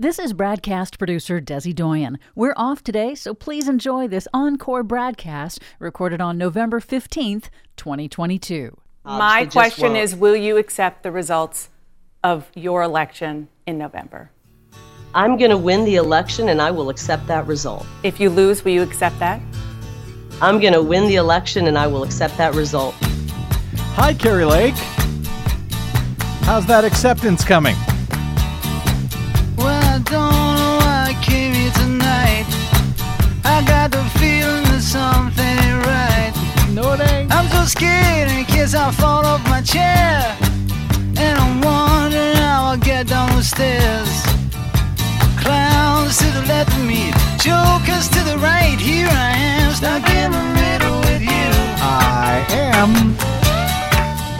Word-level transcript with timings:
This 0.00 0.18
is 0.18 0.32
BradCast 0.32 0.96
producer 0.96 1.42
Desi 1.42 1.74
Doyen. 1.74 2.18
We're 2.34 2.54
off 2.56 2.82
today, 2.82 3.14
so 3.14 3.34
please 3.34 3.68
enjoy 3.68 4.08
this 4.08 4.26
encore 4.32 4.82
broadcast 4.82 5.60
recorded 5.78 6.22
on 6.22 6.38
November 6.38 6.80
15th, 6.80 7.50
2022. 7.76 8.74
My 9.04 9.44
question 9.44 9.96
is 9.96 10.16
Will 10.16 10.34
you 10.34 10.56
accept 10.56 11.02
the 11.02 11.12
results 11.12 11.68
of 12.24 12.50
your 12.54 12.82
election 12.82 13.48
in 13.66 13.76
November? 13.76 14.30
I'm 15.14 15.36
going 15.36 15.50
to 15.50 15.58
win 15.58 15.84
the 15.84 15.96
election 15.96 16.48
and 16.48 16.62
I 16.62 16.70
will 16.70 16.88
accept 16.88 17.26
that 17.26 17.46
result. 17.46 17.86
If 18.02 18.18
you 18.18 18.30
lose, 18.30 18.64
will 18.64 18.72
you 18.72 18.80
accept 18.80 19.18
that? 19.18 19.38
I'm 20.40 20.60
going 20.60 20.72
to 20.72 20.82
win 20.82 21.08
the 21.08 21.16
election 21.16 21.66
and 21.66 21.76
I 21.76 21.86
will 21.86 22.04
accept 22.04 22.38
that 22.38 22.54
result. 22.54 22.94
Hi, 23.96 24.14
Kari 24.14 24.46
Lake. 24.46 24.76
How's 26.46 26.64
that 26.68 26.86
acceptance 26.86 27.44
coming? 27.44 27.76
Got 33.90 34.02
the 34.02 34.18
feeling 34.18 34.64
that 34.64 34.82
something 34.82 35.44
ain't 35.44 35.86
right. 35.86 36.32
No, 36.72 36.92
it 36.92 37.00
ain't. 37.00 37.32
I'm 37.32 37.48
so 37.48 37.64
scared 37.64 38.30
in 38.30 38.44
case 38.44 38.74
I 38.74 38.90
fall 38.92 39.24
off 39.24 39.42
my 39.48 39.62
chair. 39.62 40.36
And 41.16 41.38
I'm 41.38 41.60
wondering 41.60 42.36
how 42.36 42.70
I'll 42.70 42.78
get 42.78 43.08
down 43.08 43.36
the 43.36 43.42
stairs. 43.42 44.10
Clowns 45.38 46.18
to 46.18 46.26
the 46.38 46.44
left 46.46 46.72
of 46.72 46.84
me, 46.84 47.12
jokers 47.38 48.08
to 48.10 48.20
the 48.24 48.38
right. 48.38 48.78
Here 48.78 49.08
I 49.08 49.32
am, 49.36 49.72
stuck 49.72 50.08
in 50.10 50.32
the 50.32 50.44
middle 50.60 50.98
with 51.00 51.22
you. 51.22 51.50
I 51.82 52.44
am. 52.50 53.39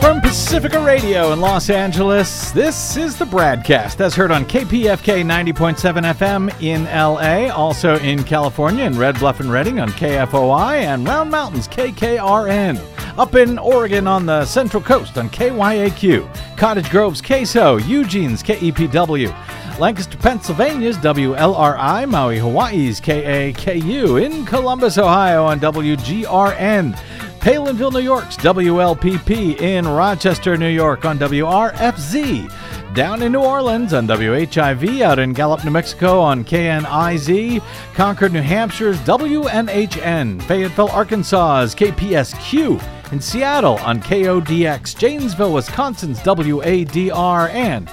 From 0.00 0.20
Pacifica 0.22 0.80
Radio 0.80 1.32
in 1.32 1.40
Los 1.40 1.68
Angeles, 1.68 2.52
this 2.52 2.96
is 2.96 3.18
the 3.18 3.26
BradCast 3.26 4.00
as 4.00 4.14
heard 4.14 4.30
on 4.30 4.46
KPFK 4.46 5.22
90.7 5.22 6.14
FM 6.14 6.62
in 6.62 6.84
LA, 6.84 7.54
also 7.54 7.96
in 7.98 8.24
California 8.24 8.84
in 8.84 8.96
Red 8.96 9.18
Bluff 9.18 9.40
and 9.40 9.52
Redding 9.52 9.78
on 9.78 9.90
KFOI, 9.90 10.84
and 10.84 11.06
Round 11.06 11.30
Mountains 11.30 11.68
KKRN. 11.68 12.80
Up 13.18 13.34
in 13.34 13.58
Oregon 13.58 14.06
on 14.06 14.24
the 14.24 14.46
Central 14.46 14.82
Coast 14.82 15.18
on 15.18 15.28
KYAQ, 15.28 16.56
Cottage 16.56 16.88
Grove's 16.88 17.20
KSO, 17.20 17.86
Eugene's 17.86 18.42
KEPW. 18.42 19.78
Lancaster, 19.78 20.18
Pennsylvania's 20.18 20.98
WLRI, 20.98 22.08
Maui, 22.08 22.38
Hawaii's 22.38 23.00
KAKU, 23.00 24.22
in 24.22 24.44
Columbus, 24.44 24.98
Ohio 24.98 25.44
on 25.44 25.60
WGRN. 25.60 26.98
Palenville, 27.40 27.90
New 27.90 28.00
York's 28.00 28.36
WLPP, 28.36 29.58
in 29.62 29.88
Rochester, 29.88 30.58
New 30.58 30.68
York 30.68 31.06
on 31.06 31.18
WRFZ, 31.18 32.94
down 32.94 33.22
in 33.22 33.32
New 33.32 33.40
Orleans 33.40 33.94
on 33.94 34.06
WHIV, 34.06 35.00
out 35.00 35.18
in 35.18 35.32
Gallup, 35.32 35.64
New 35.64 35.70
Mexico 35.70 36.20
on 36.20 36.44
KNIZ, 36.44 37.62
Concord, 37.94 38.34
New 38.34 38.42
Hampshire's 38.42 38.98
WNHN, 38.98 40.42
Fayetteville, 40.42 40.90
Arkansas's 40.90 41.74
KPSQ, 41.74 43.12
in 43.12 43.20
Seattle 43.22 43.78
on 43.78 44.02
KODX, 44.02 44.98
Janesville, 44.98 45.54
Wisconsin's 45.54 46.18
WADR, 46.20 47.48
and 47.54 47.88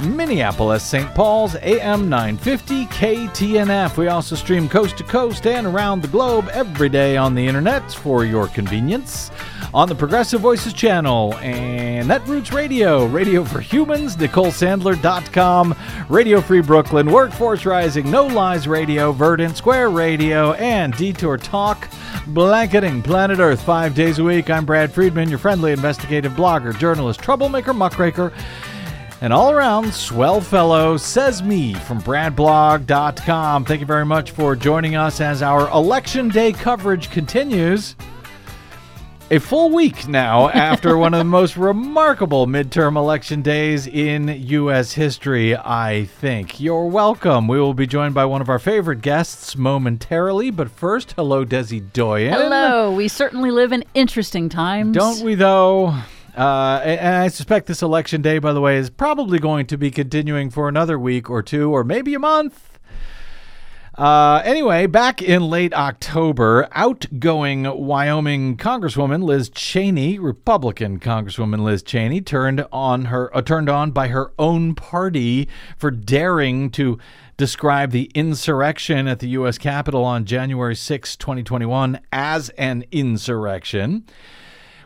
Minneapolis, 0.00 0.82
St. 0.82 1.14
Paul's, 1.14 1.56
AM 1.56 2.08
950 2.08 2.86
KTNF. 2.86 3.96
We 3.96 4.08
also 4.08 4.34
stream 4.34 4.68
coast 4.68 4.98
to 4.98 5.04
coast 5.04 5.46
and 5.46 5.66
around 5.66 6.02
the 6.02 6.08
globe 6.08 6.48
every 6.52 6.88
day 6.88 7.16
on 7.16 7.34
the 7.34 7.46
internet 7.46 7.90
for 7.92 8.24
your 8.24 8.48
convenience 8.48 9.30
on 9.72 9.88
the 9.88 9.94
Progressive 9.94 10.40
Voices 10.40 10.72
channel 10.72 11.34
and 11.38 12.08
Netroots 12.08 12.52
Radio, 12.52 13.06
Radio 13.06 13.44
for 13.44 13.60
Humans, 13.60 14.16
NicoleSandler.com, 14.16 15.74
Radio 16.08 16.40
Free 16.40 16.60
Brooklyn, 16.60 17.10
Workforce 17.10 17.66
Rising, 17.66 18.10
No 18.10 18.26
Lies 18.26 18.68
Radio, 18.68 19.10
Verdant 19.10 19.56
Square 19.56 19.90
Radio, 19.90 20.52
and 20.52 20.94
Detour 20.96 21.38
Talk, 21.38 21.88
blanketing 22.28 23.02
planet 23.02 23.38
Earth 23.40 23.62
five 23.62 23.94
days 23.94 24.18
a 24.18 24.24
week. 24.24 24.48
I'm 24.48 24.64
Brad 24.64 24.92
Friedman, 24.92 25.28
your 25.28 25.38
friendly 25.38 25.72
investigative 25.72 26.32
blogger, 26.32 26.76
journalist, 26.78 27.20
troublemaker, 27.20 27.74
muckraker 27.74 28.32
and 29.24 29.32
all 29.32 29.50
around 29.50 29.90
swell 29.94 30.38
fellow, 30.38 30.98
says 30.98 31.42
me 31.42 31.72
from 31.72 31.98
BradBlog.com. 32.02 33.64
Thank 33.64 33.80
you 33.80 33.86
very 33.86 34.04
much 34.04 34.32
for 34.32 34.54
joining 34.54 34.96
us 34.96 35.18
as 35.18 35.40
our 35.40 35.70
election 35.70 36.28
day 36.28 36.52
coverage 36.52 37.10
continues. 37.10 37.96
A 39.30 39.40
full 39.40 39.70
week 39.70 40.06
now 40.06 40.48
after 40.50 40.98
one 40.98 41.14
of 41.14 41.18
the 41.18 41.24
most 41.24 41.56
remarkable 41.56 42.46
midterm 42.46 42.96
election 42.98 43.40
days 43.40 43.86
in 43.86 44.28
U.S. 44.28 44.92
history, 44.92 45.56
I 45.56 46.04
think. 46.20 46.60
You're 46.60 46.84
welcome. 46.84 47.48
We 47.48 47.58
will 47.58 47.72
be 47.72 47.86
joined 47.86 48.12
by 48.12 48.26
one 48.26 48.42
of 48.42 48.50
our 48.50 48.58
favorite 48.58 49.00
guests 49.00 49.56
momentarily, 49.56 50.50
but 50.50 50.70
first, 50.70 51.12
hello, 51.12 51.46
Desi 51.46 51.82
Doyen. 51.94 52.34
Hello. 52.34 52.92
We 52.92 53.08
certainly 53.08 53.50
live 53.50 53.72
in 53.72 53.86
interesting 53.94 54.50
times. 54.50 54.94
Don't 54.94 55.24
we, 55.24 55.34
though? 55.34 55.94
Uh, 56.36 56.80
and 56.84 57.14
I 57.16 57.28
suspect 57.28 57.66
this 57.66 57.82
election 57.82 58.20
day, 58.20 58.38
by 58.38 58.52
the 58.52 58.60
way, 58.60 58.76
is 58.76 58.90
probably 58.90 59.38
going 59.38 59.66
to 59.66 59.78
be 59.78 59.90
continuing 59.90 60.50
for 60.50 60.68
another 60.68 60.98
week 60.98 61.30
or 61.30 61.42
two, 61.42 61.70
or 61.70 61.84
maybe 61.84 62.14
a 62.14 62.18
month. 62.18 62.74
Uh, 63.96 64.42
anyway, 64.44 64.86
back 64.86 65.22
in 65.22 65.48
late 65.48 65.72
October, 65.72 66.66
outgoing 66.72 67.62
Wyoming 67.62 68.56
Congresswoman 68.56 69.22
Liz 69.22 69.48
Cheney, 69.48 70.18
Republican 70.18 70.98
Congresswoman 70.98 71.62
Liz 71.62 71.80
Cheney, 71.80 72.20
turned 72.20 72.66
on 72.72 73.04
her 73.06 73.34
uh, 73.36 73.40
turned 73.40 73.68
on 73.68 73.92
by 73.92 74.08
her 74.08 74.32
own 74.36 74.74
party 74.74 75.48
for 75.76 75.92
daring 75.92 76.70
to 76.70 76.98
describe 77.36 77.92
the 77.92 78.10
insurrection 78.16 79.06
at 79.06 79.20
the 79.20 79.28
U.S. 79.28 79.58
Capitol 79.58 80.04
on 80.04 80.24
January 80.24 80.74
6, 80.74 81.16
2021, 81.16 82.00
as 82.10 82.48
an 82.50 82.84
insurrection. 82.90 84.04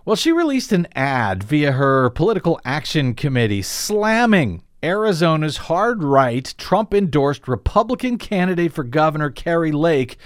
Well, 0.08 0.16
she 0.16 0.32
released 0.32 0.72
an 0.72 0.88
ad 0.96 1.42
via 1.42 1.72
her 1.72 2.08
political 2.08 2.58
action 2.64 3.12
committee 3.12 3.60
slamming 3.60 4.62
Arizona's 4.82 5.58
hard 5.58 6.02
right, 6.02 6.54
Trump 6.56 6.94
endorsed 6.94 7.46
Republican 7.46 8.16
candidate 8.16 8.72
for 8.72 8.84
governor 8.84 9.28
Kari 9.28 9.70
Lake 9.70 10.16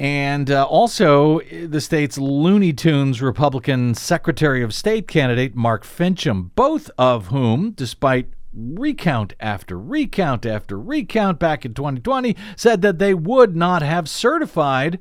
and 0.00 0.50
uh, 0.50 0.64
also 0.64 1.38
the 1.42 1.80
state's 1.80 2.18
Looney 2.18 2.72
Tunes 2.72 3.22
Republican 3.22 3.94
Secretary 3.94 4.64
of 4.64 4.74
State 4.74 5.06
candidate 5.06 5.54
Mark 5.54 5.84
Finchem, 5.84 6.50
both 6.56 6.90
of 6.98 7.28
whom, 7.28 7.70
despite 7.70 8.30
recount 8.52 9.32
after 9.38 9.78
recount 9.78 10.44
after 10.44 10.76
recount 10.76 11.38
back 11.38 11.64
in 11.64 11.72
2020, 11.72 12.34
said 12.56 12.82
that 12.82 12.98
they 12.98 13.14
would 13.14 13.54
not 13.54 13.82
have 13.82 14.08
certified 14.08 14.98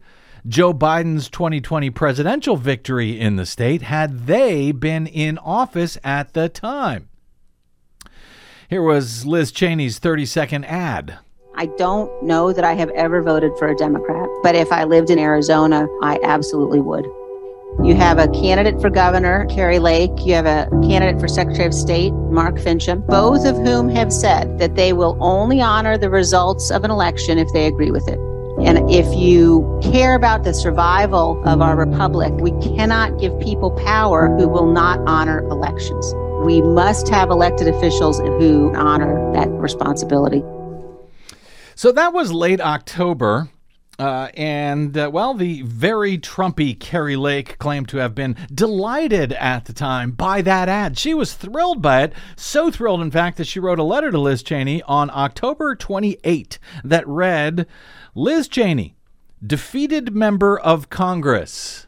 Joe 0.48 0.76
Biden's 0.76 1.28
2020 1.30 1.90
presidential 1.90 2.56
victory 2.56 3.20
in 3.20 3.36
the 3.36 3.48
state 3.48 3.82
had 3.82 4.28
they 4.28 4.72
been 4.72 5.08
in 5.08 5.40
office 5.40 5.98
at 6.04 6.34
the 6.34 6.50
time. 6.50 7.10
Here 8.70 8.84
was 8.84 9.26
Liz 9.26 9.52
Cheney's 9.52 9.98
30 9.98 10.28
second 10.28 10.66
ad. 10.66 11.18
I 11.56 11.66
don't 11.66 12.24
know 12.24 12.54
that 12.54 12.64
I 12.64 12.74
have 12.74 12.92
ever 12.92 13.24
voted 13.24 13.54
for 13.58 13.70
a 13.70 13.76
Democrat, 13.76 14.30
but 14.44 14.54
if 14.54 14.72
I 14.72 14.84
lived 14.84 15.10
in 15.10 15.18
Arizona, 15.18 15.88
I 16.04 16.20
absolutely 16.24 16.80
would. 16.80 17.06
You 17.84 17.96
have 17.96 18.20
a 18.20 18.28
candidate 18.28 18.80
for 18.80 18.92
governor, 18.92 19.48
Kari 19.48 19.80
Lake. 19.80 20.12
You 20.20 20.36
have 20.36 20.46
a 20.46 20.70
candidate 20.88 21.20
for 21.20 21.28
Secretary 21.28 21.66
of 21.66 21.74
State, 21.74 22.14
Mark 22.14 22.58
Finchem, 22.58 23.06
both 23.08 23.46
of 23.46 23.56
whom 23.58 23.90
have 23.90 24.14
said 24.14 24.60
that 24.60 24.76
they 24.76 24.94
will 24.94 25.18
only 25.20 25.60
honor 25.60 25.98
the 25.98 26.10
results 26.10 26.70
of 26.70 26.84
an 26.84 26.92
election 26.92 27.40
if 27.40 27.52
they 27.52 27.66
agree 27.66 27.90
with 27.90 28.08
it. 28.08 28.20
And 28.66 28.90
if 28.90 29.06
you 29.16 29.80
care 29.92 30.16
about 30.16 30.44
the 30.44 30.52
survival 30.52 31.40
of 31.46 31.62
our 31.62 31.76
republic, 31.76 32.34
we 32.34 32.50
cannot 32.76 33.20
give 33.20 33.40
people 33.40 33.70
power 33.70 34.28
who 34.28 34.48
will 34.48 34.72
not 34.72 35.00
honor 35.06 35.40
elections. 35.50 36.16
We 36.44 36.64
must 36.64 37.08
have 37.10 37.30
elected 37.30 37.68
officials 37.68 38.18
who 38.18 38.74
honor 38.76 39.32
that 39.34 39.50
responsibility. 39.50 40.44
So 41.76 41.92
that 41.92 42.12
was 42.12 42.34
late 42.34 42.60
October. 42.60 43.50
Uh, 44.00 44.30
and, 44.34 44.98
uh, 44.98 45.10
well, 45.14 45.34
the 45.34 45.62
very 45.62 46.18
Trumpy 46.18 46.78
Kari 46.78 47.16
Lake 47.16 47.58
claimed 47.60 47.88
to 47.90 47.98
have 47.98 48.14
been 48.14 48.36
delighted 48.54 49.32
at 49.34 49.66
the 49.66 49.74
time 49.74 50.12
by 50.12 50.42
that 50.42 50.68
ad. 50.68 50.98
She 50.98 51.14
was 51.14 51.34
thrilled 51.34 51.82
by 51.82 52.04
it, 52.04 52.14
so 52.36 52.70
thrilled, 52.70 53.02
in 53.02 53.12
fact, 53.12 53.38
that 53.38 53.48
she 53.48 53.60
wrote 53.60 53.80
a 53.80 53.84
letter 53.84 54.12
to 54.12 54.20
Liz 54.20 54.44
Cheney 54.44 54.82
on 54.84 55.10
October 55.12 55.76
28 55.76 56.60
that 56.84 57.08
read 57.08 57.68
Liz 58.18 58.48
Cheney, 58.48 58.96
defeated 59.46 60.16
member 60.16 60.58
of 60.58 60.90
Congress. 60.90 61.86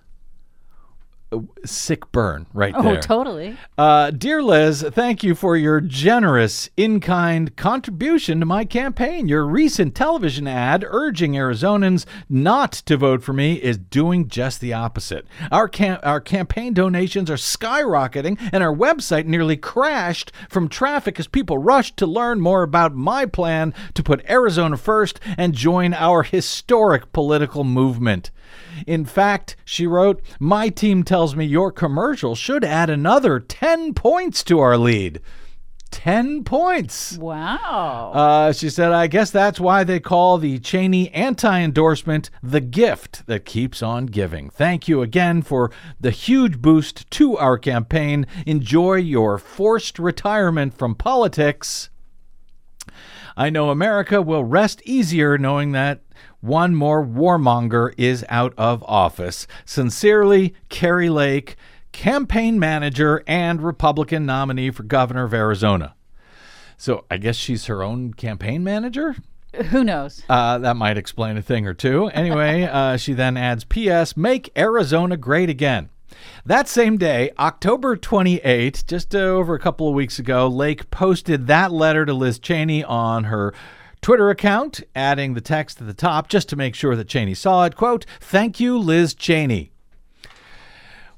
Sick 1.65 2.09
burn 2.11 2.45
right 2.53 2.73
Oh, 2.75 2.81
there. 2.83 2.97
Oh, 2.97 3.01
totally. 3.01 3.57
Uh, 3.77 4.11
dear 4.11 4.41
Liz, 4.41 4.81
thank 4.91 5.23
you 5.23 5.35
for 5.35 5.57
your 5.57 5.81
generous 5.81 6.69
in 6.77 6.99
kind 6.99 7.55
contribution 7.55 8.39
to 8.39 8.45
my 8.45 8.63
campaign. 8.63 9.27
Your 9.27 9.45
recent 9.45 9.93
television 9.93 10.47
ad 10.47 10.85
urging 10.87 11.33
Arizonans 11.33 12.05
not 12.29 12.71
to 12.71 12.95
vote 12.97 13.23
for 13.23 13.33
me 13.33 13.55
is 13.55 13.77
doing 13.77 14.27
just 14.29 14.61
the 14.61 14.73
opposite. 14.73 15.27
Our, 15.51 15.67
cam- 15.67 15.99
our 16.03 16.21
campaign 16.21 16.73
donations 16.73 17.29
are 17.29 17.35
skyrocketing, 17.35 18.37
and 18.53 18.63
our 18.63 18.73
website 18.73 19.25
nearly 19.25 19.57
crashed 19.57 20.31
from 20.49 20.69
traffic 20.69 21.19
as 21.19 21.27
people 21.27 21.57
rushed 21.57 21.97
to 21.97 22.05
learn 22.07 22.39
more 22.39 22.63
about 22.63 22.95
my 22.95 23.25
plan 23.25 23.73
to 23.95 24.03
put 24.03 24.23
Arizona 24.29 24.77
first 24.77 25.19
and 25.37 25.53
join 25.53 25.93
our 25.93 26.23
historic 26.23 27.11
political 27.11 27.63
movement. 27.63 28.31
In 28.85 29.05
fact, 29.05 29.55
she 29.65 29.87
wrote, 29.87 30.21
My 30.39 30.69
team 30.69 31.03
tells 31.03 31.35
me 31.35 31.45
your 31.45 31.71
commercial 31.71 32.35
should 32.35 32.63
add 32.63 32.89
another 32.89 33.39
10 33.39 33.93
points 33.93 34.43
to 34.45 34.59
our 34.59 34.77
lead. 34.77 35.21
10 35.91 36.43
points. 36.43 37.17
Wow. 37.17 38.11
Uh, 38.13 38.53
she 38.53 38.69
said, 38.69 38.91
I 38.91 39.07
guess 39.07 39.31
that's 39.31 39.59
why 39.59 39.83
they 39.83 39.99
call 39.99 40.37
the 40.37 40.59
Cheney 40.59 41.09
anti 41.11 41.61
endorsement 41.61 42.29
the 42.43 42.61
gift 42.61 43.25
that 43.27 43.45
keeps 43.45 43.81
on 43.81 44.05
giving. 44.07 44.49
Thank 44.49 44.87
you 44.87 45.01
again 45.01 45.41
for 45.41 45.71
the 45.99 46.11
huge 46.11 46.61
boost 46.61 47.09
to 47.11 47.37
our 47.37 47.57
campaign. 47.57 48.27
Enjoy 48.45 48.95
your 48.95 49.37
forced 49.37 49.99
retirement 49.99 50.77
from 50.77 50.95
politics. 50.95 51.89
I 53.39 53.51
know 53.51 53.69
America 53.69 54.19
will 54.19 54.43
rest 54.43 54.81
easier 54.83 55.37
knowing 55.37 55.71
that 55.73 56.01
one 56.41 56.73
more 56.73 57.05
warmonger 57.05 57.93
is 57.95 58.25
out 58.29 58.51
of 58.57 58.83
office. 58.87 59.45
Sincerely, 59.63 60.55
Kari 60.69 61.09
Lake, 61.11 61.55
campaign 61.91 62.57
manager 62.57 63.23
and 63.27 63.61
Republican 63.61 64.25
nominee 64.25 64.71
for 64.71 64.81
governor 64.81 65.25
of 65.25 65.35
Arizona. 65.35 65.93
So 66.77 67.05
I 67.11 67.17
guess 67.17 67.35
she's 67.35 67.67
her 67.67 67.83
own 67.83 68.15
campaign 68.15 68.63
manager? 68.63 69.15
Who 69.69 69.83
knows? 69.83 70.23
Uh, 70.27 70.57
that 70.57 70.75
might 70.75 70.97
explain 70.97 71.37
a 71.37 71.41
thing 71.43 71.67
or 71.67 71.75
two. 71.75 72.07
Anyway, 72.07 72.63
uh, 72.71 72.97
she 72.97 73.13
then 73.13 73.37
adds 73.37 73.63
P.S. 73.63 74.17
Make 74.17 74.51
Arizona 74.57 75.15
great 75.15 75.49
again. 75.49 75.89
That 76.45 76.67
same 76.67 76.97
day, 76.97 77.31
October 77.37 77.95
28, 77.95 78.83
just 78.87 79.13
uh, 79.13 79.19
over 79.19 79.53
a 79.53 79.59
couple 79.59 79.87
of 79.87 79.95
weeks 79.95 80.19
ago, 80.19 80.47
Lake 80.47 80.89
posted 80.89 81.47
that 81.47 81.71
letter 81.71 82.05
to 82.05 82.13
Liz 82.13 82.39
Cheney 82.39 82.83
on 82.83 83.25
her 83.25 83.53
Twitter 84.01 84.29
account, 84.29 84.81
adding 84.95 85.33
the 85.33 85.41
text 85.41 85.81
at 85.81 85.87
the 85.87 85.93
top 85.93 86.29
just 86.29 86.49
to 86.49 86.55
make 86.55 86.75
sure 86.75 86.95
that 86.95 87.07
Cheney 87.07 87.33
saw 87.33 87.65
it. 87.65 87.75
Quote, 87.75 88.05
Thank 88.19 88.59
you, 88.59 88.77
Liz 88.77 89.13
Cheney. 89.13 89.71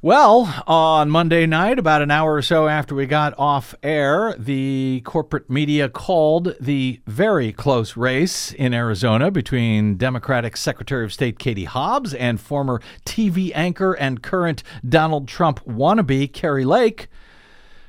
Well, 0.02 0.64
on 0.66 1.10
Monday 1.10 1.46
night, 1.46 1.78
about 1.78 2.02
an 2.02 2.10
hour 2.10 2.36
or 2.36 2.42
so 2.42 2.70
after 2.70 2.96
we 2.96 3.06
got 3.06 3.38
off 3.38 3.76
air, 3.84 4.34
the 4.40 5.02
corporate 5.04 5.50
media 5.50 5.90
called 5.90 6.56
the 6.58 7.02
very 7.06 7.52
close 7.52 7.98
race 7.98 8.54
in 8.54 8.74
Arizona 8.74 9.30
between 9.30 9.98
Democratic 9.98 10.56
Secretary 10.56 11.04
of 11.04 11.12
State 11.12 11.38
Katie 11.38 11.66
Hobbs 11.66 12.14
and 12.14 12.40
former 12.40 12.82
TV 13.06 13.52
anchor 13.54 13.92
and 13.92 14.24
current 14.24 14.64
Donald 14.88 15.28
Trump 15.28 15.60
wannabe 15.66 16.32
Kari 16.32 16.64
Lake, 16.64 17.10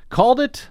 called 0.09 0.41
it 0.41 0.69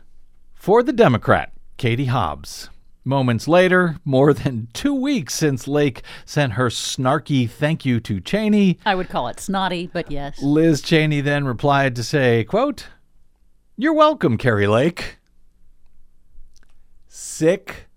for 0.53 0.83
the 0.83 0.93
Democrat, 0.93 1.55
Katie 1.79 2.05
Hobbs. 2.05 2.69
Moments 3.05 3.49
later, 3.49 3.97
more 4.05 4.35
than 4.35 4.69
two 4.75 4.95
weeks 4.95 5.33
since 5.35 5.67
Lake 5.67 6.03
sent 6.27 6.53
her 6.55 6.69
snarky 6.69 7.49
thank 7.49 7.87
you 7.87 7.99
to 8.01 8.21
Cheney, 8.21 8.79
I 8.85 8.95
would 8.95 9.09
call 9.09 9.29
it 9.29 9.41
snotty, 9.41 9.89
but 9.91 10.11
yes. 10.11 10.43
Liz 10.43 10.83
Cheney 10.83 11.23
then 11.23 11.47
replied 11.47 11.97
to 11.97 12.03
say, 12.03 12.45
quote, 12.45 12.89
You're 13.77 13.95
welcome, 13.95 14.37
Kari 14.37 14.67
Lake. 14.67 15.17
Sick 17.09 17.89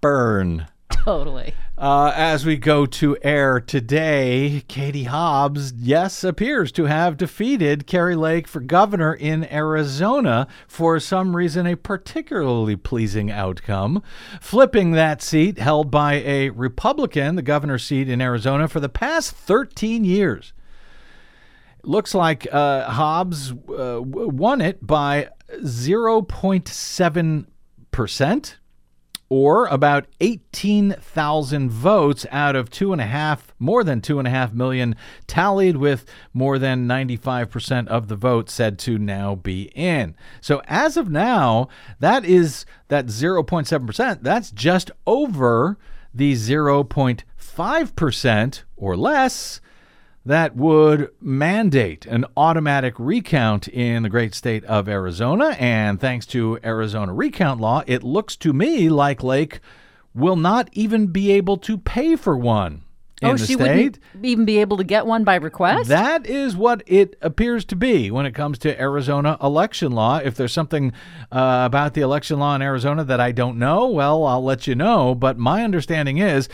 burn. 0.00 0.66
Totally. 0.90 1.54
Uh, 1.80 2.12
as 2.14 2.44
we 2.44 2.58
go 2.58 2.84
to 2.84 3.16
air 3.22 3.58
today, 3.58 4.62
Katie 4.68 5.04
Hobbs, 5.04 5.72
yes, 5.78 6.22
appears 6.22 6.70
to 6.72 6.84
have 6.84 7.16
defeated 7.16 7.86
Kari 7.86 8.16
Lake 8.16 8.46
for 8.46 8.60
governor 8.60 9.14
in 9.14 9.50
Arizona 9.50 10.46
for 10.68 11.00
some 11.00 11.34
reason, 11.34 11.66
a 11.66 11.78
particularly 11.78 12.76
pleasing 12.76 13.30
outcome, 13.30 14.02
flipping 14.42 14.90
that 14.90 15.22
seat 15.22 15.56
held 15.56 15.90
by 15.90 16.16
a 16.16 16.50
Republican, 16.50 17.36
the 17.36 17.40
governor's 17.40 17.84
seat 17.84 18.10
in 18.10 18.20
Arizona, 18.20 18.68
for 18.68 18.80
the 18.80 18.90
past 18.90 19.32
13 19.32 20.04
years. 20.04 20.52
Looks 21.82 22.14
like 22.14 22.46
uh, 22.52 22.90
Hobbs 22.90 23.52
uh, 23.52 24.02
won 24.02 24.60
it 24.60 24.86
by 24.86 25.30
0.7%, 25.62 28.54
or 29.30 29.66
about 29.68 30.04
18,000 30.20 31.70
votes 31.70 32.26
out 32.32 32.56
of 32.56 32.68
two 32.68 32.92
and 32.92 33.00
a 33.00 33.06
half, 33.06 33.54
more 33.60 33.84
than 33.84 34.00
two 34.00 34.18
and 34.18 34.26
a 34.26 34.30
half 34.30 34.52
million, 34.52 34.96
tallied 35.28 35.76
with 35.76 36.04
more 36.34 36.58
than 36.58 36.88
95% 36.88 37.86
of 37.86 38.08
the 38.08 38.16
vote 38.16 38.50
said 38.50 38.76
to 38.80 38.98
now 38.98 39.36
be 39.36 39.70
in. 39.76 40.16
So 40.40 40.60
as 40.66 40.96
of 40.96 41.08
now, 41.08 41.68
that 42.00 42.24
is 42.24 42.66
that 42.88 43.06
0.7%. 43.06 44.22
That's 44.22 44.50
just 44.50 44.90
over 45.06 45.78
the 46.12 46.32
0.5% 46.32 48.62
or 48.76 48.96
less 48.96 49.60
that 50.30 50.54
would 50.54 51.10
mandate 51.20 52.06
an 52.06 52.24
automatic 52.36 52.94
recount 52.98 53.66
in 53.66 54.04
the 54.04 54.08
great 54.08 54.32
state 54.32 54.64
of 54.64 54.88
Arizona. 54.88 55.56
And 55.58 56.00
thanks 56.00 56.24
to 56.26 56.58
Arizona 56.62 57.12
recount 57.12 57.60
law, 57.60 57.82
it 57.86 58.04
looks 58.04 58.36
to 58.36 58.52
me 58.52 58.88
like 58.88 59.24
Lake 59.24 59.58
will 60.14 60.36
not 60.36 60.68
even 60.72 61.08
be 61.08 61.32
able 61.32 61.56
to 61.58 61.76
pay 61.76 62.14
for 62.14 62.36
one 62.36 62.82
in 63.20 63.30
oh, 63.30 63.36
she 63.36 63.54
state. 63.54 63.58
wouldn't 63.58 63.98
even 64.22 64.44
be 64.44 64.58
able 64.58 64.76
to 64.76 64.84
get 64.84 65.04
one 65.04 65.24
by 65.24 65.34
request? 65.34 65.88
That 65.88 66.26
is 66.26 66.56
what 66.56 66.82
it 66.86 67.16
appears 67.20 67.64
to 67.66 67.76
be 67.76 68.10
when 68.10 68.24
it 68.24 68.32
comes 68.32 68.58
to 68.60 68.80
Arizona 68.80 69.36
election 69.42 69.92
law. 69.92 70.18
If 70.18 70.36
there's 70.36 70.52
something 70.52 70.92
uh, 71.30 71.62
about 71.66 71.94
the 71.94 72.00
election 72.00 72.38
law 72.38 72.54
in 72.54 72.62
Arizona 72.62 73.04
that 73.04 73.20
I 73.20 73.32
don't 73.32 73.58
know, 73.58 73.88
well, 73.88 74.24
I'll 74.24 74.44
let 74.44 74.66
you 74.66 74.74
know. 74.74 75.14
But 75.14 75.38
my 75.38 75.64
understanding 75.64 76.18
is 76.18 76.48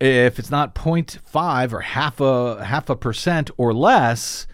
if 0.00 0.38
it's 0.38 0.50
not 0.50 0.74
0.5 0.74 1.72
or 1.72 1.80
half 1.80 2.20
a 2.20 2.64
half 2.64 2.90
a 2.90 2.96
percent 2.96 3.50
or 3.56 3.72
less, 3.72 4.46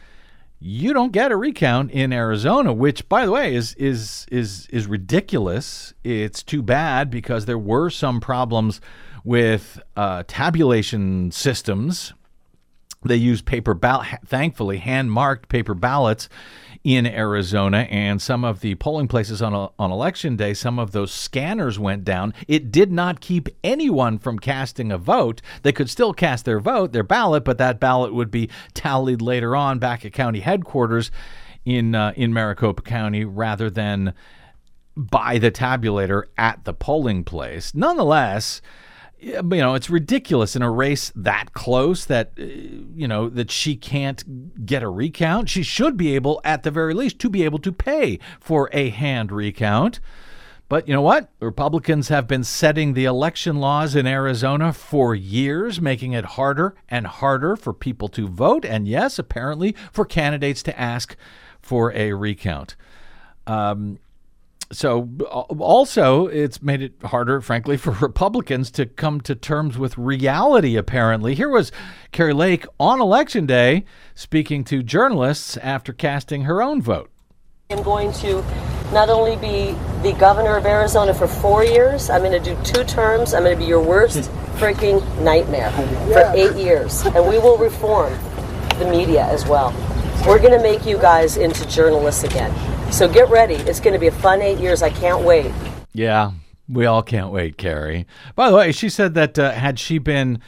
you 0.60 0.92
don't 0.92 1.12
get 1.12 1.32
a 1.32 1.36
recount 1.36 1.90
in 1.90 2.12
Arizona, 2.12 2.72
which 2.72 3.08
by 3.08 3.26
the 3.26 3.32
way 3.32 3.54
is 3.54 3.74
is 3.74 4.26
is 4.30 4.68
is 4.70 4.86
ridiculous. 4.86 5.92
It's 6.04 6.42
too 6.42 6.62
bad 6.62 7.10
because 7.10 7.46
there 7.46 7.58
were 7.58 7.90
some 7.90 8.20
problems 8.20 8.80
with 9.24 9.80
uh, 9.96 10.22
tabulation 10.26 11.32
systems. 11.32 12.12
They 13.04 13.16
use 13.16 13.42
paper 13.42 13.74
ballot, 13.74 14.06
thankfully 14.24 14.78
hand 14.78 15.10
marked 15.10 15.48
paper 15.48 15.74
ballots 15.74 16.28
in 16.84 17.06
Arizona, 17.06 17.86
and 17.90 18.20
some 18.20 18.44
of 18.44 18.60
the 18.60 18.74
polling 18.74 19.06
places 19.06 19.40
on, 19.40 19.54
on 19.54 19.90
election 19.92 20.34
day, 20.36 20.52
some 20.52 20.78
of 20.78 20.92
those 20.92 21.12
scanners 21.12 21.78
went 21.78 22.04
down. 22.04 22.34
It 22.48 22.72
did 22.72 22.90
not 22.90 23.20
keep 23.20 23.48
anyone 23.62 24.18
from 24.18 24.38
casting 24.38 24.90
a 24.90 24.98
vote. 24.98 25.40
They 25.62 25.72
could 25.72 25.88
still 25.88 26.12
cast 26.12 26.44
their 26.44 26.58
vote, 26.58 26.92
their 26.92 27.04
ballot, 27.04 27.44
but 27.44 27.58
that 27.58 27.78
ballot 27.78 28.12
would 28.12 28.30
be 28.30 28.50
tallied 28.74 29.22
later 29.22 29.54
on 29.54 29.78
back 29.78 30.04
at 30.04 30.12
county 30.12 30.40
headquarters 30.40 31.10
in 31.64 31.94
uh, 31.94 32.12
in 32.16 32.32
Maricopa 32.32 32.82
County 32.82 33.24
rather 33.24 33.70
than 33.70 34.14
by 34.96 35.38
the 35.38 35.50
tabulator 35.50 36.24
at 36.36 36.64
the 36.64 36.74
polling 36.74 37.24
place. 37.24 37.74
Nonetheless, 37.74 38.60
you 39.22 39.42
know, 39.42 39.74
it's 39.74 39.88
ridiculous 39.88 40.56
in 40.56 40.62
a 40.62 40.70
race 40.70 41.12
that 41.14 41.52
close 41.52 42.06
that, 42.06 42.32
uh, 42.38 42.42
you 42.42 43.06
know, 43.06 43.28
that 43.28 43.50
she 43.50 43.76
can't 43.76 44.66
get 44.66 44.82
a 44.82 44.88
recount. 44.88 45.48
She 45.48 45.62
should 45.62 45.96
be 45.96 46.14
able, 46.14 46.40
at 46.44 46.64
the 46.64 46.70
very 46.70 46.92
least, 46.92 47.18
to 47.20 47.30
be 47.30 47.44
able 47.44 47.60
to 47.60 47.72
pay 47.72 48.18
for 48.40 48.68
a 48.72 48.90
hand 48.90 49.30
recount. 49.30 50.00
But 50.68 50.88
you 50.88 50.94
know 50.94 51.02
what? 51.02 51.30
Republicans 51.38 52.08
have 52.08 52.26
been 52.26 52.42
setting 52.42 52.94
the 52.94 53.04
election 53.04 53.56
laws 53.56 53.94
in 53.94 54.06
Arizona 54.06 54.72
for 54.72 55.14
years, 55.14 55.80
making 55.80 56.14
it 56.14 56.24
harder 56.24 56.74
and 56.88 57.06
harder 57.06 57.56
for 57.56 57.72
people 57.72 58.08
to 58.08 58.26
vote. 58.26 58.64
And 58.64 58.88
yes, 58.88 59.18
apparently 59.18 59.76
for 59.92 60.04
candidates 60.04 60.62
to 60.64 60.80
ask 60.80 61.14
for 61.60 61.92
a 61.92 62.14
recount. 62.14 62.74
Um, 63.46 63.98
so 64.72 65.08
uh, 65.20 65.40
also 65.58 66.26
it's 66.26 66.62
made 66.62 66.82
it 66.82 66.94
harder 67.04 67.40
frankly 67.40 67.76
for 67.76 67.92
republicans 67.92 68.70
to 68.70 68.86
come 68.86 69.20
to 69.20 69.34
terms 69.34 69.78
with 69.78 69.96
reality 69.96 70.76
apparently. 70.76 71.34
Here 71.34 71.48
was 71.48 71.70
kari 72.10 72.32
lake 72.32 72.66
on 72.80 73.00
election 73.00 73.46
day 73.46 73.84
speaking 74.14 74.64
to 74.64 74.82
journalists 74.82 75.56
after 75.58 75.92
casting 75.92 76.42
her 76.42 76.62
own 76.62 76.82
vote. 76.82 77.10
I'm 77.70 77.82
going 77.82 78.12
to 78.14 78.44
not 78.92 79.08
only 79.08 79.36
be 79.36 79.76
the 80.02 80.14
governor 80.18 80.56
of 80.56 80.66
arizona 80.66 81.14
for 81.14 81.26
four 81.26 81.64
years 81.64 82.10
i'm 82.10 82.20
going 82.20 82.32
to 82.32 82.54
do 82.54 82.60
two 82.62 82.84
terms. 82.84 83.32
I'm 83.34 83.44
going 83.44 83.56
to 83.56 83.58
be 83.58 83.68
your 83.68 83.82
worst 83.82 84.30
freaking 84.56 85.02
nightmare 85.22 85.70
for 86.12 86.30
eight 86.34 86.56
years. 86.56 87.02
And 87.06 87.26
we 87.26 87.38
will 87.38 87.56
reform 87.56 88.12
the 88.78 88.88
media 88.90 89.24
as 89.24 89.46
well 89.46 89.74
We're 90.26 90.38
going 90.38 90.52
to 90.52 90.62
make 90.62 90.86
you 90.86 90.98
guys 90.98 91.36
into 91.36 91.68
journalists 91.68 92.22
again. 92.22 92.52
So 92.92 93.08
get 93.08 93.28
ready. 93.28 93.54
It's 93.54 93.80
going 93.80 93.92
to 93.92 93.98
be 93.98 94.06
a 94.06 94.12
fun 94.12 94.40
eight 94.40 94.58
years. 94.58 94.80
I 94.80 94.90
can't 94.90 95.24
wait. 95.24 95.52
Yeah, 95.92 96.30
we 96.68 96.86
all 96.86 97.02
can't 97.02 97.32
wait, 97.32 97.58
Kari. 97.58 98.06
By 98.36 98.50
the 98.50 98.56
way, 98.56 98.70
she 98.70 98.88
said 98.88 99.14
that 99.14 99.36
uh, 99.36 99.50
had 99.50 99.80
she 99.80 99.98
been 99.98 100.40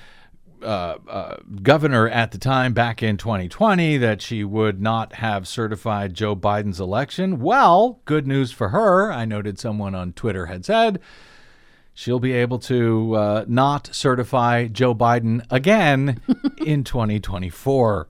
uh, 0.62 0.96
uh, 1.08 1.36
governor 1.62 2.08
at 2.08 2.30
the 2.30 2.38
time 2.38 2.72
back 2.72 3.02
in 3.02 3.16
2020 3.16 3.98
that 3.98 4.22
she 4.22 4.44
would 4.44 4.80
not 4.80 5.14
have 5.14 5.46
certified 5.46 6.14
Joe 6.14 6.36
Biden's 6.36 6.80
election. 6.80 7.40
Well, 7.40 8.00
good 8.04 8.26
news 8.26 8.52
for 8.52 8.68
her. 8.68 9.12
I 9.12 9.24
noted 9.24 9.58
someone 9.58 9.94
on 9.94 10.12
Twitter 10.12 10.46
had 10.46 10.64
said 10.64 11.00
she'll 11.92 12.20
be 12.20 12.32
able 12.32 12.60
to 12.60 13.14
uh, 13.14 13.44
not 13.48 13.88
certify 13.92 14.68
Joe 14.68 14.94
Biden 14.94 15.44
again 15.50 16.20
in 16.64 16.84
2024. 16.84 18.08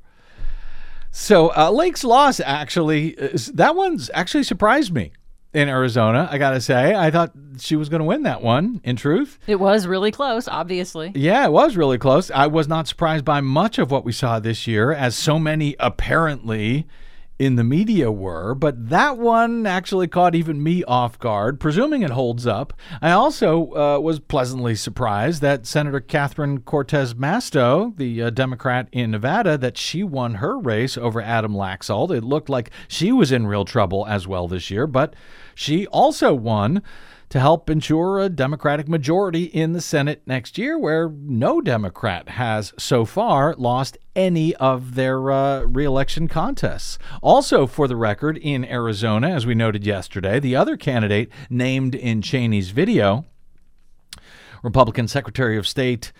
So 1.16 1.52
uh, 1.56 1.70
Lake's 1.70 2.02
loss 2.02 2.40
actually, 2.40 3.12
that 3.54 3.76
one's 3.76 4.10
actually 4.12 4.42
surprised 4.42 4.92
me 4.92 5.12
in 5.52 5.68
Arizona. 5.68 6.28
I 6.28 6.38
gotta 6.38 6.60
say, 6.60 6.92
I 6.92 7.12
thought 7.12 7.30
she 7.60 7.76
was 7.76 7.88
going 7.88 8.00
to 8.00 8.04
win 8.04 8.24
that 8.24 8.42
one. 8.42 8.80
In 8.82 8.96
truth, 8.96 9.38
it 9.46 9.60
was 9.60 9.86
really 9.86 10.10
close. 10.10 10.48
Obviously, 10.48 11.12
yeah, 11.14 11.44
it 11.44 11.52
was 11.52 11.76
really 11.76 11.98
close. 11.98 12.32
I 12.32 12.48
was 12.48 12.66
not 12.66 12.88
surprised 12.88 13.24
by 13.24 13.40
much 13.40 13.78
of 13.78 13.92
what 13.92 14.04
we 14.04 14.10
saw 14.10 14.40
this 14.40 14.66
year, 14.66 14.90
as 14.92 15.14
so 15.14 15.38
many 15.38 15.76
apparently 15.78 16.84
in 17.38 17.56
the 17.56 17.64
media 17.64 18.12
were, 18.12 18.54
but 18.54 18.90
that 18.90 19.18
one 19.18 19.66
actually 19.66 20.06
caught 20.06 20.34
even 20.34 20.62
me 20.62 20.84
off 20.84 21.18
guard, 21.18 21.58
presuming 21.58 22.02
it 22.02 22.10
holds 22.10 22.46
up. 22.46 22.72
I 23.02 23.10
also 23.10 23.74
uh, 23.74 23.98
was 23.98 24.20
pleasantly 24.20 24.76
surprised 24.76 25.42
that 25.42 25.66
Senator 25.66 26.00
Catherine 26.00 26.60
Cortez 26.60 27.14
Masto, 27.14 27.96
the 27.96 28.22
uh, 28.22 28.30
Democrat 28.30 28.88
in 28.92 29.10
Nevada, 29.10 29.58
that 29.58 29.76
she 29.76 30.04
won 30.04 30.34
her 30.34 30.58
race 30.58 30.96
over 30.96 31.20
Adam 31.20 31.54
Laxalt. 31.54 32.16
It 32.16 32.22
looked 32.22 32.48
like 32.48 32.70
she 32.86 33.10
was 33.10 33.32
in 33.32 33.46
real 33.46 33.64
trouble 33.64 34.06
as 34.06 34.28
well 34.28 34.46
this 34.46 34.70
year, 34.70 34.86
but 34.86 35.14
she 35.56 35.86
also 35.88 36.34
won 36.34 36.82
to 37.34 37.40
help 37.40 37.68
ensure 37.68 38.20
a 38.20 38.28
Democratic 38.28 38.86
majority 38.86 39.42
in 39.42 39.72
the 39.72 39.80
Senate 39.80 40.22
next 40.24 40.56
year, 40.56 40.78
where 40.78 41.08
no 41.08 41.60
Democrat 41.60 42.28
has 42.28 42.72
so 42.78 43.04
far 43.04 43.56
lost 43.58 43.98
any 44.14 44.54
of 44.54 44.94
their 44.94 45.32
uh, 45.32 45.62
reelection 45.62 46.28
contests. 46.28 46.96
Also, 47.24 47.66
for 47.66 47.88
the 47.88 47.96
record, 47.96 48.38
in 48.38 48.64
Arizona, 48.64 49.30
as 49.30 49.46
we 49.46 49.54
noted 49.56 49.84
yesterday, 49.84 50.38
the 50.38 50.54
other 50.54 50.76
candidate 50.76 51.28
named 51.50 51.96
in 51.96 52.22
Cheney's 52.22 52.70
video, 52.70 53.24
Republican 54.62 55.08
Secretary 55.08 55.58
of 55.58 55.66
State, 55.66 56.12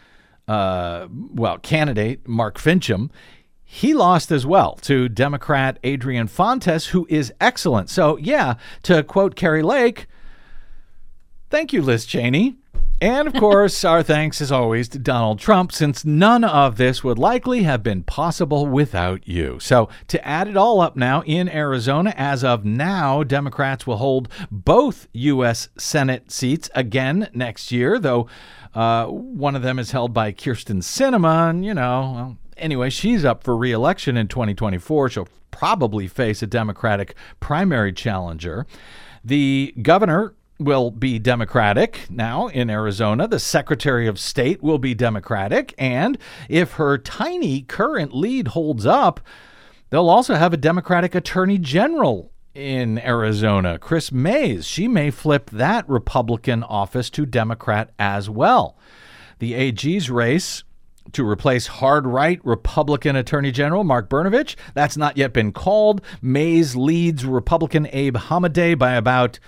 uh, 0.49 1.06
well, 1.33 1.59
candidate 1.59 2.26
Mark 2.26 2.59
Finchem, 2.59 3.09
he 3.62 3.94
lost 3.94 4.33
as 4.33 4.44
well 4.44 4.75
to 4.83 5.09
Democrat 5.09 5.78
Adrian 5.85 6.26
Fontes, 6.26 6.87
who 6.87 7.06
is 7.09 7.33
excellent. 7.40 7.88
So, 7.88 8.16
yeah, 8.16 8.54
to 8.83 9.04
quote 9.04 9.37
Kari 9.37 9.62
Lake, 9.62 10.09
thank 11.54 11.73
you, 11.73 11.80
Liz 11.80 12.04
Cheney. 12.04 12.56
And 13.00 13.28
of 13.28 13.34
course, 13.34 13.84
our 13.84 14.02
thanks 14.02 14.40
as 14.40 14.50
always 14.50 14.88
to 14.88 14.99
Donald 14.99 15.38
Trump, 15.38 15.70
since 15.70 16.04
none 16.04 16.42
of 16.42 16.78
this 16.78 17.04
would 17.04 17.16
likely 17.16 17.62
have 17.62 17.80
been 17.80 18.02
possible 18.02 18.66
without 18.66 19.28
you. 19.28 19.61
So, 19.61 19.88
to 20.08 20.26
add 20.26 20.49
it 20.49 20.56
all 20.56 20.80
up 20.80 20.96
now, 20.96 21.23
in 21.23 21.49
Arizona, 21.49 22.12
as 22.16 22.42
of 22.42 22.64
now, 22.64 23.23
Democrats 23.23 23.87
will 23.87 23.99
hold 23.99 24.28
both 24.50 25.06
U.S. 25.12 25.68
Senate 25.78 26.32
seats 26.32 26.70
again 26.75 27.28
next 27.32 27.70
year, 27.70 28.00
though 28.00 28.26
uh, 28.75 29.06
one 29.06 29.54
of 29.54 29.62
them 29.62 29.78
is 29.78 29.92
held 29.92 30.12
by 30.12 30.32
Kyrsten 30.32 30.82
Sinema, 30.82 31.50
and, 31.50 31.64
you 31.64 31.73
know, 31.73 32.12
well, 32.14 32.37
anyway, 32.56 32.90
she's 32.90 33.25
up 33.25 33.44
for 33.44 33.56
reelection 33.56 34.16
in 34.16 34.26
2024. 34.26 35.08
She'll 35.11 35.28
probably 35.52 36.08
face 36.08 36.42
a 36.42 36.49
Democratic 36.49 37.14
primary 37.38 37.92
challenger. 37.92 38.66
The 39.25 39.73
governor 39.80 40.34
will 40.64 40.90
be 40.90 41.18
Democratic 41.18 42.06
now 42.11 42.49
in 42.49 42.71
Arizona. 42.71 43.28
The 43.28 43.38
Secretary 43.38 44.06
of 44.06 44.18
State 44.18 44.62
will 44.62 44.78
be 44.78 44.94
Democratic. 44.94 45.75
And 45.78 46.18
if 46.49 46.73
her 46.75 46.99
tiny 46.99 47.62
current 47.62 48.14
lead 48.14 48.49
holds 48.49 48.87
up, 48.87 49.21
they'll 49.90 50.09
also 50.09 50.35
have 50.35 50.52
a 50.52 50.59
Democratic 50.59 51.14
Attorney 51.14 51.59
General 51.59 52.30
in 52.54 52.99
Arizona, 53.00 53.78
Chris 53.78 54.12
Mayes. 54.12 54.66
She 54.66 54.87
may 54.87 55.11
flip 55.11 55.50
that 55.50 55.88
Republican 55.88 56.62
office 56.62 57.11
to 57.11 57.26
Democrat 57.26 57.90
as 57.99 58.30
well. 58.30 58.78
The 59.40 59.54
AG's 59.54 60.11
race 60.11 60.62
to 61.12 61.28
replace 61.28 61.66
hard 61.66 62.06
right 62.06 62.40
Republican 62.44 63.16
Attorney 63.16 63.50
General 63.50 63.85
Mark 63.85 64.09
Brnovich. 64.09 64.56
That's 64.75 64.97
not 64.97 65.16
yet 65.16 65.33
been 65.33 65.52
called. 65.52 66.00
Mayes 66.23 66.76
leads 66.76 67.25
Republican 67.25 67.88
Abe 67.92 68.16
Hamadeh 68.16 68.78
by 68.78 68.94
about 68.94 69.38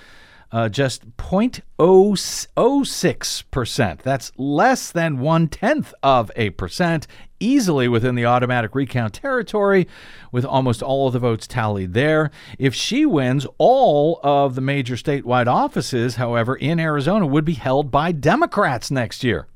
uh, 0.53 0.69
just 0.69 1.17
0.006%. 1.17 4.03
That's 4.03 4.33
less 4.37 4.93
than 4.93 5.19
one 5.19 5.49
tenth 5.49 5.95
of 6.03 6.31
a 6.37 6.51
percent, 6.51 7.07
easily 7.41 7.89
within 7.89 8.15
the 8.15 8.27
automatic 8.27 8.75
recount 8.75 9.15
territory, 9.15 9.89
with 10.31 10.45
almost 10.45 10.83
all 10.83 11.07
of 11.07 11.13
the 11.13 11.19
votes 11.19 11.47
tallied 11.47 11.95
there. 11.95 12.31
If 12.59 12.75
she 12.75 13.07
wins, 13.07 13.47
all 13.59 14.21
of 14.23 14.55
the 14.55 14.61
major 14.61 14.97
statewide 14.97 15.47
offices, 15.47 16.17
however, 16.17 16.57
in 16.57 16.81
Arizona 16.81 17.27
would 17.27 17.45
be 17.45 17.55
held 17.55 17.91
by 17.91 18.13
Democrats 18.13 18.91
next 18.91 19.25
year. 19.25 19.47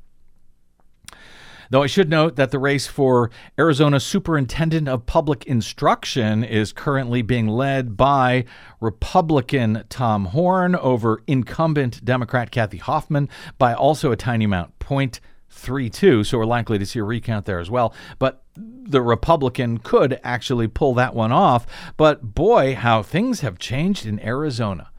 Though 1.71 1.83
I 1.83 1.87
should 1.87 2.09
note 2.09 2.35
that 2.35 2.51
the 2.51 2.59
race 2.59 2.85
for 2.87 3.31
Arizona 3.57 4.01
Superintendent 4.01 4.89
of 4.89 5.05
Public 5.05 5.45
Instruction 5.45 6.43
is 6.43 6.73
currently 6.73 7.21
being 7.21 7.47
led 7.47 7.95
by 7.95 8.43
Republican 8.81 9.85
Tom 9.87 10.25
Horne 10.25 10.75
over 10.75 11.23
incumbent 11.27 12.03
Democrat 12.03 12.51
Kathy 12.51 12.77
Hoffman 12.77 13.29
by 13.57 13.73
also 13.73 14.11
a 14.11 14.17
tiny 14.17 14.43
amount, 14.43 14.77
0.32. 14.79 16.25
So 16.25 16.37
we're 16.37 16.45
likely 16.45 16.77
to 16.77 16.85
see 16.85 16.99
a 16.99 17.05
recount 17.05 17.45
there 17.45 17.59
as 17.59 17.71
well. 17.71 17.93
But 18.19 18.43
the 18.57 19.01
Republican 19.01 19.77
could 19.77 20.19
actually 20.25 20.67
pull 20.67 20.93
that 20.95 21.15
one 21.15 21.31
off. 21.31 21.65
But 21.95 22.35
boy, 22.35 22.75
how 22.75 23.01
things 23.01 23.39
have 23.39 23.57
changed 23.57 24.05
in 24.05 24.19
Arizona. 24.19 24.90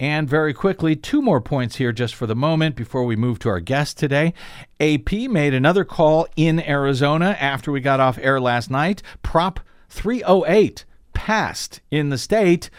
And 0.00 0.26
very 0.26 0.54
quickly, 0.54 0.96
two 0.96 1.20
more 1.20 1.42
points 1.42 1.76
here 1.76 1.92
just 1.92 2.14
for 2.14 2.26
the 2.26 2.34
moment 2.34 2.74
before 2.74 3.04
we 3.04 3.16
move 3.16 3.38
to 3.40 3.50
our 3.50 3.60
guest 3.60 3.98
today. 3.98 4.32
AP 4.80 5.12
made 5.12 5.52
another 5.52 5.84
call 5.84 6.26
in 6.36 6.58
Arizona 6.58 7.36
after 7.38 7.70
we 7.70 7.82
got 7.82 8.00
off 8.00 8.18
air 8.22 8.40
last 8.40 8.70
night. 8.70 9.02
Prop 9.22 9.60
308 9.90 10.86
passed 11.12 11.82
in 11.90 12.08
the 12.08 12.16
state, 12.16 12.70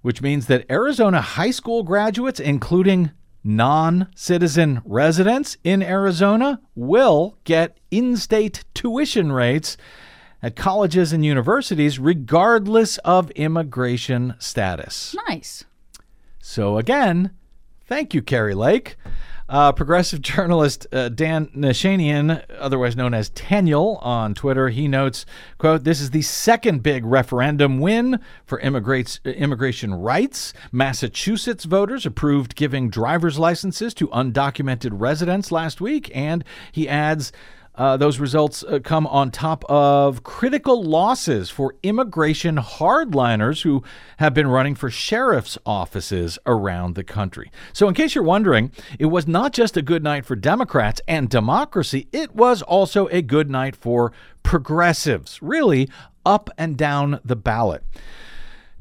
which 0.00 0.22
means 0.22 0.46
that 0.46 0.64
Arizona 0.70 1.20
high 1.20 1.50
school 1.50 1.82
graduates, 1.82 2.40
including 2.40 3.10
non 3.44 4.08
citizen 4.16 4.80
residents 4.86 5.58
in 5.62 5.82
Arizona, 5.82 6.62
will 6.74 7.36
get 7.44 7.76
in 7.90 8.16
state 8.16 8.64
tuition 8.72 9.30
rates 9.30 9.76
at 10.42 10.56
colleges 10.56 11.12
and 11.12 11.22
universities, 11.22 11.98
regardless 11.98 12.96
of 12.98 13.30
immigration 13.32 14.34
status. 14.38 15.14
Nice. 15.28 15.65
So, 16.48 16.78
again, 16.78 17.32
thank 17.86 18.14
you, 18.14 18.22
Kari 18.22 18.54
Lake. 18.54 18.94
Uh, 19.48 19.72
progressive 19.72 20.20
journalist 20.22 20.86
uh, 20.92 21.08
Dan 21.08 21.48
Nashanian, 21.48 22.40
otherwise 22.56 22.94
known 22.94 23.14
as 23.14 23.28
Daniel 23.28 23.96
on 23.96 24.32
Twitter, 24.32 24.68
he 24.68 24.86
notes, 24.86 25.26
quote, 25.58 25.82
this 25.82 26.00
is 26.00 26.10
the 26.10 26.22
second 26.22 26.84
big 26.84 27.04
referendum 27.04 27.80
win 27.80 28.20
for 28.44 28.60
immigration 28.60 29.94
rights. 29.94 30.52
Massachusetts 30.70 31.64
voters 31.64 32.06
approved 32.06 32.54
giving 32.54 32.90
driver's 32.90 33.40
licenses 33.40 33.92
to 33.94 34.06
undocumented 34.08 34.90
residents 34.92 35.50
last 35.50 35.80
week. 35.80 36.12
And 36.14 36.44
he 36.70 36.88
adds, 36.88 37.32
uh, 37.76 37.96
those 37.96 38.18
results 38.18 38.64
uh, 38.64 38.78
come 38.82 39.06
on 39.06 39.30
top 39.30 39.64
of 39.68 40.22
critical 40.22 40.82
losses 40.82 41.50
for 41.50 41.74
immigration 41.82 42.56
hardliners 42.56 43.62
who 43.62 43.82
have 44.18 44.32
been 44.32 44.46
running 44.46 44.74
for 44.74 44.90
sheriff's 44.90 45.58
offices 45.66 46.38
around 46.46 46.94
the 46.94 47.04
country. 47.04 47.50
So, 47.72 47.88
in 47.88 47.94
case 47.94 48.14
you're 48.14 48.24
wondering, 48.24 48.72
it 48.98 49.06
was 49.06 49.26
not 49.26 49.52
just 49.52 49.76
a 49.76 49.82
good 49.82 50.02
night 50.02 50.24
for 50.24 50.36
Democrats 50.36 51.00
and 51.06 51.28
democracy, 51.28 52.08
it 52.12 52.34
was 52.34 52.62
also 52.62 53.06
a 53.08 53.22
good 53.22 53.50
night 53.50 53.76
for 53.76 54.12
progressives, 54.42 55.42
really 55.42 55.88
up 56.24 56.50
and 56.56 56.76
down 56.76 57.20
the 57.24 57.36
ballot. 57.36 57.84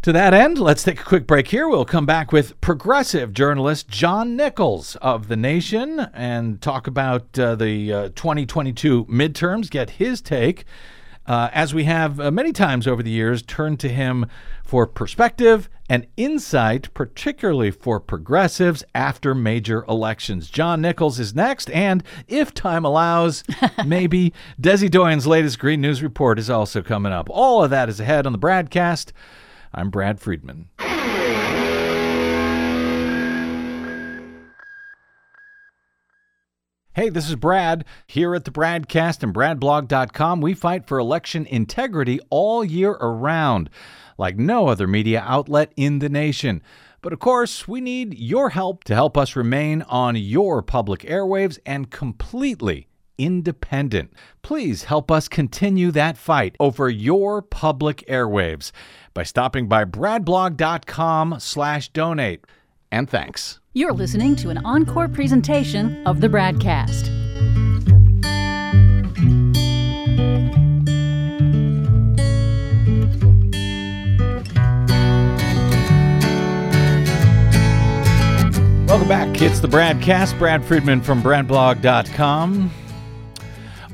To 0.06 0.14
that 0.14 0.36
end, 0.36 0.60
let's 0.60 0.84
take 0.84 1.02
a 1.02 1.04
quick 1.04 1.26
break 1.26 1.48
here. 1.48 1.68
We'll 1.68 1.84
come 1.84 2.06
back 2.06 2.32
with 2.32 2.62
progressive 2.62 3.34
journalist 3.34 3.88
John 3.88 4.36
Nichols 4.36 4.96
of 4.98 5.30
The 5.30 5.36
Nation 5.36 6.00
and 6.14 6.62
talk 6.62 6.86
about 6.86 7.40
uh, 7.40 7.56
the 7.56 7.92
uh, 7.92 8.10
2022 8.10 9.06
midterms, 9.06 9.68
get 9.68 9.90
his 9.90 10.22
take. 10.22 10.66
Uh, 11.26 11.50
as 11.52 11.74
we 11.74 11.86
have 11.86 12.20
uh, 12.20 12.30
many 12.30 12.54
times 12.54 12.86
over 12.86 13.02
the 13.02 13.10
years, 13.10 13.42
turn 13.42 13.78
to 13.78 13.90
him 13.90 14.28
for 14.64 14.86
perspective 14.86 15.70
and 15.90 16.06
insight, 16.18 16.94
particularly 16.94 17.72
for 17.72 18.00
progressives 18.00 18.84
after 18.94 19.34
major 19.34 19.84
elections. 19.86 20.52
John 20.52 20.82
Nichols 20.82 21.20
is 21.20 21.34
next, 21.34 21.68
and 21.72 22.04
if 22.28 22.54
time 22.54 22.86
allows, 22.86 23.44
maybe 23.84 24.34
Desi 24.62 24.88
Doyen's 24.88 25.26
latest 25.26 25.58
Green 25.58 25.82
News 25.82 26.04
report 26.04 26.38
is 26.38 26.52
also 26.52 26.84
coming 26.84 27.12
up. 27.12 27.28
All 27.32 27.64
of 27.64 27.72
that 27.72 27.90
is 27.90 28.00
ahead 28.00 28.28
on 28.28 28.34
the 28.34 28.38
BradCast. 28.38 29.12
I'm 29.78 29.90
Brad 29.90 30.22
Friedman. 30.22 30.70
Hey, 36.94 37.10
this 37.10 37.30
is 37.30 37.36
Brad. 37.36 37.84
Here 38.08 38.34
at 38.36 38.46
the 38.46 38.52
Bradcast 38.52 39.22
and 39.22 39.34
BradBlog.com, 39.34 40.40
we 40.40 40.54
fight 40.54 40.88
for 40.88 40.98
election 40.98 41.46
integrity 41.46 42.22
all 42.30 42.64
year 42.64 42.92
around, 42.92 43.70
like 44.18 44.38
no 44.38 44.70
other 44.70 44.88
media 44.88 45.22
outlet 45.28 45.74
in 45.76 46.00
the 46.00 46.08
nation. 46.08 46.64
But 47.02 47.12
of 47.12 47.20
course, 47.20 47.68
we 47.68 47.82
need 47.82 48.18
your 48.18 48.52
help 48.52 48.86
to 48.86 48.96
help 48.96 49.18
us 49.18 49.36
remain 49.36 49.82
on 49.82 50.16
your 50.16 50.62
public 50.62 51.02
airwaves 51.02 51.60
and 51.66 51.92
completely 51.92 52.88
independent. 53.18 54.14
Please 54.42 54.86
help 54.86 55.12
us 55.12 55.28
continue 55.28 55.92
that 55.92 56.18
fight 56.18 56.56
over 56.60 56.90
your 56.90 57.42
public 57.42 58.06
airwaves 58.08 58.72
by 59.16 59.24
stopping 59.24 59.68
by 59.68 59.84
bradblog.com 59.84 61.38
slash 61.40 61.90
donate. 61.90 62.46
And 62.92 63.10
thanks. 63.10 63.60
You're 63.74 63.94
listening 63.94 64.36
to 64.38 64.50
an 64.50 64.60
encore 64.60 65.10
presentation 65.10 66.06
of 66.06 66.22
the 66.22 66.28
BradCast. 66.28 67.10
Welcome 78.88 79.10
back. 79.10 79.42
It's 79.42 79.60
the 79.60 79.68
BradCast. 79.68 80.38
Brad 80.38 80.64
Friedman 80.64 81.02
from 81.02 81.22
BradBlog.com. 81.22 82.85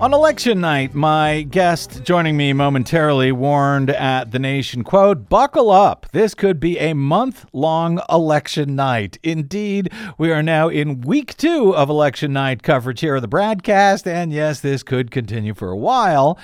On 0.01 0.15
election 0.15 0.59
night, 0.59 0.95
my 0.95 1.43
guest 1.43 2.03
joining 2.03 2.35
me 2.35 2.53
momentarily 2.53 3.31
warned 3.31 3.91
at 3.91 4.31
the 4.31 4.39
Nation, 4.39 4.83
quote, 4.83 5.29
"Buckle 5.29 5.69
up. 5.69 6.07
This 6.11 6.33
could 6.33 6.59
be 6.59 6.79
a 6.79 6.95
month-long 6.95 8.01
election 8.09 8.75
night." 8.75 9.19
Indeed, 9.21 9.91
we 10.17 10.31
are 10.31 10.41
now 10.41 10.69
in 10.69 11.01
week 11.01 11.37
2 11.37 11.75
of 11.75 11.87
election 11.87 12.33
night 12.33 12.63
coverage 12.63 13.01
here 13.01 13.17
of 13.17 13.21
the 13.21 13.27
BradCast. 13.27 14.07
and 14.07 14.33
yes, 14.33 14.59
this 14.59 14.81
could 14.81 15.11
continue 15.11 15.53
for 15.53 15.69
a 15.69 15.77
while 15.77 16.35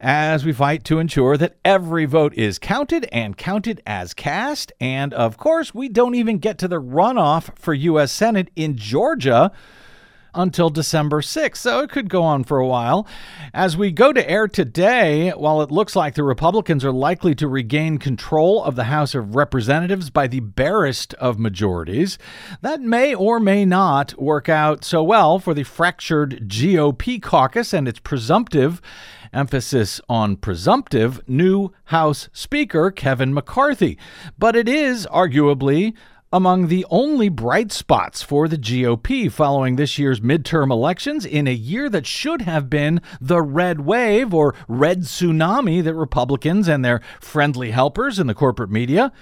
as 0.00 0.44
we 0.44 0.52
fight 0.52 0.84
to 0.84 1.00
ensure 1.00 1.36
that 1.36 1.56
every 1.64 2.04
vote 2.04 2.34
is 2.34 2.60
counted 2.60 3.08
and 3.10 3.36
counted 3.36 3.82
as 3.84 4.14
cast. 4.14 4.70
And 4.80 5.12
of 5.12 5.36
course, 5.36 5.74
we 5.74 5.88
don't 5.88 6.14
even 6.14 6.38
get 6.38 6.56
to 6.58 6.68
the 6.68 6.80
runoff 6.80 7.50
for 7.58 7.74
US 7.74 8.12
Senate 8.12 8.48
in 8.54 8.76
Georgia 8.76 9.50
until 10.36 10.70
December 10.70 11.20
6th, 11.20 11.56
so 11.56 11.80
it 11.80 11.90
could 11.90 12.08
go 12.08 12.22
on 12.22 12.44
for 12.44 12.58
a 12.58 12.66
while. 12.66 13.08
As 13.52 13.76
we 13.76 13.90
go 13.90 14.12
to 14.12 14.30
air 14.30 14.46
today, 14.46 15.30
while 15.30 15.62
it 15.62 15.72
looks 15.72 15.96
like 15.96 16.14
the 16.14 16.22
Republicans 16.22 16.84
are 16.84 16.92
likely 16.92 17.34
to 17.34 17.48
regain 17.48 17.98
control 17.98 18.62
of 18.62 18.76
the 18.76 18.84
House 18.84 19.14
of 19.14 19.34
Representatives 19.34 20.10
by 20.10 20.28
the 20.28 20.40
barest 20.40 21.14
of 21.14 21.38
majorities, 21.38 22.18
that 22.60 22.80
may 22.80 23.14
or 23.14 23.40
may 23.40 23.64
not 23.64 24.14
work 24.20 24.48
out 24.48 24.84
so 24.84 25.02
well 25.02 25.38
for 25.38 25.54
the 25.54 25.64
fractured 25.64 26.48
GOP 26.48 27.20
caucus 27.20 27.72
and 27.72 27.88
its 27.88 27.98
presumptive 27.98 28.80
emphasis 29.32 30.00
on 30.08 30.36
presumptive 30.36 31.20
new 31.28 31.72
House 31.86 32.28
Speaker 32.32 32.90
Kevin 32.90 33.34
McCarthy. 33.34 33.98
But 34.38 34.56
it 34.56 34.68
is 34.68 35.06
arguably 35.06 35.94
among 36.32 36.66
the 36.66 36.84
only 36.90 37.28
bright 37.28 37.70
spots 37.70 38.22
for 38.22 38.48
the 38.48 38.58
GOP 38.58 39.30
following 39.30 39.76
this 39.76 39.98
year's 39.98 40.20
midterm 40.20 40.72
elections 40.72 41.24
in 41.24 41.46
a 41.46 41.52
year 41.52 41.88
that 41.88 42.06
should 42.06 42.42
have 42.42 42.68
been 42.68 43.00
the 43.20 43.40
red 43.40 43.80
wave 43.80 44.34
or 44.34 44.54
red 44.66 45.02
tsunami 45.02 45.82
that 45.82 45.94
Republicans 45.94 46.66
and 46.66 46.84
their 46.84 47.00
friendly 47.20 47.70
helpers 47.70 48.18
in 48.18 48.26
the 48.26 48.34
corporate 48.34 48.70
media 48.70 49.12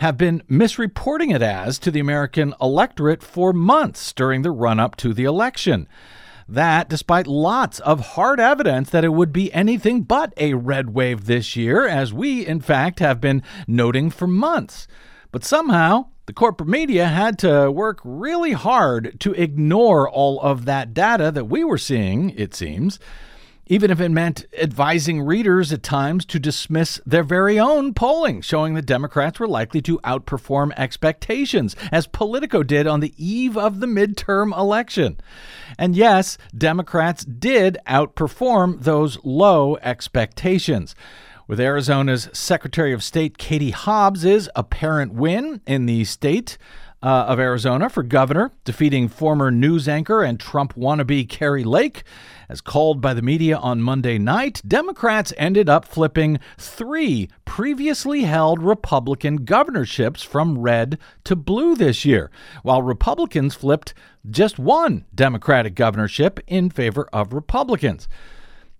have 0.00 0.16
been 0.16 0.42
misreporting 0.50 1.34
it 1.34 1.42
as 1.42 1.78
to 1.78 1.90
the 1.90 2.00
American 2.00 2.54
electorate 2.60 3.22
for 3.22 3.52
months 3.52 4.12
during 4.12 4.42
the 4.42 4.50
run 4.50 4.80
up 4.80 4.96
to 4.96 5.12
the 5.12 5.24
election. 5.24 5.88
That, 6.48 6.88
despite 6.88 7.26
lots 7.26 7.78
of 7.80 8.00
hard 8.00 8.40
evidence 8.40 8.90
that 8.90 9.04
it 9.04 9.12
would 9.12 9.32
be 9.32 9.52
anything 9.52 10.02
but 10.02 10.32
a 10.38 10.54
red 10.54 10.90
wave 10.90 11.26
this 11.26 11.56
year, 11.56 11.86
as 11.86 12.12
we, 12.12 12.46
in 12.46 12.60
fact, 12.60 13.00
have 13.00 13.20
been 13.20 13.42
noting 13.66 14.10
for 14.10 14.26
months. 14.26 14.88
But 15.30 15.44
somehow, 15.44 16.06
the 16.26 16.32
corporate 16.32 16.68
media 16.68 17.06
had 17.06 17.38
to 17.40 17.70
work 17.70 18.00
really 18.04 18.52
hard 18.52 19.18
to 19.20 19.32
ignore 19.32 20.08
all 20.08 20.40
of 20.40 20.64
that 20.64 20.94
data 20.94 21.30
that 21.30 21.46
we 21.46 21.64
were 21.64 21.78
seeing, 21.78 22.30
it 22.30 22.54
seems, 22.54 22.98
even 23.66 23.90
if 23.90 24.00
it 24.00 24.08
meant 24.08 24.46
advising 24.58 25.20
readers 25.20 25.72
at 25.72 25.82
times 25.82 26.24
to 26.24 26.38
dismiss 26.38 27.00
their 27.04 27.22
very 27.22 27.58
own 27.58 27.92
polling, 27.92 28.40
showing 28.40 28.72
that 28.74 28.86
Democrats 28.86 29.38
were 29.38 29.46
likely 29.46 29.82
to 29.82 29.98
outperform 29.98 30.72
expectations, 30.76 31.76
as 31.92 32.06
Politico 32.06 32.62
did 32.62 32.86
on 32.86 33.00
the 33.00 33.12
eve 33.16 33.58
of 33.58 33.80
the 33.80 33.86
midterm 33.86 34.56
election. 34.56 35.18
And 35.78 35.94
yes, 35.94 36.38
Democrats 36.56 37.24
did 37.24 37.76
outperform 37.86 38.82
those 38.82 39.18
low 39.22 39.76
expectations 39.82 40.94
with 41.48 41.58
Arizona's 41.58 42.28
Secretary 42.32 42.92
of 42.92 43.02
State 43.02 43.38
Katie 43.38 43.70
Hobbs's 43.70 44.50
apparent 44.54 45.14
win 45.14 45.62
in 45.66 45.86
the 45.86 46.04
state 46.04 46.58
uh, 47.02 47.24
of 47.28 47.40
Arizona 47.40 47.88
for 47.88 48.02
governor, 48.02 48.52
defeating 48.64 49.08
former 49.08 49.50
news 49.50 49.88
anchor 49.88 50.22
and 50.22 50.38
Trump 50.38 50.74
wannabe 50.74 51.26
Kari 51.26 51.64
Lake. 51.64 52.02
As 52.50 52.60
called 52.60 53.00
by 53.00 53.14
the 53.14 53.22
media 53.22 53.56
on 53.56 53.80
Monday 53.80 54.18
night, 54.18 54.60
Democrats 54.66 55.32
ended 55.38 55.68
up 55.70 55.86
flipping 55.86 56.38
three 56.58 57.30
previously 57.44 58.22
held 58.22 58.62
Republican 58.62 59.44
governorships 59.44 60.22
from 60.22 60.58
red 60.58 60.98
to 61.24 61.34
blue 61.34 61.74
this 61.74 62.04
year, 62.04 62.30
while 62.62 62.82
Republicans 62.82 63.54
flipped 63.54 63.94
just 64.28 64.58
one 64.58 65.06
Democratic 65.14 65.74
governorship 65.74 66.40
in 66.46 66.68
favor 66.68 67.08
of 67.12 67.32
Republicans. 67.32 68.06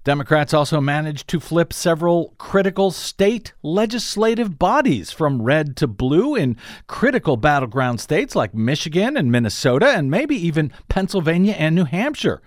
Democrats 0.05 0.55
also 0.55 0.81
managed 0.81 1.29
to 1.29 1.41
flip 1.41 1.73
several 1.73 2.35
critical 2.39 2.91
state 2.91 3.53
legislative 3.63 4.59
bodies 4.59 5.11
from 5.11 5.43
red 5.43 5.77
to 5.77 5.87
blue 5.87 6.35
in 6.35 6.57
critical 6.87 7.37
battleground 7.37 8.01
states 8.01 8.35
like 8.35 8.55
Michigan 8.55 9.17
and 9.17 9.31
Minnesota, 9.31 9.89
and 9.89 10.11
maybe 10.11 10.35
even 10.35 10.73
Pennsylvania 10.89 11.55
and 11.55 11.75
New 11.75 11.85
Hampshire. 11.85 12.41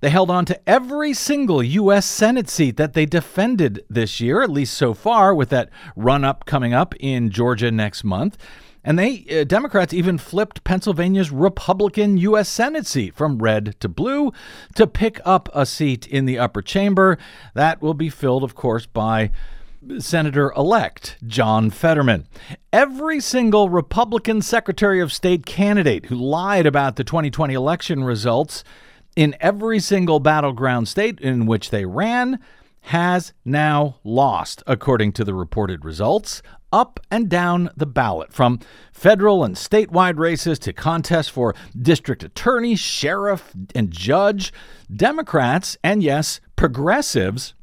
They 0.00 0.10
held 0.10 0.30
on 0.30 0.46
to 0.46 0.68
every 0.68 1.12
single 1.12 1.62
U.S. 1.62 2.06
Senate 2.06 2.48
seat 2.48 2.78
that 2.78 2.94
they 2.94 3.04
defended 3.04 3.84
this 3.90 4.18
year, 4.20 4.42
at 4.42 4.50
least 4.50 4.74
so 4.74 4.94
far, 4.94 5.34
with 5.34 5.50
that 5.50 5.68
run 5.94 6.24
up 6.24 6.46
coming 6.46 6.72
up 6.72 6.94
in 6.98 7.30
Georgia 7.30 7.70
next 7.70 8.02
month. 8.02 8.38
And 8.82 8.98
they 8.98 9.24
uh, 9.30 9.44
Democrats 9.44 9.92
even 9.92 10.18
flipped 10.18 10.64
Pennsylvania's 10.64 11.30
Republican 11.30 12.16
U.S. 12.18 12.48
Senate 12.48 12.86
seat 12.86 13.14
from 13.14 13.38
red 13.38 13.76
to 13.80 13.88
blue 13.88 14.32
to 14.74 14.86
pick 14.86 15.20
up 15.24 15.48
a 15.54 15.66
seat 15.66 16.06
in 16.06 16.24
the 16.24 16.38
upper 16.38 16.62
chamber. 16.62 17.18
That 17.54 17.82
will 17.82 17.94
be 17.94 18.08
filled, 18.08 18.42
of 18.42 18.54
course, 18.54 18.86
by 18.86 19.30
Senator 19.98 20.52
elect 20.56 21.16
John 21.26 21.70
Fetterman. 21.70 22.26
Every 22.72 23.20
single 23.20 23.70
Republican 23.70 24.42
Secretary 24.42 25.00
of 25.00 25.12
State 25.12 25.46
candidate 25.46 26.06
who 26.06 26.16
lied 26.16 26.66
about 26.66 26.96
the 26.96 27.04
2020 27.04 27.54
election 27.54 28.04
results 28.04 28.62
in 29.16 29.36
every 29.40 29.80
single 29.80 30.20
battleground 30.20 30.88
state 30.88 31.18
in 31.20 31.46
which 31.46 31.70
they 31.70 31.84
ran 31.84 32.38
has 32.84 33.32
now 33.44 33.96
lost, 34.04 34.62
according 34.66 35.12
to 35.12 35.24
the 35.24 35.34
reported 35.34 35.84
results 35.84 36.42
up 36.72 37.00
and 37.10 37.28
down 37.28 37.70
the 37.76 37.86
ballot, 37.86 38.32
from 38.32 38.60
federal 38.92 39.44
and 39.44 39.56
statewide 39.56 40.18
races 40.18 40.58
to 40.60 40.72
contests 40.72 41.28
for 41.28 41.54
district 41.80 42.22
attorney, 42.22 42.76
sheriff, 42.76 43.52
and 43.74 43.90
judge. 43.90 44.52
Democrats, 44.94 45.76
and 45.82 46.02
yes, 46.02 46.40
progressives, 46.56 47.54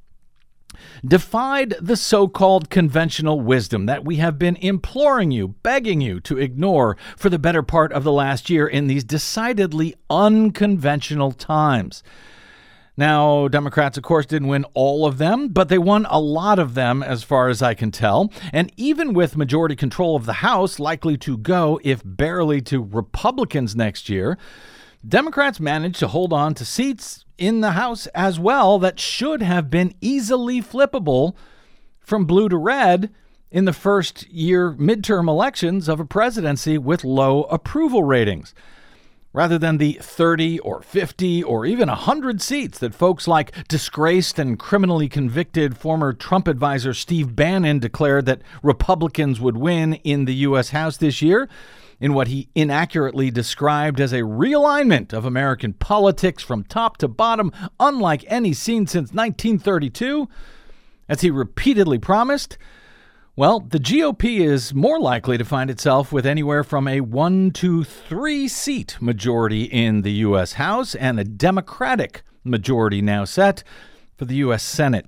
defied 1.05 1.75
the 1.81 1.95
so 1.95 2.27
called 2.27 2.69
conventional 2.69 3.39
wisdom 3.41 3.85
that 3.85 4.05
we 4.05 4.17
have 4.17 4.37
been 4.37 4.55
imploring 4.57 5.31
you, 5.31 5.49
begging 5.63 6.01
you 6.01 6.19
to 6.21 6.37
ignore 6.37 6.97
for 7.15 7.29
the 7.29 7.39
better 7.39 7.63
part 7.63 7.91
of 7.93 8.03
the 8.03 8.11
last 8.11 8.49
year 8.49 8.67
in 8.67 8.87
these 8.87 9.03
decidedly 9.03 9.95
unconventional 10.09 11.31
times. 11.31 12.03
Now, 12.99 13.47
Democrats, 13.47 13.95
of 13.95 14.03
course, 14.03 14.25
didn't 14.25 14.47
win 14.47 14.65
all 14.73 15.05
of 15.05 15.19
them, 15.19 15.49
but 15.49 15.69
they 15.69 15.77
won 15.77 16.07
a 16.09 16.19
lot 16.19 16.57
of 16.57 16.73
them, 16.73 17.03
as 17.03 17.23
far 17.23 17.47
as 17.47 17.61
I 17.61 17.75
can 17.75 17.91
tell. 17.91 18.33
And 18.51 18.71
even 18.75 19.13
with 19.13 19.37
majority 19.37 19.75
control 19.75 20.15
of 20.15 20.25
the 20.25 20.33
House 20.33 20.79
likely 20.79 21.15
to 21.17 21.37
go, 21.37 21.79
if 21.83 22.01
barely, 22.03 22.59
to 22.61 22.81
Republicans 22.81 23.75
next 23.75 24.09
year, 24.09 24.39
Democrats 25.07 25.59
managed 25.59 25.99
to 25.99 26.07
hold 26.07 26.33
on 26.33 26.55
to 26.55 26.65
seats 26.65 27.23
in 27.37 27.61
the 27.61 27.71
House 27.71 28.07
as 28.07 28.39
well 28.39 28.79
that 28.79 28.99
should 28.99 29.43
have 29.43 29.69
been 29.69 29.93
easily 30.01 30.59
flippable 30.59 31.35
from 31.99 32.25
blue 32.25 32.49
to 32.49 32.57
red 32.57 33.13
in 33.51 33.65
the 33.65 33.73
first 33.73 34.27
year 34.27 34.71
midterm 34.71 35.29
elections 35.29 35.87
of 35.87 35.99
a 35.99 36.05
presidency 36.05 36.79
with 36.79 37.03
low 37.03 37.43
approval 37.43 38.01
ratings. 38.01 38.55
Rather 39.37 39.59
than 39.59 39.77
the 39.77 39.99
30 40.01 40.57
or 40.61 40.81
50 40.81 41.43
or 41.43 41.63
even 41.63 41.89
100 41.89 42.41
seats 42.41 42.79
that 42.79 42.95
folks 42.95 43.27
like 43.27 43.51
disgraced 43.67 44.39
and 44.39 44.57
criminally 44.57 45.07
convicted 45.07 45.77
former 45.77 46.11
Trump 46.11 46.47
advisor 46.47 46.91
Steve 46.91 47.35
Bannon 47.35 47.77
declared 47.77 48.25
that 48.25 48.41
Republicans 48.63 49.39
would 49.39 49.55
win 49.55 49.93
in 49.93 50.25
the 50.25 50.33
U.S. 50.33 50.71
House 50.71 50.97
this 50.97 51.21
year, 51.21 51.47
in 51.99 52.15
what 52.15 52.29
he 52.29 52.49
inaccurately 52.55 53.29
described 53.29 53.99
as 53.99 54.11
a 54.11 54.21
realignment 54.21 55.13
of 55.13 55.23
American 55.23 55.73
politics 55.73 56.41
from 56.41 56.63
top 56.63 56.97
to 56.97 57.07
bottom, 57.07 57.51
unlike 57.79 58.25
any 58.27 58.53
seen 58.53 58.87
since 58.87 59.13
1932, 59.13 60.27
as 61.07 61.21
he 61.21 61.29
repeatedly 61.29 61.99
promised, 61.99 62.57
well, 63.37 63.59
the 63.59 63.77
GOP 63.77 64.39
is 64.39 64.73
more 64.73 64.99
likely 64.99 65.37
to 65.37 65.45
find 65.45 65.69
itself 65.69 66.11
with 66.11 66.25
anywhere 66.25 66.63
from 66.63 66.87
a 66.87 67.01
one 67.01 67.51
to 67.51 67.83
three 67.83 68.47
seat 68.47 68.97
majority 68.99 69.65
in 69.65 70.01
the 70.01 70.11
U.S. 70.13 70.53
House 70.53 70.95
and 70.95 71.19
a 71.19 71.23
Democratic 71.23 72.23
majority 72.43 72.99
now 72.99 73.25
set 73.25 73.63
for 74.17 74.25
the 74.25 74.37
U.S. 74.37 74.63
Senate. 74.63 75.05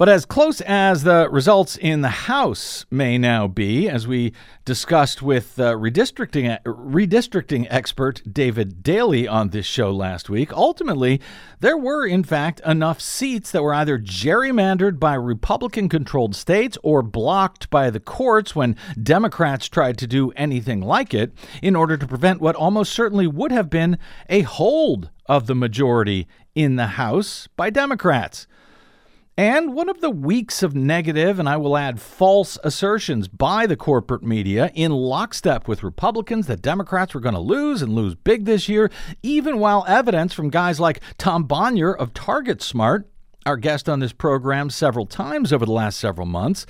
But 0.00 0.08
as 0.08 0.24
close 0.24 0.62
as 0.62 1.02
the 1.02 1.28
results 1.28 1.76
in 1.76 2.00
the 2.00 2.08
House 2.08 2.86
may 2.90 3.18
now 3.18 3.46
be, 3.46 3.86
as 3.86 4.08
we 4.08 4.32
discussed 4.64 5.20
with 5.20 5.60
uh, 5.60 5.74
redistricting, 5.74 6.58
redistricting 6.62 7.66
expert 7.68 8.22
David 8.32 8.82
Daley 8.82 9.28
on 9.28 9.50
this 9.50 9.66
show 9.66 9.90
last 9.90 10.30
week, 10.30 10.54
ultimately, 10.54 11.20
there 11.58 11.76
were, 11.76 12.06
in 12.06 12.24
fact, 12.24 12.62
enough 12.64 12.98
seats 12.98 13.50
that 13.50 13.62
were 13.62 13.74
either 13.74 13.98
gerrymandered 13.98 14.98
by 14.98 15.12
Republican 15.12 15.90
controlled 15.90 16.34
states 16.34 16.78
or 16.82 17.02
blocked 17.02 17.68
by 17.68 17.90
the 17.90 18.00
courts 18.00 18.56
when 18.56 18.76
Democrats 19.02 19.68
tried 19.68 19.98
to 19.98 20.06
do 20.06 20.30
anything 20.30 20.80
like 20.80 21.12
it 21.12 21.30
in 21.60 21.76
order 21.76 21.98
to 21.98 22.06
prevent 22.06 22.40
what 22.40 22.56
almost 22.56 22.94
certainly 22.94 23.26
would 23.26 23.52
have 23.52 23.68
been 23.68 23.98
a 24.30 24.40
hold 24.40 25.10
of 25.26 25.46
the 25.46 25.54
majority 25.54 26.26
in 26.54 26.76
the 26.76 26.86
House 26.86 27.48
by 27.54 27.68
Democrats. 27.68 28.46
And 29.40 29.72
one 29.72 29.88
of 29.88 30.02
the 30.02 30.10
weeks 30.10 30.62
of 30.62 30.74
negative, 30.74 31.38
and 31.38 31.48
I 31.48 31.56
will 31.56 31.74
add 31.74 31.98
false 31.98 32.58
assertions 32.62 33.26
by 33.26 33.66
the 33.66 33.74
corporate 33.74 34.22
media 34.22 34.70
in 34.74 34.92
lockstep 34.92 35.66
with 35.66 35.82
Republicans 35.82 36.46
that 36.46 36.60
Democrats 36.60 37.14
were 37.14 37.22
going 37.22 37.34
to 37.34 37.40
lose 37.40 37.80
and 37.80 37.94
lose 37.94 38.14
big 38.14 38.44
this 38.44 38.68
year, 38.68 38.90
even 39.22 39.58
while 39.58 39.86
evidence 39.88 40.34
from 40.34 40.50
guys 40.50 40.78
like 40.78 41.00
Tom 41.16 41.44
Bonier 41.44 41.90
of 41.90 42.12
Target 42.12 42.60
Smart, 42.60 43.08
our 43.46 43.56
guest 43.56 43.88
on 43.88 44.00
this 44.00 44.12
program 44.12 44.68
several 44.68 45.06
times 45.06 45.54
over 45.54 45.64
the 45.64 45.72
last 45.72 45.98
several 45.98 46.26
months, 46.26 46.66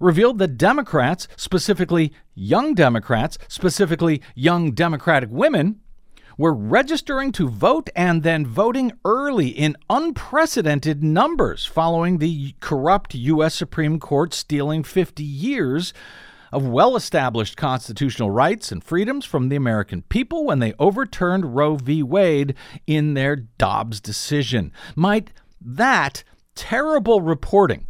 revealed 0.00 0.38
that 0.38 0.56
Democrats, 0.56 1.28
specifically 1.36 2.14
young 2.34 2.72
Democrats, 2.72 3.36
specifically 3.48 4.22
young 4.34 4.72
Democratic 4.72 5.28
women, 5.30 5.78
were 6.38 6.54
registering 6.54 7.32
to 7.32 7.48
vote 7.48 7.90
and 7.96 8.22
then 8.22 8.46
voting 8.46 8.92
early 9.04 9.48
in 9.48 9.76
unprecedented 9.90 11.02
numbers 11.02 11.66
following 11.66 12.18
the 12.18 12.54
corrupt 12.60 13.14
U.S. 13.14 13.56
Supreme 13.56 13.98
Court 13.98 14.32
stealing 14.32 14.84
50 14.84 15.24
years 15.24 15.92
of 16.52 16.66
well 16.66 16.96
established 16.96 17.56
constitutional 17.56 18.30
rights 18.30 18.70
and 18.72 18.82
freedoms 18.82 19.26
from 19.26 19.48
the 19.48 19.56
American 19.56 20.02
people 20.02 20.46
when 20.46 20.60
they 20.60 20.72
overturned 20.78 21.56
Roe 21.56 21.74
v. 21.74 22.02
Wade 22.02 22.54
in 22.86 23.14
their 23.14 23.36
Dobbs 23.36 24.00
decision. 24.00 24.72
Might 24.94 25.32
that 25.60 26.22
terrible 26.54 27.20
reporting 27.20 27.88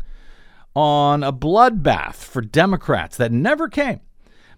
on 0.75 1.23
a 1.23 1.33
bloodbath 1.33 2.15
for 2.15 2.41
Democrats 2.41 3.17
that 3.19 3.31
never 3.31 3.69
came 3.69 4.01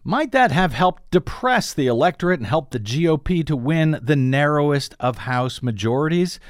might 0.02 0.32
that 0.32 0.50
have 0.50 0.72
helped 0.72 1.10
depress 1.10 1.74
the 1.74 1.86
electorate 1.86 2.40
and 2.40 2.46
help 2.46 2.70
the 2.70 2.80
GOP 2.80 3.46
to 3.46 3.56
win 3.56 3.98
the 4.02 4.16
narrowest 4.16 4.94
of 4.98 5.18
House 5.18 5.62
majorities? 5.62 6.40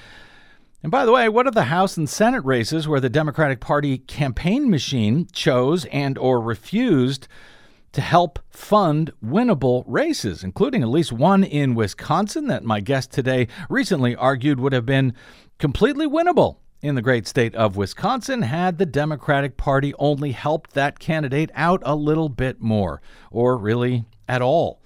And 0.83 0.91
by 0.91 1.05
the 1.05 1.13
way, 1.13 1.29
what 1.29 1.47
are 1.47 1.53
the 1.53 1.65
House 1.65 1.97
and 1.97 2.09
Senate 2.09 2.45
races 2.45 2.89
where 2.89 3.01
the 3.01 3.11
Democratic 3.11 3.61
Party 3.61 3.99
campaign 3.99 4.71
machine 4.71 5.27
chose 5.33 5.85
and 5.87 6.17
or 6.17 6.41
refused 6.41 7.29
to 7.93 8.01
help 8.01 8.39
fund 8.51 9.11
winnable 9.25 9.83
races, 9.87 10.45
including 10.45 10.83
at 10.83 10.89
least 10.89 11.13
one 11.13 11.43
in 11.43 11.75
Wisconsin 11.75 12.47
that 12.47 12.65
my 12.65 12.81
guest 12.81 13.11
today 13.11 13.49
recently 13.69 14.15
argued 14.15 14.61
would 14.61 14.73
have 14.73 14.87
been 14.87 15.13
completely 15.59 16.07
winnable 16.07 16.57
in 16.83 16.95
the 16.95 17.03
great 17.03 17.27
state 17.27 17.55
of 17.55 17.77
Wisconsin 17.77 18.43
had 18.43 18.79
the 18.79 18.87
Democratic 18.87 19.57
Party 19.57 19.93
only 19.99 20.33
helped 20.33 20.73
that 20.73 20.99
candidate 20.99 21.51
out 21.55 21.83
a 21.85 21.95
little 21.95 22.29
bit 22.29 22.61
more, 22.61 23.03
or 23.31 23.57
really 23.57 24.05
at 24.29 24.41
all. 24.41 24.80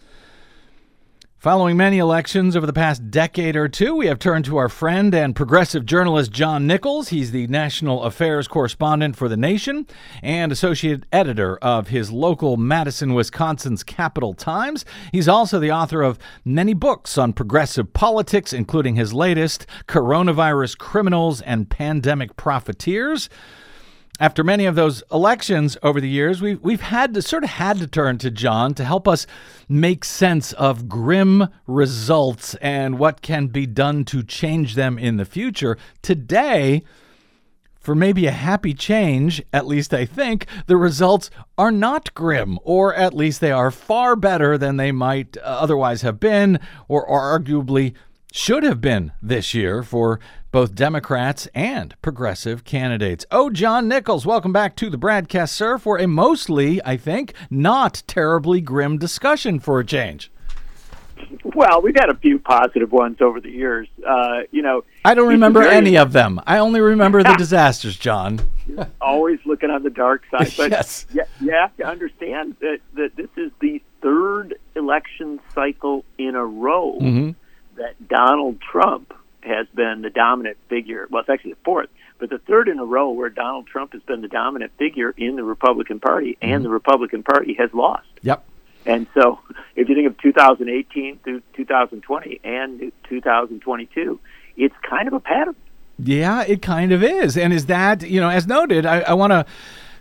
Following 1.44 1.76
many 1.76 1.98
elections 1.98 2.56
over 2.56 2.64
the 2.64 2.72
past 2.72 3.10
decade 3.10 3.54
or 3.54 3.68
two, 3.68 3.94
we 3.94 4.06
have 4.06 4.18
turned 4.18 4.46
to 4.46 4.56
our 4.56 4.70
friend 4.70 5.14
and 5.14 5.36
progressive 5.36 5.84
journalist 5.84 6.32
John 6.32 6.66
Nichols. 6.66 7.10
He's 7.10 7.32
the 7.32 7.46
national 7.48 8.04
affairs 8.04 8.48
correspondent 8.48 9.14
for 9.14 9.28
The 9.28 9.36
Nation 9.36 9.86
and 10.22 10.50
associate 10.50 11.04
editor 11.12 11.58
of 11.58 11.88
his 11.88 12.10
local 12.10 12.56
Madison, 12.56 13.12
Wisconsin's 13.12 13.84
Capital 13.84 14.32
Times. 14.32 14.86
He's 15.12 15.28
also 15.28 15.60
the 15.60 15.70
author 15.70 16.00
of 16.00 16.18
many 16.46 16.72
books 16.72 17.18
on 17.18 17.34
progressive 17.34 17.92
politics, 17.92 18.54
including 18.54 18.94
his 18.94 19.12
latest, 19.12 19.66
Coronavirus 19.86 20.78
Criminals 20.78 21.42
and 21.42 21.68
Pandemic 21.68 22.38
Profiteers 22.38 23.28
after 24.24 24.42
many 24.42 24.64
of 24.64 24.74
those 24.74 25.02
elections 25.12 25.76
over 25.82 26.00
the 26.00 26.08
years, 26.08 26.40
we've, 26.40 26.58
we've 26.62 26.80
had 26.80 27.12
to 27.12 27.20
sort 27.20 27.44
of 27.44 27.50
had 27.50 27.76
to 27.76 27.86
turn 27.86 28.16
to 28.16 28.30
John 28.30 28.72
to 28.72 28.82
help 28.82 29.06
us 29.06 29.26
make 29.68 30.02
sense 30.02 30.54
of 30.54 30.88
grim 30.88 31.48
results 31.66 32.54
and 32.62 32.98
what 32.98 33.20
can 33.20 33.48
be 33.48 33.66
done 33.66 34.02
to 34.06 34.22
change 34.22 34.76
them 34.76 34.98
in 34.98 35.18
the 35.18 35.26
future. 35.26 35.76
Today, 36.00 36.82
for 37.78 37.94
maybe 37.94 38.24
a 38.24 38.30
happy 38.30 38.72
change, 38.72 39.42
at 39.52 39.66
least 39.66 39.92
I 39.92 40.06
think, 40.06 40.46
the 40.68 40.78
results 40.78 41.28
are 41.58 41.70
not 41.70 42.14
grim, 42.14 42.58
or 42.62 42.94
at 42.94 43.12
least 43.12 43.42
they 43.42 43.52
are 43.52 43.70
far 43.70 44.16
better 44.16 44.56
than 44.56 44.78
they 44.78 44.90
might 44.90 45.36
uh, 45.36 45.40
otherwise 45.42 46.00
have 46.00 46.18
been, 46.18 46.58
or, 46.88 47.04
or 47.04 47.38
arguably 47.38 47.92
should 48.32 48.62
have 48.62 48.80
been 48.80 49.12
this 49.20 49.52
year 49.52 49.82
for 49.82 50.18
both 50.54 50.76
Democrats 50.76 51.48
and 51.52 52.00
progressive 52.00 52.62
candidates. 52.62 53.26
Oh, 53.32 53.50
John 53.50 53.88
Nichols, 53.88 54.24
welcome 54.24 54.52
back 54.52 54.76
to 54.76 54.88
the 54.88 54.96
BradCast, 54.96 55.48
sir, 55.48 55.78
for 55.78 55.98
a 55.98 56.06
mostly, 56.06 56.80
I 56.84 56.96
think, 56.96 57.34
not 57.50 58.04
terribly 58.06 58.60
grim 58.60 58.96
discussion 58.96 59.58
for 59.58 59.80
a 59.80 59.84
change. 59.84 60.30
Well, 61.42 61.82
we've 61.82 61.96
had 61.96 62.08
a 62.08 62.14
few 62.14 62.38
positive 62.38 62.92
ones 62.92 63.20
over 63.20 63.40
the 63.40 63.50
years. 63.50 63.88
Uh, 64.06 64.42
you 64.52 64.62
know, 64.62 64.84
I 65.04 65.14
don't 65.14 65.26
remember 65.26 65.62
very, 65.62 65.74
any 65.74 65.98
of 65.98 66.12
them. 66.12 66.40
I 66.46 66.58
only 66.58 66.80
remember 66.80 67.24
the 67.24 67.34
disasters, 67.38 67.96
John. 67.96 68.38
always 69.00 69.40
looking 69.44 69.70
on 69.70 69.82
the 69.82 69.90
dark 69.90 70.22
side. 70.30 70.52
But 70.56 70.70
yes. 70.70 71.04
you, 71.12 71.24
you 71.40 71.50
have 71.50 71.76
to 71.78 71.84
understand 71.84 72.54
that, 72.60 72.78
that 72.94 73.16
this 73.16 73.30
is 73.36 73.50
the 73.60 73.82
third 74.02 74.54
election 74.76 75.40
cycle 75.52 76.04
in 76.16 76.36
a 76.36 76.46
row 76.46 76.96
mm-hmm. 77.00 77.30
that 77.76 78.08
Donald 78.08 78.60
Trump 78.60 79.12
has 79.44 79.66
been 79.74 80.02
the 80.02 80.10
dominant 80.10 80.56
figure. 80.68 81.06
Well, 81.10 81.20
it's 81.20 81.30
actually 81.30 81.52
the 81.52 81.58
fourth, 81.64 81.88
but 82.18 82.30
the 82.30 82.38
third 82.38 82.68
in 82.68 82.78
a 82.78 82.84
row 82.84 83.10
where 83.10 83.28
Donald 83.28 83.66
Trump 83.66 83.92
has 83.92 84.02
been 84.02 84.20
the 84.20 84.28
dominant 84.28 84.72
figure 84.78 85.10
in 85.16 85.36
the 85.36 85.44
Republican 85.44 86.00
Party, 86.00 86.36
and 86.40 86.52
mm-hmm. 86.52 86.62
the 86.64 86.70
Republican 86.70 87.22
Party 87.22 87.54
has 87.54 87.72
lost. 87.72 88.08
Yep. 88.22 88.44
And 88.86 89.06
so, 89.14 89.40
if 89.76 89.88
you 89.88 89.94
think 89.94 90.06
of 90.06 90.18
2018 90.18 91.18
through 91.24 91.42
2020 91.54 92.40
and 92.44 92.92
2022, 93.08 94.20
it's 94.56 94.74
kind 94.88 95.08
of 95.08 95.14
a 95.14 95.20
pattern. 95.20 95.56
Yeah, 95.98 96.42
it 96.42 96.60
kind 96.60 96.92
of 96.92 97.02
is. 97.02 97.36
And 97.36 97.52
is 97.52 97.66
that, 97.66 98.02
you 98.02 98.20
know, 98.20 98.28
as 98.28 98.46
noted, 98.46 98.84
I, 98.84 99.00
I 99.00 99.14
want 99.14 99.30
to 99.30 99.46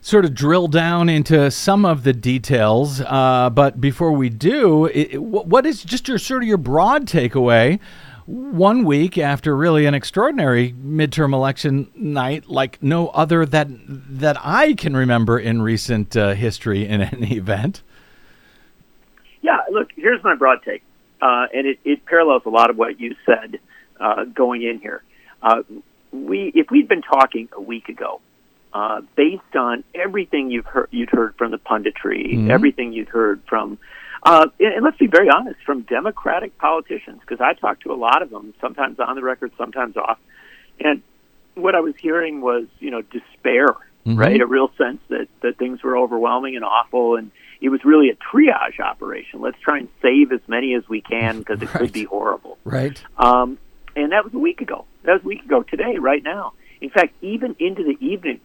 sort 0.02 0.26
of 0.26 0.34
drill 0.34 0.68
down 0.68 1.08
into 1.08 1.50
some 1.50 1.86
of 1.86 2.04
the 2.04 2.12
details. 2.12 3.02
Uh, 3.02 3.50
but 3.50 3.80
before 3.80 4.12
we 4.12 4.30
do, 4.30 4.86
it, 4.88 5.22
what 5.22 5.66
is 5.66 5.82
just 5.82 6.08
your 6.10 6.18
sort 6.18 6.44
of 6.44 6.48
your 6.48 6.58
broad 6.58 7.06
takeaway 7.06 7.80
one 8.26 8.86
week 8.86 9.18
after 9.18 9.56
really 9.56 9.86
an 9.86 9.94
extraordinary 9.94 10.74
midterm 10.74 11.34
election 11.34 11.90
night 11.96 12.48
like 12.48 12.82
no 12.82 13.10
other 13.10 13.46
that 13.46 13.68
that 13.88 14.38
I 14.40 14.74
can 14.74 14.96
remember 14.96 15.38
in 15.38 15.62
recent 15.62 16.16
uh, 16.16 16.34
history 16.34 16.88
in 16.88 17.02
any 17.02 17.38
event. 17.38 17.82
Yeah, 19.42 19.60
look, 19.70 19.90
here's 19.96 20.24
my 20.24 20.36
broad 20.36 20.60
take, 20.64 20.84
uh, 21.22 21.48
and 21.54 21.68
it, 21.68 21.80
it, 21.84 22.06
parallels 22.06 22.44
a 22.46 22.50
lot 22.50 22.70
of 22.70 22.78
what 22.78 23.00
you 23.00 23.16
said 23.26 23.60
uh, 24.00 24.24
going 24.24 24.64
in 24.64 24.80
here. 24.80 25.04
Uh, 25.42 25.64
we, 26.14 26.52
if 26.56 26.72
we'd 26.72 26.88
been 26.88 27.02
talking 27.02 27.50
a 27.52 27.62
week 27.62 27.90
ago, 27.90 28.22
uh, 28.74 29.02
based 29.18 29.56
on 29.56 29.84
everything 29.94 30.50
you've 30.50 30.66
heard, 30.66 30.88
you'd 30.92 31.10
heard 31.10 31.36
from 31.36 31.52
the 31.52 31.58
punditry, 31.58 32.34
mm-hmm. 32.34 32.52
everything 32.52 32.94
you'd 32.94 33.10
heard 33.10 33.42
from 33.48 33.78
uh, 34.24 34.48
and 34.60 34.84
let's 34.84 34.98
be 34.98 35.08
very 35.08 35.30
honest, 35.30 35.60
from 35.66 35.82
Democratic 35.82 36.58
politicians, 36.58 37.20
because 37.22 37.42
I 37.42 37.54
talked 37.54 37.84
to 37.84 37.92
a 37.92 37.96
lot 37.96 38.22
of 38.22 38.30
them, 38.30 38.54
sometimes 38.62 39.00
on 39.00 39.16
the 39.16 39.24
record, 39.24 39.52
sometimes 39.58 39.98
off. 39.98 40.20
And 40.80 41.02
what 41.56 41.76
I 41.76 41.82
was 41.82 41.96
hearing 41.98 42.42
was, 42.42 42.66
you 42.80 42.92
know, 42.92 43.02
despair 43.02 43.76
mm-hmm. 44.06 44.20
right? 44.20 44.42
A 44.42 44.46
real 44.46 44.72
sense 44.78 45.00
that 45.10 45.28
that 45.42 45.58
things 45.58 45.84
were 45.84 45.98
overwhelming 45.98 46.56
and 46.56 46.64
awful, 46.66 47.16
and 47.16 47.32
it 47.62 47.70
was 47.70 47.84
really 47.86 48.10
a 48.10 48.16
triage 48.16 48.80
operation. 48.80 49.42
Let's 49.42 49.60
try 49.60 49.80
and 49.80 49.90
save 50.02 50.32
as 50.32 50.42
many 50.48 50.76
as 50.76 50.88
we 50.88 51.02
can 51.02 51.40
because 51.40 51.62
it 51.62 51.74
right. 51.74 51.78
could 51.78 51.94
be 51.94 52.04
horrible. 52.04 52.58
Right. 52.64 53.02
Um, 53.18 53.58
and 53.96 54.12
that 54.12 54.24
was 54.24 54.34
a 54.34 54.40
week 54.40 54.62
ago. 54.62 54.86
That 55.04 55.14
was 55.14 55.22
a 55.24 55.28
week 55.28 55.44
ago 55.44 55.64
today, 55.64 55.98
right 55.98 56.24
now. 56.24 56.54
In 56.82 56.90
fact, 56.90 57.14
even 57.22 57.56
into 57.60 57.84
the 57.84 57.98
evening, 58.06 58.42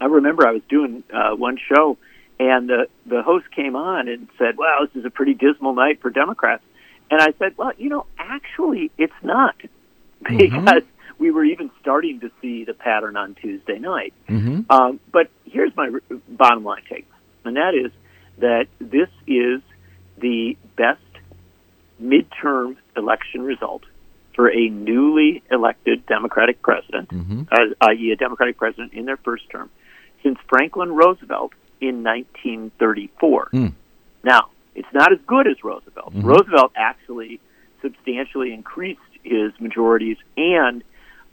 I 0.00 0.06
remember 0.06 0.46
I 0.46 0.52
was 0.52 0.62
doing 0.68 1.02
uh, 1.12 1.34
one 1.34 1.58
show, 1.58 1.98
and 2.38 2.68
the 2.68 2.88
the 3.06 3.22
host 3.22 3.50
came 3.50 3.76
on 3.76 4.08
and 4.08 4.28
said, 4.38 4.56
"Well, 4.56 4.86
this 4.86 4.96
is 4.96 5.04
a 5.04 5.10
pretty 5.10 5.34
dismal 5.34 5.74
night 5.74 6.00
for 6.00 6.10
Democrats." 6.10 6.62
And 7.10 7.20
I 7.20 7.32
said, 7.38 7.56
"Well, 7.56 7.72
you 7.78 7.88
know, 7.88 8.06
actually, 8.18 8.90
it's 8.98 9.12
not, 9.22 9.56
mm-hmm. 10.24 10.36
because 10.36 10.82
mm-hmm. 10.82 11.14
we 11.22 11.30
were 11.30 11.44
even 11.44 11.70
starting 11.80 12.20
to 12.20 12.30
see 12.40 12.64
the 12.64 12.74
pattern 12.74 13.16
on 13.16 13.34
Tuesday 13.34 13.78
night." 13.78 14.12
Mm-hmm. 14.28 14.70
Um, 14.70 15.00
but 15.12 15.30
here's 15.44 15.74
my 15.76 15.90
bottom 16.28 16.64
line 16.64 16.82
take, 16.88 17.06
and 17.44 17.56
that 17.56 17.74
is 17.74 17.92
that 18.38 18.66
this 18.78 19.08
is 19.26 19.62
the 20.18 20.56
best 20.76 21.00
midterm 22.02 22.76
election 22.96 23.42
result 23.42 23.84
for 24.34 24.50
a 24.50 24.68
newly 24.68 25.42
elected 25.50 26.04
Democratic 26.04 26.60
president, 26.60 27.08
mm-hmm. 27.08 27.42
uh, 27.50 27.88
i.e., 27.88 28.12
a 28.12 28.16
Democratic 28.16 28.58
president 28.58 28.92
in 28.92 29.06
their 29.06 29.16
first 29.16 29.48
term, 29.48 29.70
since 30.22 30.38
Franklin 30.48 30.92
Roosevelt 30.92 31.54
in 31.80 32.02
1934. 32.02 33.50
Mm. 33.52 33.72
Now, 34.22 34.50
it's 34.74 34.92
not 34.92 35.12
as 35.12 35.18
good 35.26 35.46
as 35.46 35.62
Roosevelt. 35.64 36.14
Mm-hmm. 36.14 36.26
Roosevelt 36.26 36.72
actually 36.76 37.40
substantially 37.82 38.52
increased 38.52 39.00
his 39.22 39.52
majorities 39.60 40.16
and 40.36 40.82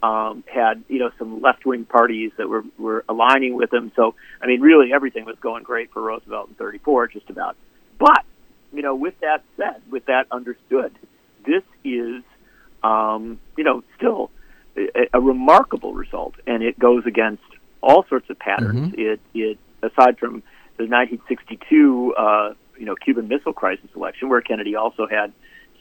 um, 0.02 0.44
had 0.54 0.84
you 0.90 1.00
know 1.00 1.12
some 1.18 1.42
left 1.42 1.66
wing 1.66 1.86
parties 1.86 2.32
that 2.38 2.50
were 2.50 2.64
were 2.78 3.06
aligning 3.08 3.56
with 3.56 3.74
him. 3.74 3.92
So 3.96 4.16
I 4.42 4.48
mean, 4.48 4.60
really 4.62 4.92
everything 4.94 5.26
was 5.26 5.38
going 5.40 5.64
great 5.64 5.92
for 5.92 6.02
Roosevelt 6.02 6.50
in 6.50 6.56
'34, 6.56 7.08
just 7.08 7.30
about. 7.30 7.56
But 7.98 8.24
you 8.74 8.82
know, 8.82 8.96
with 8.96 9.18
that 9.22 9.44
said, 9.56 9.82
with 9.90 10.06
that 10.08 10.28
understood, 10.30 10.94
this 11.46 11.64
is 11.86 12.22
um, 12.84 13.40
you 13.56 13.64
know 13.64 13.84
still 13.96 14.30
a, 14.76 15.08
a 15.14 15.22
remarkable 15.22 15.94
result, 15.94 16.36
and 16.46 16.64
it 16.64 16.78
goes 16.78 17.06
against 17.06 17.44
all 17.82 18.06
sorts 18.10 18.30
of 18.30 18.38
patterns. 18.38 18.94
Mm-hmm. 18.94 19.00
It 19.00 19.22
it 19.34 19.58
aside 19.84 20.18
from 20.18 20.42
the 20.78 20.86
1962 20.86 22.16
uh, 22.18 22.54
you 22.78 22.86
know 22.86 22.96
Cuban 22.96 23.28
Missile 23.28 23.54
Crisis 23.54 23.90
election, 23.96 24.30
where 24.30 24.42
Kennedy 24.42 24.76
also 24.76 25.08
had 25.08 25.34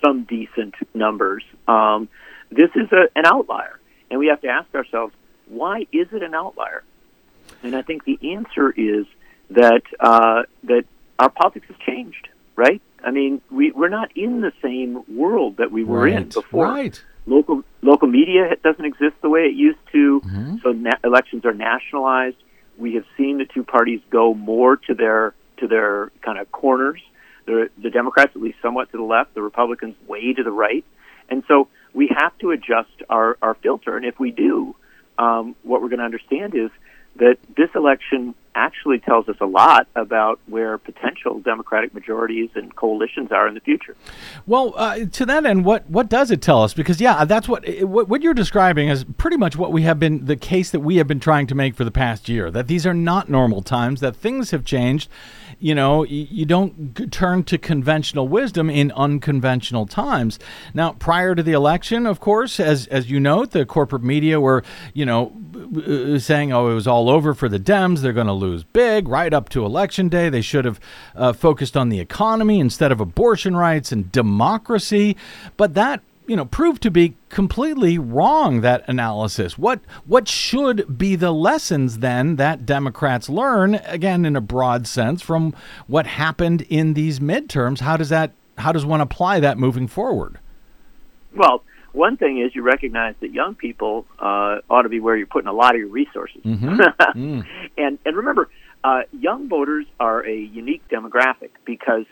some 0.05 0.25
decent 0.25 0.75
numbers. 0.95 1.45
Um, 1.67 2.09
this 2.51 2.71
is 2.75 2.91
a, 2.93 3.09
an 3.17 3.25
outlier 3.25 3.79
and 4.13 4.19
we 4.19 4.27
have 4.27 4.43
to 4.43 4.49
ask 4.49 4.73
ourselves, 4.75 5.15
why 5.49 5.87
is 5.91 6.07
it 6.13 6.23
an 6.23 6.35
outlier? 6.35 6.85
And 7.63 7.75
I 7.75 7.81
think 7.81 8.05
the 8.05 8.19
answer 8.35 8.71
is 8.71 9.07
that 9.51 9.83
uh, 9.99 10.43
that 10.65 10.85
our 11.19 11.31
politics 11.31 11.67
has 11.69 11.77
changed, 11.79 12.29
right? 12.55 12.81
I 13.03 13.11
mean, 13.11 13.41
we, 13.51 13.73
we're 13.73 13.89
not 13.89 14.15
in 14.15 14.43
the 14.43 14.53
same 14.63 15.03
world 15.09 15.57
that 15.57 15.73
we 15.73 15.83
were 15.83 16.03
right. 16.03 16.13
in 16.13 16.29
before. 16.29 16.67
Right. 16.67 17.03
Local 17.27 17.65
local 17.81 18.07
media 18.07 18.55
doesn't 18.63 18.85
exist 18.85 19.15
the 19.23 19.31
way 19.31 19.43
it 19.43 19.55
used 19.55 19.79
to. 19.93 20.21
Mm-hmm. 20.21 20.57
So 20.63 20.73
na- 20.73 21.01
elections 21.03 21.47
are 21.47 21.55
nationalized. 21.55 22.37
We 22.79 22.95
have 22.95 23.05
seen 23.17 23.39
the 23.39 23.45
two 23.45 23.65
parties 23.65 24.01
go 24.11 24.35
more 24.35 24.77
to 24.77 24.95
their 24.95 25.35
to 25.59 25.69
their 25.69 26.11
kind 26.23 26.39
of 26.39 26.51
corners. 26.51 27.01
The, 27.45 27.71
the 27.77 27.91
Democrats, 27.91 28.33
at 28.37 28.43
least 28.43 28.59
somewhat 28.63 28.91
to 28.93 28.97
the 28.97 29.03
left, 29.03 29.35
the 29.35 29.43
Republicans 29.43 29.97
way 30.07 30.33
to 30.33 30.43
the 30.43 30.53
right, 30.53 30.85
and 31.29 31.43
so 31.49 31.69
we 31.93 32.09
have 32.17 32.37
to 32.39 32.51
adjust 32.51 32.91
our, 33.09 33.37
our 33.43 33.55
filter. 33.55 33.97
And 33.97 34.07
if 34.07 34.19
we 34.19 34.31
do, 34.31 34.75
um, 35.19 35.57
what 35.63 35.83
we're 35.83 35.89
going 35.89 35.99
to 35.99 36.05
understand 36.05 36.55
is 36.55 36.71
that 37.17 37.37
this 37.57 37.69
election 37.75 38.35
actually 38.55 38.99
tells 38.99 39.29
us 39.29 39.37
a 39.41 39.47
lot 39.47 39.87
about 39.95 40.41
where 40.47 40.79
potential 40.79 41.41
Democratic 41.41 41.95
majorities 41.95 42.51
and 42.55 42.75
coalitions 42.77 43.33
are 43.33 43.49
in 43.49 43.55
the 43.55 43.61
future. 43.61 43.97
Well, 44.47 44.75
uh, 44.77 45.07
to 45.07 45.27
that 45.27 45.47
end, 45.47 45.65
what 45.65 45.89
what 45.89 46.09
does 46.09 46.31
it 46.31 46.43
tell 46.43 46.63
us? 46.63 46.75
Because 46.75 47.01
yeah, 47.01 47.25
that's 47.25 47.49
what, 47.49 47.65
what 47.83 48.09
what 48.09 48.23
you're 48.23 48.35
describing 48.35 48.89
is 48.89 49.05
pretty 49.17 49.37
much 49.37 49.57
what 49.57 49.73
we 49.73 49.83
have 49.83 49.99
been 49.99 50.27
the 50.27 50.37
case 50.37 50.71
that 50.71 50.81
we 50.81 50.97
have 50.97 51.07
been 51.07 51.21
trying 51.21 51.47
to 51.47 51.55
make 51.55 51.75
for 51.75 51.85
the 51.85 51.91
past 51.91 52.29
year. 52.29 52.51
That 52.51 52.67
these 52.67 52.87
are 52.87 52.95
not 52.95 53.29
normal 53.29 53.63
times. 53.63 54.01
That 54.01 54.17
things 54.17 54.51
have 54.51 54.65
changed 54.65 55.09
you 55.63 55.77
know, 55.77 56.03
you 56.03 56.45
don't 56.45 57.13
turn 57.13 57.45
to 57.45 57.57
conventional 57.57 58.27
wisdom 58.27 58.69
in 58.69 58.91
unconventional 58.93 59.87
times. 59.87 60.41
Now, 60.75 60.95
prior 60.95 61.37
to 61.37 61.43
the 61.43 61.53
election, 61.53 62.05
of 62.05 62.19
course, 62.19 62.59
as 62.59 62.89
as 62.89 63.09
you 63.09 63.21
note, 63.21 63.53
the 63.53 63.65
corporate 63.65 64.03
media 64.03 64.41
were, 64.41 64.65
you 64.93 65.07
know, 65.07 65.33
uh, 65.87 66.19
saying, 66.19 66.53
"Oh, 66.53 66.69
it 66.69 66.75
was 66.75 66.89
all 66.89 67.09
over 67.09 67.33
for 67.33 67.49
the 67.49 67.61
Dems. 67.61 68.01
They're 68.01 68.13
going 68.13 68.27
to 68.27 68.33
lose 68.33 68.65
big." 68.65 69.07
Right 69.07 69.33
up 69.33 69.49
to 69.51 69.65
election 69.65 70.09
day, 70.09 70.29
they 70.29 70.41
should 70.41 70.65
have 70.65 70.81
uh, 71.15 71.33
focused 71.33 71.77
on 71.77 71.91
the 71.91 72.01
economy 72.01 72.59
instead 72.59 72.91
of 72.91 73.01
abortion 73.01 73.57
rights 73.57 73.93
and 73.93 74.11
democracy. 74.11 75.17
But 75.57 75.75
that 75.75 76.03
you 76.33 76.37
know 76.37 76.47
proved 76.47 76.83
to 76.83 76.91
be 76.91 77.15
completely 77.29 77.99
wrong 77.99 78.63
that 78.63 78.89
analysis. 78.89 79.59
What 79.59 79.81
what 80.07 80.27
should 80.27 80.97
be 80.97 81.15
the 81.15 81.31
lessons 81.31 81.99
then 81.99 82.37
that 82.37 82.65
democrats 82.65 83.29
learn 83.29 83.75
again 83.85 84.25
in 84.25 84.35
a 84.35 84.41
broad 84.41 84.87
sense 84.87 85.21
from 85.21 85.55
what 85.87 86.07
happened 86.07 86.63
in 86.71 86.95
these 86.95 87.21
midterms? 87.21 87.81
How 87.81 87.99
does 87.99 88.09
that 88.09 88.33
how 88.57 88.73
does 88.73 88.87
one 88.87 89.03
apply 89.03 89.41
that 89.41 89.59
moving 89.59 89.87
forward? 89.87 90.39
Well 91.37 91.65
one 91.93 92.17
thing 92.17 92.41
is 92.41 92.55
you 92.55 92.63
recognize 92.63 93.15
that 93.21 93.35
young 93.35 93.55
people 93.55 94.07
uh, 94.19 94.61
ought 94.71 94.83
to 94.85 94.89
be 94.89 95.01
where 95.01 95.15
you're 95.15 95.27
putting 95.27 95.49
a 95.49 95.53
lot 95.53 95.75
of 95.75 95.81
your 95.81 95.91
resources. 95.91 96.43
Mm-hmm. 96.43 96.81
mm. 97.15 97.47
and 97.77 97.99
and 98.07 98.17
remember 98.17 98.49
uh, 98.85 99.03
young 99.13 99.51
voters 99.51 99.85
are 100.01 100.27
a 100.27 100.35
unique 100.35 100.89
demographic 100.89 101.51
because 101.67 102.07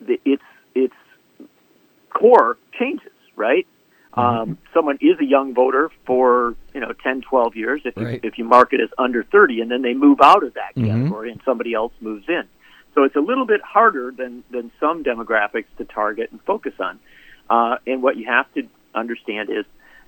the, 0.00 0.18
its 0.24 0.42
its 0.74 0.94
core 2.08 2.56
changes 2.78 3.10
right? 3.36 3.66
Mm-hmm. 4.16 4.20
Um, 4.20 4.58
someone 4.72 4.98
is 5.00 5.18
a 5.20 5.24
young 5.24 5.54
voter 5.54 5.90
for 6.06 6.54
you 6.74 6.80
know 6.80 6.92
10, 7.02 7.22
12 7.22 7.56
years 7.56 7.82
if 7.84 7.96
you, 7.96 8.04
right. 8.04 8.20
if 8.22 8.38
you 8.38 8.44
mark 8.44 8.72
it 8.72 8.80
as 8.80 8.88
under 8.98 9.22
30, 9.22 9.60
and 9.60 9.70
then 9.70 9.82
they 9.82 9.94
move 9.94 10.20
out 10.22 10.42
of 10.42 10.54
that 10.54 10.74
mm-hmm. 10.74 10.88
category 10.88 11.30
and 11.30 11.40
somebody 11.44 11.74
else 11.74 11.92
moves 12.00 12.28
in. 12.28 12.44
So 12.94 13.04
it's 13.04 13.16
a 13.16 13.20
little 13.20 13.46
bit 13.46 13.60
harder 13.60 14.10
than 14.10 14.42
than 14.50 14.72
some 14.80 15.04
demographics 15.04 15.66
to 15.78 15.84
target 15.84 16.32
and 16.32 16.40
focus 16.42 16.72
on. 16.80 16.98
Uh, 17.48 17.76
and 17.86 18.02
what 18.02 18.16
you 18.16 18.26
have 18.26 18.52
to 18.54 18.66
understand 18.94 19.50
is 19.50 19.66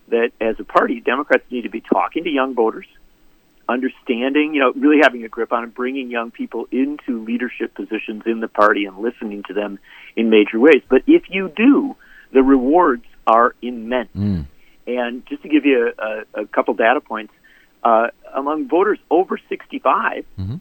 that 0.09 0.31
as 0.41 0.57
a 0.59 0.64
party, 0.64 1.01
Democrats 1.01 1.45
need 1.51 1.62
to 1.62 1.71
be 1.71 1.83
talking 1.83 2.25
to 2.25 2.31
young 2.31 2.55
voters, 2.55 2.87
understanding, 3.69 4.55
you 4.55 4.61
know, 4.61 4.73
really 4.75 5.01
having 5.03 5.25
a 5.25 5.29
grip 5.29 5.53
on 5.53 5.64
and 5.64 5.75
bringing 5.75 6.11
young 6.11 6.31
people 6.31 6.67
into 6.73 7.23
leadership 7.25 7.75
positions 7.75 8.23
in 8.27 8.41
the 8.41 8.49
party 8.49 8.87
and 8.87 8.99
listening 8.99 9.43
to 9.47 9.53
them 9.53 9.79
in 10.17 10.31
major 10.31 10.59
ways. 10.59 10.83
But 10.88 11.03
if 11.07 11.25
you 11.29 11.53
do, 11.55 11.95
the 12.33 12.43
rewards 12.43 13.05
are 13.29 13.55
immense. 13.62 14.09
Mm. 14.17 14.47
And 14.87 15.27
just 15.27 15.43
to 15.43 15.49
give 15.49 15.67
you 15.67 15.93
a, 15.99 16.41
a, 16.43 16.47
couple 16.47 16.73
data 16.75 17.01
points, 17.01 17.33
uh, 17.85 18.09
among 18.35 18.69
voters 18.69 18.99
over 19.11 19.38
65, 19.49 20.25
mm-hmm. 20.38 20.57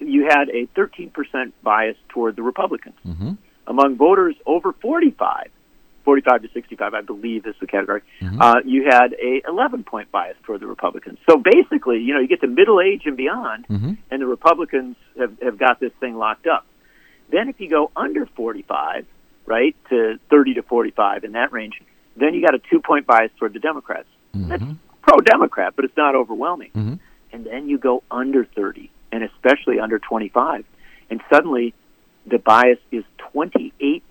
you 0.00 0.24
had 0.24 0.48
a 0.50 0.66
13% 0.76 1.52
bias 1.62 1.96
toward 2.08 2.34
the 2.34 2.42
Republicans. 2.42 2.96
Mm-hmm. 3.06 3.32
Among 3.68 3.96
voters 3.96 4.34
over 4.44 4.72
45, 4.72 5.48
45 6.04 6.42
to 6.42 6.48
65, 6.52 6.94
I 6.94 7.00
believe 7.02 7.46
is 7.46 7.54
the 7.60 7.68
category, 7.68 8.02
mm-hmm. 8.20 8.42
uh, 8.42 8.60
you 8.64 8.84
had 8.90 9.12
a 9.12 9.42
11 9.48 9.84
point 9.84 10.10
bias 10.10 10.36
toward 10.42 10.60
the 10.60 10.66
Republicans. 10.66 11.18
So 11.30 11.36
basically, 11.36 12.00
you 12.00 12.14
know, 12.14 12.20
you 12.20 12.26
get 12.26 12.40
to 12.40 12.48
middle 12.48 12.80
age 12.80 13.02
and 13.04 13.16
beyond, 13.16 13.68
mm-hmm. 13.68 13.92
and 14.10 14.20
the 14.20 14.26
Republicans 14.26 14.96
have, 15.16 15.38
have 15.40 15.56
got 15.56 15.78
this 15.78 15.92
thing 16.00 16.16
locked 16.16 16.48
up. 16.48 16.66
Then 17.30 17.48
if 17.48 17.60
you 17.60 17.70
go 17.70 17.92
under 17.94 18.26
45, 18.26 19.06
right, 19.46 19.76
to 19.90 20.18
30 20.30 20.54
to 20.54 20.62
45 20.64 21.22
in 21.22 21.32
that 21.32 21.52
range, 21.52 21.80
then 22.16 22.34
you 22.34 22.42
got 22.42 22.54
a 22.54 22.60
two 22.70 22.80
point 22.80 23.06
bias 23.06 23.30
toward 23.38 23.52
the 23.52 23.58
Democrats. 23.58 24.08
Mm-hmm. 24.34 24.48
That's 24.48 24.64
pro 25.02 25.18
Democrat, 25.18 25.74
but 25.76 25.84
it's 25.84 25.96
not 25.96 26.14
overwhelming. 26.14 26.70
Mm-hmm. 26.70 26.94
And 27.32 27.46
then 27.46 27.68
you 27.68 27.78
go 27.78 28.02
under 28.10 28.44
30, 28.44 28.90
and 29.10 29.22
especially 29.22 29.80
under 29.80 29.98
25, 29.98 30.64
and 31.10 31.20
suddenly 31.30 31.74
the 32.26 32.38
bias 32.38 32.78
is 32.90 33.04
28% 33.34 34.02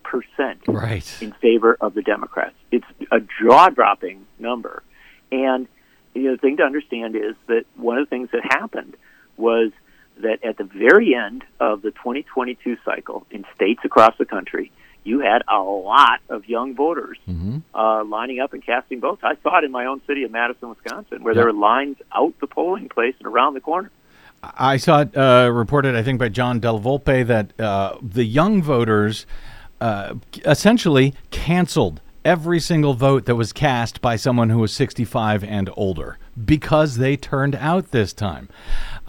right. 0.68 1.18
in 1.22 1.32
favor 1.34 1.78
of 1.80 1.94
the 1.94 2.02
Democrats. 2.02 2.56
It's 2.72 2.86
a 3.12 3.20
jaw 3.42 3.70
dropping 3.70 4.26
number. 4.40 4.84
And 5.32 5.68
you 6.14 6.24
know, 6.24 6.32
the 6.32 6.38
thing 6.38 6.58
to 6.58 6.64
understand 6.64 7.16
is 7.16 7.36
that 7.48 7.66
one 7.76 7.98
of 7.98 8.06
the 8.06 8.10
things 8.10 8.30
that 8.34 8.44
happened 8.44 8.98
was 9.38 9.72
that 10.18 10.44
at 10.44 10.58
the 10.58 10.64
very 10.64 11.16
end 11.16 11.44
of 11.60 11.82
the 11.82 11.92
2022 11.92 12.78
cycle 12.84 13.26
in 13.32 13.46
states 13.56 13.82
across 13.86 14.14
the 14.18 14.26
country, 14.26 14.72
you 15.04 15.20
had 15.20 15.42
a 15.48 15.60
lot 15.60 16.20
of 16.30 16.48
young 16.48 16.76
voters 16.76 17.18
mm-hmm. 17.28 17.58
uh, 17.74 18.04
lining 18.04 18.40
up 18.40 18.54
and 18.54 18.64
casting 18.66 19.00
votes. 19.00 19.22
I 19.24 19.36
saw 19.42 19.58
it 19.58 19.64
in 19.64 19.72
my 19.72 19.86
own 19.86 20.02
city 20.06 20.24
of 20.24 20.32
Madison, 20.32 20.70
Wisconsin, 20.70 21.24
where 21.24 21.34
there 21.34 21.46
were 21.46 21.54
lines 21.54 21.98
out 22.16 22.34
the 22.40 22.48
polling 22.48 22.90
place 22.90 23.16
and 23.20 23.28
around 23.28 23.56
the 23.56 23.62
corner. 23.62 23.90
I 24.44 24.78
saw 24.78 25.02
it 25.02 25.16
uh, 25.16 25.50
reported, 25.54 25.96
I 25.96 26.04
think, 26.04 26.20
by 26.20 26.30
John 26.30 26.60
Del 26.60 26.80
Volpe 26.80 27.26
that 27.28 27.60
uh, 27.60 27.98
the 28.02 28.24
young 28.26 28.62
voters 28.64 29.26
uh, 29.80 30.16
essentially 30.46 31.14
canceled 31.30 32.02
every 32.24 32.60
single 32.60 32.94
vote 32.94 33.26
that 33.26 33.36
was 33.36 33.52
cast 33.52 34.02
by 34.02 34.16
someone 34.16 34.50
who 34.50 34.60
was 34.60 34.72
65 34.74 35.44
and 35.44 35.70
older 35.76 36.20
because 36.46 36.98
they 36.98 37.18
turned 37.18 37.56
out 37.56 37.92
this 37.92 38.14
time. 38.14 38.50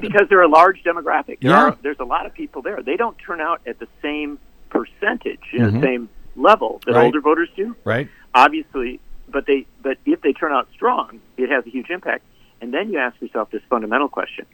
because 0.00 0.26
they're 0.28 0.42
a 0.42 0.48
large 0.48 0.82
demographic. 0.82 1.38
There 1.40 1.50
Yeah. 1.50 1.64
are, 1.64 1.78
there's 1.82 2.00
a 2.00 2.04
lot 2.04 2.26
of 2.26 2.34
people 2.34 2.60
there. 2.62 2.82
They 2.82 2.96
don't 2.96 3.16
turn 3.18 3.40
out 3.40 3.60
at 3.66 3.78
the 3.78 3.86
same 4.00 4.38
percentage, 4.72 5.40
you 5.52 5.58
know, 5.60 5.68
Mhm. 5.70 5.82
same 5.82 6.08
level 6.36 6.80
that 6.86 6.94
Right. 6.94 7.04
older 7.04 7.20
voters 7.20 7.50
do. 7.54 7.76
Right. 7.84 8.08
Obviously, 8.34 8.98
but 9.30 9.46
they 9.46 9.66
but 9.82 9.98
if 10.06 10.20
they 10.22 10.32
turn 10.32 10.52
out 10.52 10.68
strong, 10.72 11.20
it 11.36 11.50
has 11.50 11.66
a 11.66 11.70
huge 11.70 11.90
impact. 11.90 12.24
And 12.60 12.72
then 12.72 12.90
you 12.92 12.98
ask 12.98 13.20
yourself 13.20 13.50
this 13.50 13.62
fundamental 13.68 14.08
question: 14.08 14.46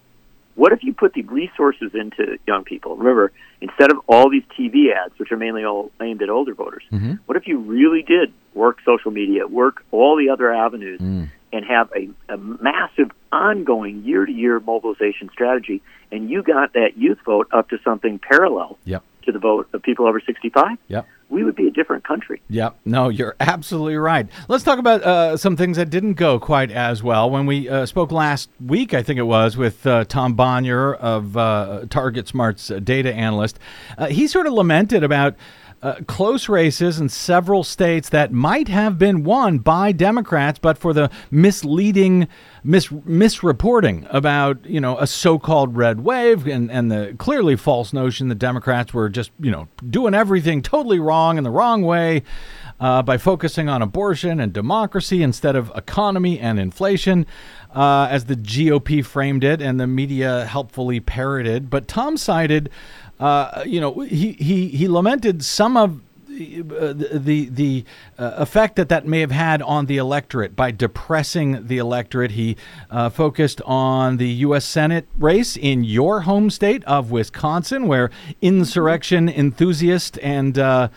What 0.57 0.73
if 0.73 0.83
you 0.83 0.93
put 0.93 1.13
the 1.13 1.23
resources 1.23 1.95
into 1.95 2.37
young 2.47 2.65
people? 2.65 2.97
Remember, 2.97 3.31
instead 3.61 3.93
of 3.93 3.99
all 4.09 4.29
these 4.29 4.43
TV 4.57 4.93
ads, 4.93 5.17
which 5.19 5.31
are 5.31 5.37
mainly 5.37 5.65
all 5.65 5.93
aimed 6.01 6.21
at 6.23 6.31
older 6.31 6.55
voters, 6.55 6.83
Mhm. 6.93 7.21
what 7.27 7.37
if 7.37 7.47
you 7.47 7.59
really 7.59 8.03
did 8.03 8.33
work 8.55 8.81
social 8.85 9.13
media, 9.13 9.47
work 9.47 9.85
all 9.93 10.17
the 10.17 10.29
other 10.31 10.53
avenues, 10.53 11.01
Mm. 11.01 11.29
and 11.53 11.65
have 11.65 11.93
a, 11.95 12.09
a 12.29 12.37
massive 12.37 13.13
ongoing 13.31 14.03
year 14.03 14.27
to 14.27 14.33
year 14.33 14.59
mobilization 14.59 15.29
strategy, 15.31 15.81
and 16.11 16.29
you 16.29 16.43
got 16.43 16.73
that 16.73 16.97
youth 16.97 17.21
vote 17.25 17.47
up 17.53 17.69
to 17.69 17.79
something 17.85 18.19
parallel 18.19 18.79
Yep. 18.85 19.03
To 19.25 19.33
the 19.33 19.39
vote 19.39 19.69
of 19.75 19.83
people 19.83 20.07
over 20.07 20.21
65, 20.21 20.79
Yep. 20.89 21.07
we 21.29 21.45
would 21.45 21.55
be 21.55 21.67
a 21.69 21.71
different 21.71 22.03
country. 22.03 22.41
Yep. 22.49 22.77
No, 22.87 23.11
you're 23.11 23.37
absolutely 23.41 23.97
right. 23.97 24.27
Let's 24.49 24.65
talk 24.65 24.79
about 24.79 25.03
uh, 25.03 25.37
some 25.37 25.55
things 25.55 25.77
that 25.77 25.91
didn't 25.91 26.15
go 26.15 26.39
quite 26.41 26.71
as 26.71 27.03
well. 27.03 27.29
When 27.29 27.45
we 27.45 27.69
uh, 27.69 27.85
spoke 27.85 28.11
last 28.11 28.49
week, 28.65 28.95
I 28.95 29.03
think 29.03 29.19
it 29.19 29.25
was, 29.25 29.57
with 29.59 29.87
uh, 29.87 30.05
Tom 30.05 30.33
Bonier 30.35 30.95
of 30.95 31.37
uh, 31.37 31.85
Target 31.91 32.27
Smart's 32.27 32.69
data 32.83 33.13
analyst, 33.13 33.59
uh, 33.99 34.07
he 34.07 34.27
sort 34.27 34.47
of 34.47 34.55
lamented 34.55 35.03
about. 35.05 35.35
Uh, 35.81 35.95
close 36.09 36.49
races 36.49 36.99
in 36.99 37.09
several 37.09 37.63
states 37.63 38.09
that 38.09 38.33
might 38.33 38.67
have 38.67 38.99
been 38.99 39.23
won 39.23 39.59
by 39.59 39.93
Democrats, 39.93 40.59
but 40.59 40.77
for 40.77 40.93
the 40.93 41.09
misleading 41.31 42.27
mis- 42.65 42.89
misreporting 42.89 44.05
about 44.11 44.65
you 44.67 44.81
know 44.81 44.99
a 44.99 45.07
so-called 45.07 45.77
red 45.77 46.01
wave 46.01 46.49
and, 46.49 46.69
and 46.71 46.91
the 46.91 47.15
clearly 47.19 47.55
false 47.55 47.93
notion 47.93 48.27
that 48.29 48.41
Democrats 48.41 48.93
were 48.93 49.09
just 49.09 49.31
you 49.39 49.53
know 49.53 49.69
doing 49.89 50.15
everything 50.15 50.63
totally 50.63 50.99
wrong 50.99 51.39
in 51.39 51.45
the 51.45 51.51
wrong 51.51 51.83
way 51.83 52.25
uh, 52.81 53.03
by 53.03 53.19
focusing 53.19 53.69
on 53.69 53.83
abortion 53.83 54.41
and 54.41 54.53
democracy 54.53 55.23
instead 55.23 55.57
of 55.57 55.73
economy 55.75 56.39
and 56.39 56.59
inflation, 56.59 57.27
uh, 57.75 58.07
as 58.11 58.27
the 58.27 58.37
GOP 58.37 59.05
framed 59.05 59.45
it 59.45 59.61
and 59.61 59.81
the 59.81 59.87
media 59.87 60.45
helpfully 60.47 61.01
parroted. 61.01 61.71
But 61.71 61.89
Tom 61.89 62.17
cited, 62.17 62.71
uh, 63.21 63.65
you 63.67 63.81
know, 63.81 64.01
he, 64.01 64.33
he, 64.33 64.69
he 64.69 64.89
lamented 64.89 65.45
some 65.45 65.77
of 65.77 66.01
uh, 66.39 66.93
the 66.93 67.49
the, 67.51 67.85
uh, 68.17 68.35
effect 68.37 68.77
that 68.77 68.89
that 68.91 69.05
may 69.05 69.19
have 69.19 69.33
had 69.33 69.61
on 69.61 69.87
the 69.87 69.97
electorate 69.97 70.55
by 70.55 70.71
depressing 70.71 71.67
the 71.67 71.79
electorate. 71.79 72.33
He 72.33 72.57
uh, 72.91 73.11
focused 73.11 73.61
on 73.63 74.19
the 74.19 74.29
U.S. 74.29 74.65
Senate 74.65 75.09
race 75.19 75.57
in 75.57 75.83
your 75.83 76.21
home 76.21 76.49
state 76.51 76.85
of 76.85 77.11
Wisconsin, 77.11 77.89
where 77.89 78.11
insurrection 78.41 79.29
enthusiast 79.29 80.17
and 80.23 80.57
uh, 80.57 80.89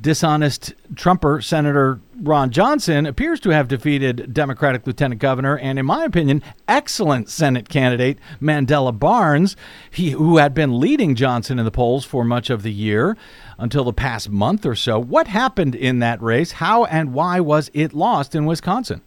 dishonest 0.00 0.74
Trumper 0.94 1.40
Senator 1.40 2.00
Ron 2.22 2.50
Johnson 2.50 3.06
appears 3.06 3.40
to 3.40 3.50
have 3.50 3.68
defeated 3.68 4.32
Democratic 4.32 4.86
Lieutenant 4.86 5.20
Governor 5.20 5.58
and, 5.58 5.78
in 5.78 5.86
my 5.86 6.04
opinion, 6.04 6.42
excellent 6.68 7.28
Senate 7.28 7.68
candidate 7.68 8.18
Mandela 8.40 8.98
Barnes, 8.98 9.56
he 9.90 10.10
who 10.10 10.38
had 10.38 10.54
been 10.54 10.80
leading 10.80 11.14
Johnson 11.14 11.58
in 11.58 11.64
the 11.64 11.70
polls 11.70 12.04
for 12.04 12.24
much 12.24 12.50
of 12.50 12.62
the 12.62 12.72
year 12.72 13.16
until 13.58 13.84
the 13.84 13.92
past 13.92 14.30
month 14.30 14.64
or 14.64 14.74
so. 14.74 14.98
What 14.98 15.28
happened 15.28 15.74
in 15.74 15.98
that 16.00 16.20
race? 16.22 16.52
How 16.52 16.84
and 16.84 17.12
why 17.12 17.40
was 17.40 17.70
it 17.74 17.92
lost 17.92 18.34
in 18.34 18.46
Wisconsin? 18.46 19.02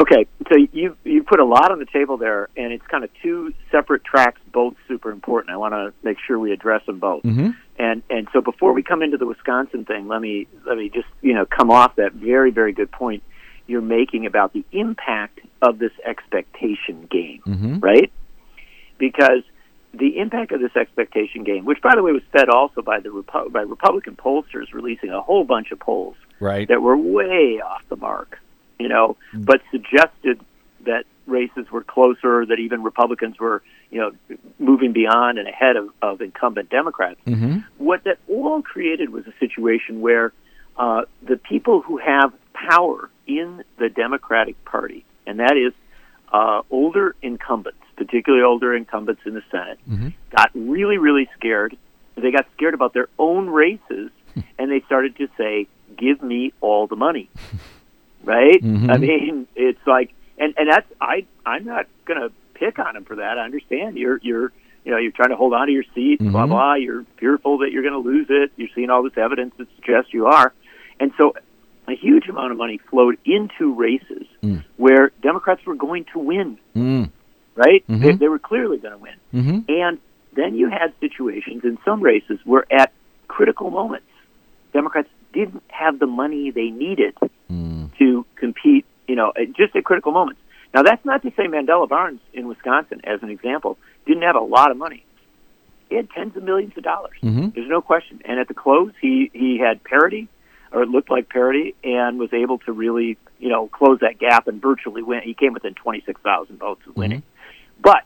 Okay, 0.00 0.26
so 0.50 0.56
you 0.72 0.96
you 1.04 1.22
put 1.22 1.38
a 1.38 1.44
lot 1.44 1.70
on 1.70 1.78
the 1.78 1.84
table 1.86 2.16
there, 2.16 2.48
and 2.56 2.72
it's 2.72 2.86
kind 2.86 3.04
of 3.04 3.10
two 3.22 3.52
separate 3.70 4.04
tracks, 4.04 4.40
both 4.50 4.74
super 4.88 5.10
important. 5.10 5.52
I 5.52 5.58
want 5.58 5.74
to 5.74 5.92
make 6.02 6.16
sure 6.26 6.38
we 6.38 6.50
address 6.52 6.84
them 6.86 6.98
both. 6.98 7.22
Mm-hmm. 7.24 7.50
And 7.78 8.02
and 8.08 8.26
so 8.32 8.40
before 8.40 8.72
we 8.72 8.82
come 8.82 9.02
into 9.02 9.18
the 9.18 9.26
Wisconsin 9.26 9.84
thing, 9.84 10.08
let 10.08 10.20
me 10.22 10.46
let 10.66 10.78
me 10.78 10.88
just 10.88 11.08
you 11.20 11.34
know 11.34 11.44
come 11.44 11.70
off 11.70 11.96
that 11.96 12.14
very 12.14 12.50
very 12.50 12.72
good 12.72 12.90
point 12.90 13.22
you're 13.66 13.80
making 13.82 14.26
about 14.26 14.52
the 14.54 14.64
impact 14.72 15.38
of 15.60 15.78
this 15.78 15.92
expectation 16.04 17.06
game, 17.10 17.40
Mm-hmm. 17.46 17.78
right? 17.80 18.10
Because 18.98 19.42
the 19.94 20.18
impact 20.18 20.52
of 20.52 20.60
this 20.60 20.74
expectation 20.74 21.44
game, 21.44 21.64
which 21.64 21.80
by 21.82 21.94
the 21.94 22.02
way 22.02 22.12
was 22.12 22.22
fed 22.32 22.48
also 22.48 22.80
by 22.82 22.98
the 22.98 23.10
Repu- 23.10 23.52
by 23.52 23.60
Republican 23.60 24.16
pollsters 24.16 24.72
releasing 24.72 25.10
a 25.10 25.20
whole 25.20 25.44
bunch 25.44 25.70
of 25.70 25.78
polls 25.78 26.16
Right. 26.40 26.66
that 26.68 26.80
were 26.82 26.96
way 26.96 27.60
off 27.64 27.82
the 27.88 27.96
mark, 27.96 28.38
you 28.82 28.88
know, 28.88 29.16
but 29.32 29.58
suggested 29.70 30.36
that 30.84 31.04
races 31.26 31.70
were 31.70 31.84
closer, 31.84 32.44
that 32.44 32.58
even 32.58 32.82
Republicans 32.82 33.38
were, 33.38 33.62
you 33.90 34.00
know, 34.00 34.10
moving 34.58 34.92
beyond 34.92 35.38
and 35.38 35.46
ahead 35.48 35.76
of, 35.76 35.88
of 36.02 36.20
incumbent 36.20 36.68
Democrats. 36.68 37.20
Mm-hmm. 37.26 37.58
What 37.78 38.02
that 38.04 38.18
all 38.28 38.60
created 38.62 39.10
was 39.10 39.24
a 39.26 39.34
situation 39.38 40.00
where 40.00 40.32
uh, 40.76 41.02
the 41.22 41.36
people 41.36 41.80
who 41.80 41.98
have 41.98 42.32
power 42.52 43.08
in 43.26 43.62
the 43.78 43.88
Democratic 43.88 44.56
Party, 44.64 45.04
and 45.26 45.38
that 45.38 45.56
is 45.56 45.72
uh, 46.32 46.62
older 46.70 47.14
incumbents, 47.22 47.78
particularly 47.96 48.42
older 48.44 48.74
incumbents 48.74 49.22
in 49.26 49.34
the 49.34 49.42
Senate, 49.50 49.78
Mhm. 49.88 50.14
got 50.36 50.50
really, 50.54 50.98
really 50.98 51.28
scared. 51.36 51.76
They 52.16 52.30
got 52.30 52.46
scared 52.56 52.74
about 52.74 52.92
their 52.94 53.08
own 53.18 53.48
races, 53.50 54.10
and 54.58 54.70
they 54.72 54.80
started 54.80 55.16
to 55.18 55.28
say, 55.38 55.66
"Give 55.96 56.22
me 56.22 56.52
all 56.60 56.86
the 56.86 56.96
money." 56.96 57.28
right? 58.24 58.62
Mhm. 58.62 58.90
I 58.90 58.96
mean, 58.98 59.46
it's 59.56 59.84
like, 59.86 60.12
and 60.38 60.54
and 60.56 60.68
that's 60.70 60.86
I 61.00 61.26
I'm 61.46 61.64
not 61.64 61.86
gonna 62.04 62.28
pick 62.54 62.78
on 62.78 62.96
him 62.96 63.04
for 63.04 63.16
that. 63.16 63.38
I 63.38 63.44
understand 63.44 63.96
you're 63.96 64.18
you're 64.22 64.52
you 64.84 64.90
know 64.92 64.98
you're 64.98 65.12
trying 65.12 65.30
to 65.30 65.36
hold 65.36 65.54
on 65.54 65.66
to 65.66 65.72
your 65.72 65.84
seat, 65.94 66.18
blah 66.20 66.44
Mhm. 66.46 66.48
blah. 66.48 66.74
You're 66.74 67.04
fearful 67.18 67.58
that 67.58 67.70
you're 67.72 67.82
going 67.82 67.94
to 67.94 68.08
lose 68.08 68.26
it. 68.30 68.50
You're 68.56 68.68
seeing 68.74 68.90
all 68.90 69.02
this 69.02 69.16
evidence 69.16 69.54
that 69.58 69.68
suggests 69.76 70.12
you 70.12 70.26
are, 70.26 70.52
and 71.00 71.12
so 71.18 71.34
a 71.88 71.94
huge 71.94 72.28
amount 72.28 72.52
of 72.52 72.58
money 72.58 72.78
flowed 72.90 73.18
into 73.24 73.74
races 73.74 74.26
Mm. 74.42 74.64
where 74.76 75.10
Democrats 75.20 75.64
were 75.66 75.74
going 75.74 76.04
to 76.12 76.18
win. 76.20 76.56
Mm. 76.76 77.10
Right? 77.56 77.84
Mhm. 77.88 78.00
They, 78.00 78.12
they 78.12 78.28
were 78.28 78.38
clearly 78.38 78.78
going 78.78 78.92
to 78.94 78.98
win. 78.98 79.14
Mm-hmm. 79.34 79.58
And 79.72 79.98
then 80.32 80.54
you 80.54 80.68
had 80.70 80.92
situations 81.00 81.64
in 81.64 81.78
some 81.84 82.00
races 82.00 82.38
where 82.44 82.64
at 82.72 82.92
critical 83.28 83.70
moments, 83.70 84.06
Democrats 84.72 85.08
didn't 85.32 85.62
have 85.68 85.98
the 85.98 86.06
money 86.06 86.50
they 86.50 86.70
needed. 86.70 87.14
To 88.02 88.26
compete, 88.36 88.84
you 89.06 89.16
know, 89.16 89.32
at- 89.36 89.52
just 89.52 89.74
at 89.76 89.84
critical 89.84 90.12
moments. 90.12 90.40
Now, 90.74 90.82
that's 90.82 91.04
not 91.04 91.22
to 91.22 91.30
say 91.36 91.46
Mandela 91.46 91.88
Barnes 91.88 92.20
in 92.32 92.48
Wisconsin, 92.48 93.00
as 93.04 93.22
an 93.22 93.30
example, 93.30 93.78
didn't 94.06 94.22
have 94.22 94.36
a 94.36 94.40
lot 94.40 94.70
of 94.70 94.76
money. 94.76 95.04
He 95.88 95.96
had 95.96 96.10
tens 96.10 96.34
of 96.36 96.42
millions 96.42 96.72
of 96.76 96.82
dollars. 96.82 97.16
Mm-hmm. 97.22 97.50
There's 97.54 97.68
no 97.68 97.82
question. 97.82 98.22
And 98.24 98.40
at 98.40 98.48
the 98.48 98.54
close, 98.54 98.92
he, 99.00 99.30
he 99.34 99.58
had 99.58 99.84
parity, 99.84 100.28
or 100.72 100.82
it 100.82 100.88
looked 100.88 101.10
like 101.10 101.28
parity, 101.28 101.74
and 101.84 102.18
was 102.18 102.32
able 102.32 102.58
to 102.60 102.72
really, 102.72 103.18
you 103.38 103.50
know, 103.50 103.68
close 103.68 104.00
that 104.00 104.18
gap 104.18 104.48
and 104.48 104.60
virtually 104.62 105.02
win. 105.02 105.20
He 105.22 105.34
came 105.34 105.52
within 105.52 105.74
26,000 105.74 106.58
votes 106.58 106.80
of 106.86 106.96
winning. 106.96 107.22
But 107.82 108.04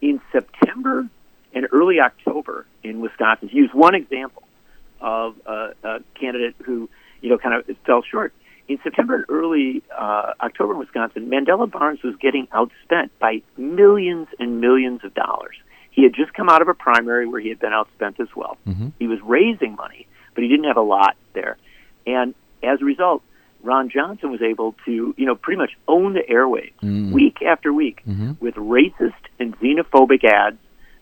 in 0.00 0.20
September 0.32 1.08
and 1.54 1.68
early 1.70 2.00
October 2.00 2.66
in 2.82 3.00
Wisconsin, 3.00 3.48
to 3.48 3.54
use 3.54 3.70
one 3.72 3.94
example 3.94 4.42
of 5.00 5.36
a, 5.46 5.74
a 5.84 6.00
candidate 6.18 6.56
who, 6.64 6.90
you 7.20 7.30
know, 7.30 7.38
kind 7.38 7.54
of 7.54 7.76
fell 7.86 8.02
short. 8.02 8.32
In 8.68 8.78
September 8.82 9.14
and 9.16 9.24
early 9.30 9.82
uh, 9.96 10.34
October 10.42 10.74
in 10.74 10.78
Wisconsin, 10.78 11.30
Mandela 11.30 11.70
Barnes 11.70 12.02
was 12.02 12.14
getting 12.16 12.46
outspent 12.48 13.08
by 13.18 13.40
millions 13.56 14.28
and 14.38 14.60
millions 14.60 15.02
of 15.04 15.14
dollars. 15.14 15.56
He 15.90 16.02
had 16.02 16.12
just 16.14 16.34
come 16.34 16.48
out 16.50 16.60
of 16.60 16.68
a 16.68 16.74
primary 16.74 17.26
where 17.26 17.40
he 17.40 17.48
had 17.48 17.58
been 17.58 17.72
outspent 17.72 18.20
as 18.20 18.28
well. 18.36 18.58
Mhm. 18.68 18.92
He 18.98 19.06
was 19.08 19.20
raising 19.22 19.74
money, 19.74 20.06
but 20.34 20.44
he 20.44 20.48
didn't 20.48 20.66
have 20.66 20.76
a 20.76 20.82
lot 20.82 21.16
there. 21.32 21.56
And 22.06 22.34
as 22.62 22.80
a 22.82 22.84
result, 22.84 23.22
Ron 23.62 23.88
Johnson 23.88 24.30
was 24.30 24.42
able 24.42 24.76
to, 24.84 25.14
you 25.16 25.26
know, 25.26 25.34
pretty 25.34 25.58
much 25.58 25.76
own 25.88 26.12
the 26.12 26.22
airwaves 26.30 26.74
Mm. 26.82 27.10
week 27.12 27.42
after 27.42 27.72
week 27.72 28.02
Mhm. 28.06 28.38
with 28.40 28.54
racist 28.54 29.14
and 29.40 29.58
xenophobic 29.58 30.24
ads 30.24 30.58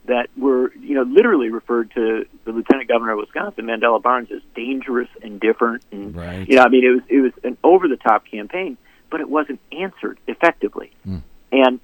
that 0.07 0.29
were, 0.37 0.73
you 0.77 0.95
know, 0.95 1.03
literally 1.03 1.51
referred 1.51 1.90
to 1.92 2.27
the 2.45 2.53
lieutenant 2.53 2.88
governor 2.88 3.12
of 3.12 3.19
Wisconsin, 3.19 3.66
Mandela 3.66 4.03
Barnes, 4.03 4.29
as 4.35 4.42
dangerous 4.55 5.09
and 5.23 5.40
different. 5.40 5.83
And, 5.90 6.14
Right. 6.14 6.49
You 6.49 6.57
know, 6.57 6.62
I 6.62 6.69
mean, 6.69 6.85
it 6.85 6.90
was 6.90 7.03
it 7.09 7.21
was 7.21 7.33
an 7.45 7.57
over 7.62 7.88
the 7.88 7.97
top 7.97 8.25
campaign, 8.27 8.77
but 9.11 9.21
it 9.21 9.29
wasn't 9.29 9.61
answered 9.73 10.19
effectively. 10.27 10.92
Mm. 11.07 11.23
And 11.53 11.81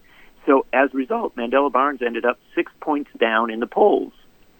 so, 0.46 0.66
as 0.72 0.90
a 0.92 0.96
result, 0.96 1.36
Mandela 1.36 1.70
Barnes 1.70 2.02
ended 2.02 2.24
up 2.24 2.38
six 2.54 2.72
points 2.80 3.10
down 3.18 3.50
in 3.50 3.60
the 3.60 3.66
polls 3.66 4.12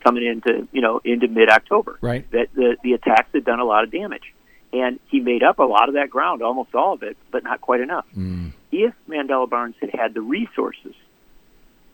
coming 0.02 0.24
into 0.24 0.68
you 0.72 0.80
know 0.80 1.00
into 1.04 1.28
mid 1.28 1.48
October. 1.48 1.98
Right. 2.00 2.30
That 2.30 2.48
the 2.54 2.76
the 2.82 2.92
attacks 2.92 3.30
had 3.32 3.44
done 3.44 3.60
a 3.60 3.64
lot 3.64 3.84
of 3.84 3.90
damage, 3.90 4.34
and 4.72 4.98
he 5.08 5.20
made 5.20 5.42
up 5.42 5.58
a 5.58 5.64
lot 5.64 5.88
of 5.88 5.94
that 5.94 6.10
ground, 6.10 6.42
almost 6.42 6.74
all 6.74 6.94
of 6.94 7.02
it, 7.02 7.16
but 7.30 7.44
not 7.44 7.60
quite 7.60 7.80
enough. 7.80 8.06
Mm. 8.16 8.52
If 8.70 8.94
Mandela 9.08 9.48
Barnes 9.48 9.76
had 9.80 9.90
had 9.90 10.14
the 10.14 10.22
resources 10.22 10.94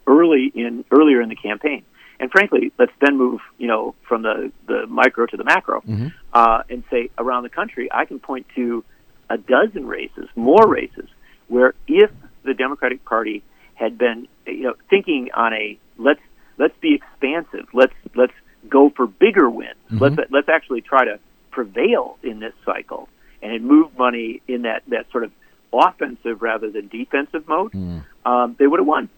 early 0.08 0.50
in 0.54 0.84
earlier 0.90 1.20
in 1.20 1.28
the 1.28 1.36
campaign, 1.36 1.82
and 2.18 2.30
frankly, 2.30 2.72
let's 2.78 2.92
then 3.00 3.16
move 3.16 3.40
you 3.58 3.68
know 3.68 3.94
from 4.08 4.22
the 4.22 4.50
the 4.66 4.86
micro 4.88 5.26
to 5.26 5.36
the 5.36 5.44
macro, 5.44 5.80
Mhm. 5.82 6.12
uh, 6.32 6.62
and 6.70 6.82
say 6.90 7.10
around 7.18 7.42
the 7.44 7.48
country, 7.60 7.88
I 7.92 8.04
can 8.06 8.18
point 8.18 8.46
to 8.56 8.82
a 9.30 9.38
dozen 9.38 9.86
races, 9.86 10.28
more 10.34 10.66
races, 10.66 11.08
where 11.48 11.74
if 11.86 12.10
the 12.44 12.54
Democratic 12.54 13.04
Party 13.04 13.42
had 13.74 13.98
been, 13.98 14.26
you 14.46 14.62
know, 14.64 14.74
thinking 14.90 15.28
on 15.34 15.52
a 15.52 15.78
let's 15.98 16.20
let's 16.56 16.76
be 16.80 16.94
expansive. 16.94 17.66
Let's 17.72 17.92
let's 18.14 18.32
go 18.68 18.90
for 18.90 19.06
bigger 19.06 19.48
wins. 19.48 19.74
Mm-hmm. 19.90 20.02
Let's 20.02 20.30
let's 20.30 20.48
actually 20.48 20.80
try 20.80 21.04
to 21.04 21.18
prevail 21.50 22.18
in 22.22 22.40
this 22.40 22.54
cycle 22.64 23.08
and 23.42 23.64
move 23.64 23.96
money 23.98 24.40
in 24.48 24.62
that 24.62 24.82
that 24.88 25.10
sort 25.12 25.24
of 25.24 25.30
offensive 25.72 26.40
rather 26.42 26.70
than 26.70 26.88
defensive 26.88 27.46
mode. 27.46 27.72
Mm. 27.72 28.04
Um, 28.24 28.56
they 28.58 28.66
would 28.66 28.80
have 28.80 28.86
won. 28.86 29.08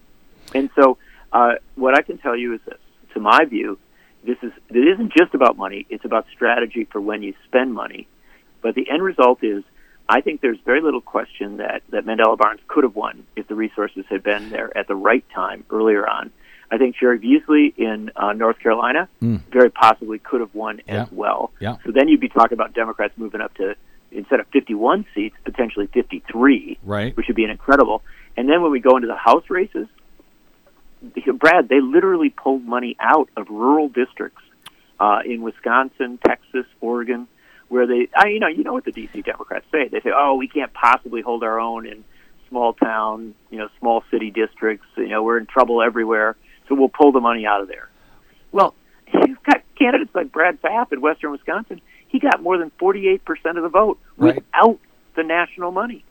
And 0.55 0.71
so, 0.75 0.99
uh, 1.33 1.55
what 1.77 1.97
I 1.97 2.03
can 2.03 2.19
tell 2.19 2.37
you 2.37 2.55
is 2.55 2.61
this: 2.67 2.79
to 3.15 3.21
my 3.21 3.45
view, 3.45 3.79
this 4.25 4.37
is 4.43 4.53
it 4.69 4.77
isn't 4.77 5.13
just 5.17 5.35
about 5.35 5.57
money; 5.57 5.87
it's 5.91 6.05
about 6.05 6.27
strategy 6.33 6.85
for 6.91 7.01
when 7.01 7.23
you 7.23 7.35
spend 7.47 7.73
money. 7.75 8.07
But 8.63 8.75
the 8.75 8.89
end 8.91 9.03
result 9.03 9.43
is, 9.43 9.63
I 10.09 10.21
think 10.21 10.41
there's 10.41 10.59
very 10.65 10.81
little 10.81 11.01
question 11.01 11.59
that 11.59 11.83
that 11.91 12.05
Mandela 12.05 12.37
Barnes 12.37 12.61
could 12.69 12.85
have 12.85 12.97
won 12.97 13.25
if 13.37 13.47
the 13.49 13.55
resources 13.55 14.05
had 14.09 14.23
been 14.23 14.51
there 14.51 14.77
at 14.77 14.89
the 14.89 14.95
right 14.97 15.25
time 15.35 15.65
earlier 15.71 16.07
on. 16.09 16.31
I 16.73 16.79
think 16.79 16.95
Cheri 16.97 17.19
Beasley 17.19 17.75
in 17.77 18.13
uh, 18.15 18.33
North 18.33 18.61
Carolina 18.61 19.09
very 19.21 19.71
possibly 19.71 20.21
could 20.21 20.41
have 20.41 20.55
won 20.55 20.81
Yeah. 20.87 21.03
as 21.03 21.11
well. 21.11 21.51
Yeah. 21.59 21.77
So 21.85 21.91
then 21.91 22.07
you'd 22.09 22.21
be 22.21 22.29
talking 22.29 22.53
about 22.53 22.75
Democrats 22.75 23.13
moving 23.17 23.41
up 23.41 23.53
to 23.55 23.75
instead 24.13 24.39
of 24.39 24.47
51 24.53 25.05
seats, 25.13 25.35
potentially 25.45 25.89
53 25.89 26.79
Right. 26.85 27.17
which 27.17 27.27
would 27.27 27.35
be 27.35 27.43
an 27.43 27.51
incredible. 27.51 28.03
And 28.37 28.49
then 28.49 28.63
when 28.63 28.71
we 28.71 28.79
go 28.79 28.95
into 28.95 29.09
the 29.09 29.17
House 29.17 29.43
races, 29.51 29.89
Brad, 31.35 31.69
they 31.69 31.81
literally 31.81 32.31
pulled 32.31 32.65
money 32.65 32.97
out 33.01 33.29
of 33.37 33.49
rural 33.49 33.89
districts 33.89 34.43
uh, 34.99 35.21
in 35.25 35.43
Wisconsin, 35.43 36.19
Texas, 36.25 36.67
Oregon, 36.81 37.27
where 37.69 37.87
they, 37.87 38.09
I, 38.17 38.29
you 38.29 38.39
know, 38.41 38.49
you 38.49 38.65
know 38.65 38.73
what 38.73 38.85
the 38.85 38.93
DC 38.93 39.25
Democrats 39.25 39.65
say. 39.73 39.89
They 39.89 40.01
say, 40.01 40.11
"Oh, 40.15 40.35
we 40.35 40.49
can't 40.49 40.73
possibly 40.73 41.23
hold 41.23 41.43
our 41.43 41.59
own 41.59 41.87
in 41.87 42.05
small 42.49 42.73
town, 42.75 43.35
you 43.51 43.59
know, 43.59 43.69
small 43.79 44.03
city 44.11 44.31
districts. 44.31 44.87
You 44.97 45.09
know, 45.09 45.23
we're 45.23 45.39
in 45.39 45.47
trouble 45.47 45.81
everywhere, 45.83 46.37
so 46.69 46.75
we'll 46.75 46.89
pull 46.89 47.13
the 47.13 47.21
money 47.21 47.47
out 47.47 47.63
of 47.63 47.69
there." 47.69 47.89
Well, 48.53 48.75
you've 49.15 49.43
got 49.45 49.63
candidates 49.79 50.15
like 50.15 50.33
Brad 50.33 50.61
Pfaff 50.61 50.93
in 50.93 51.01
Western 51.01 51.31
Wisconsin. 51.31 51.81
He 52.09 52.19
got 52.19 52.43
more 52.43 52.59
than 52.59 52.71
48% 52.73 53.21
of 53.57 53.63
the 53.63 53.69
vote 53.69 53.99
Right. 54.17 54.35
without 54.35 54.79
the 55.15 55.23
national 55.23 55.71
money. 55.71 56.05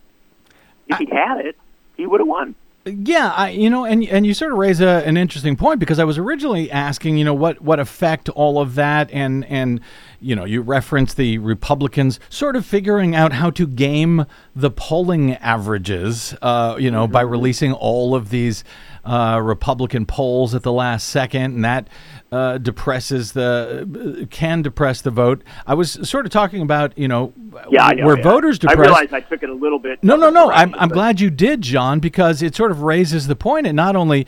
If 0.88 0.98
he'd 0.98 1.10
had 1.12 1.46
it, 1.46 1.58
he 1.98 2.06
would 2.08 2.22
have 2.22 2.28
won. 2.28 2.56
Yeah, 2.90 3.34
I, 3.36 3.50
you 3.50 3.70
know, 3.70 3.86
and 3.86 4.04
and 4.08 4.26
you 4.26 4.34
sort 4.34 4.52
of 4.52 4.58
raise 4.58 4.82
a, 4.82 5.06
an 5.06 5.18
interesting 5.18 5.56
point 5.56 5.80
because 5.80 6.00
I 6.00 6.04
was 6.04 6.18
originally 6.18 6.72
asking, 6.72 7.18
you 7.18 7.26
know, 7.26 7.34
what 7.34 7.62
what 7.62 7.80
effect 7.80 8.30
all 8.30 8.60
of 8.60 8.76
that 8.76 9.10
and 9.12 9.46
and 9.46 9.82
you 10.22 10.36
know, 10.36 10.46
you 10.46 10.62
reference 10.62 11.14
the 11.14 11.38
Republicans 11.38 12.20
sort 12.30 12.56
of 12.56 12.66
figuring 12.66 13.16
out 13.16 13.32
how 13.34 13.50
to 13.52 13.66
game 13.66 14.26
the 14.56 14.70
polling 14.70 15.36
averages, 15.36 16.36
uh, 16.42 16.76
you 16.78 16.92
know, 16.92 17.08
by 17.08 17.22
releasing 17.22 17.72
all 17.72 18.16
of 18.16 18.30
these 18.30 18.64
uh, 19.06 19.40
Republican 19.42 20.06
polls 20.06 20.54
at 20.54 20.64
the 20.64 20.74
last 20.74 21.08
second, 21.08 21.56
and 21.56 21.66
that 21.66 21.88
uh, 22.32 22.58
depresses 22.60 23.32
the 23.32 24.28
can 24.30 24.62
depress 24.62 25.02
the 25.02 25.10
vote. 25.12 25.42
I 25.66 25.74
was 25.74 25.92
sort 26.08 26.26
of 26.26 26.32
talking 26.32 26.62
about, 26.62 26.96
you 26.98 27.08
know, 27.08 27.34
Yeah, 27.72 27.86
I 27.86 27.94
know. 27.94 28.06
where 28.06 28.18
yeah. 28.18 28.24
voters 28.24 28.58
I 28.60 28.70
depress. 28.70 28.88
realized 28.88 29.14
I 29.14 29.22
took 29.22 29.42
it 29.42 29.50
a 29.50 29.54
little 29.54 29.80
bit. 29.80 30.04
No, 30.04 30.16
no, 30.16 30.30
no. 30.30 30.52
I'm, 30.52 30.76
I'm 30.76 30.90
glad 30.90 31.20
you 31.20 31.30
did, 31.32 31.62
John, 31.62 32.00
because 32.00 32.42
it 32.44 32.56
sort 32.56 32.70
of 32.72 32.84
raises 32.84 33.26
the 33.28 33.36
point. 33.36 33.66
It 33.66 33.74
not 33.74 33.96
only 33.96 34.28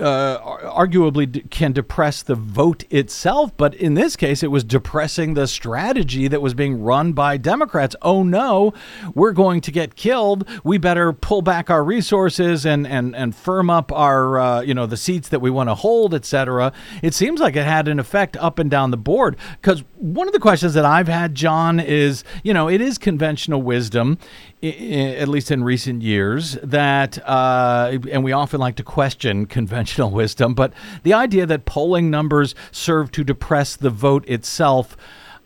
uh, 0.00 0.40
arguably 0.70 1.30
d- 1.30 1.44
can 1.50 1.72
depress 1.72 2.22
the 2.22 2.34
vote 2.34 2.84
itself, 2.90 3.56
but 3.56 3.74
in 3.74 3.94
this 3.94 4.16
case, 4.16 4.42
it 4.42 4.50
was 4.50 4.64
depressing 4.64 5.34
the 5.34 5.46
strategy 5.46 6.28
that 6.28 6.40
was 6.40 6.54
being 6.54 6.82
run 6.82 7.12
by 7.12 7.36
Democrats. 7.36 7.96
Oh 8.02 8.22
no, 8.22 8.72
we're 9.14 9.32
going 9.32 9.60
to 9.62 9.70
get 9.70 9.94
killed. 9.94 10.48
We 10.64 10.78
better 10.78 11.12
pull 11.12 11.42
back 11.42 11.70
our 11.70 11.84
resources 11.84 12.64
and 12.64 12.86
and 12.86 13.14
and 13.14 13.34
firm 13.34 13.70
up 13.70 13.92
our 13.92 14.38
uh, 14.38 14.60
you 14.60 14.74
know 14.74 14.86
the 14.86 14.96
seats 14.96 15.28
that 15.28 15.40
we 15.40 15.50
want 15.50 15.68
to 15.68 15.74
hold, 15.74 16.14
etc. 16.14 16.72
It 17.02 17.14
seems 17.14 17.40
like 17.40 17.56
it 17.56 17.64
had 17.64 17.88
an 17.88 17.98
effect 17.98 18.36
up 18.36 18.58
and 18.58 18.70
down 18.70 18.90
the 18.90 18.96
board. 18.96 19.36
Because 19.60 19.84
one 19.96 20.26
of 20.26 20.32
the 20.32 20.40
questions 20.40 20.74
that 20.74 20.84
I've 20.84 21.08
had, 21.08 21.34
John, 21.34 21.80
is 21.80 22.24
you 22.42 22.54
know 22.54 22.68
it 22.68 22.80
is 22.80 22.98
conventional 22.98 23.62
wisdom 23.62 24.18
at 24.62 25.28
least 25.28 25.50
in 25.50 25.64
recent 25.64 26.02
years, 26.02 26.52
that, 26.62 27.18
uh, 27.28 27.98
and 28.10 28.22
we 28.22 28.32
often 28.32 28.60
like 28.60 28.76
to 28.76 28.84
question 28.84 29.46
conventional 29.58 30.10
wisdom, 30.10 30.54
but 30.54 30.72
the 31.02 31.12
idea 31.12 31.46
that 31.46 31.64
polling 31.64 32.10
numbers 32.10 32.54
serve 32.70 33.10
to 33.12 33.24
depress 33.24 33.74
the 33.76 33.90
vote 33.90 34.28
itself 34.28 34.96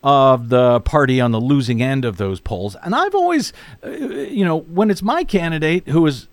of 0.03 0.49
the 0.49 0.79
party 0.81 1.19
on 1.19 1.31
the 1.31 1.41
losing 1.41 1.81
end 1.81 2.05
of 2.05 2.17
those 2.17 2.39
polls. 2.39 2.75
And 2.83 2.93
I've 2.93 3.15
always, 3.15 3.51
uh, 3.83 3.89
you 3.89 4.45
know, 4.45 4.59
when 4.59 4.91
it's 4.91 5.01
my 5.01 5.23
candidate 5.23 5.87
who 5.87 6.05
is 6.05 6.27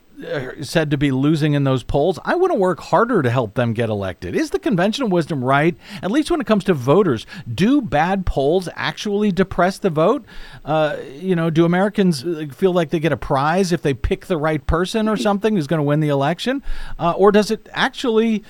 said 0.63 0.91
to 0.91 0.97
be 0.97 1.11
losing 1.11 1.55
in 1.55 1.65
those 1.65 1.83
polls, 1.83 2.19
I 2.25 2.35
want 2.35 2.53
to 2.53 2.59
work 2.59 2.81
harder 2.81 3.23
to 3.23 3.31
help 3.31 3.55
them 3.55 3.73
get 3.73 3.89
elected. 3.89 4.35
Is 4.35 4.51
the 4.51 4.59
conventional 4.59 5.09
wisdom 5.09 5.45
right? 5.45 5.77
At 6.03 6.11
least 6.11 6.31
when 6.31 6.41
it 6.41 6.47
comes 6.47 6.65
to 6.65 6.75
voters, 6.75 7.27
do 7.53 7.83
bad 7.83 8.25
polls 8.25 8.69
actually 8.75 9.33
depress 9.33 9.79
the 9.79 9.91
vote? 9.91 10.25
Uh, 10.65 10.97
you 11.15 11.35
know, 11.35 11.51
do 11.51 11.65
Americans 11.65 12.25
uh, 12.25 12.47
feel 12.53 12.73
like 12.73 12.91
they 12.91 13.01
get 13.01 13.13
a 13.13 13.17
prize 13.17 13.73
if 13.73 13.83
they 13.83 13.95
pick 13.95 14.27
the 14.27 14.37
right 14.37 14.65
person 14.67 15.09
or 15.09 15.17
something 15.17 15.57
who's 15.57 15.67
going 15.67 15.79
to 15.79 15.85
win 15.85 16.01
the 16.01 16.09
election? 16.09 16.63
Uh, 16.99 17.13
or 17.13 17.33
does 17.33 17.51
it 17.51 17.69
actually, 17.73 18.43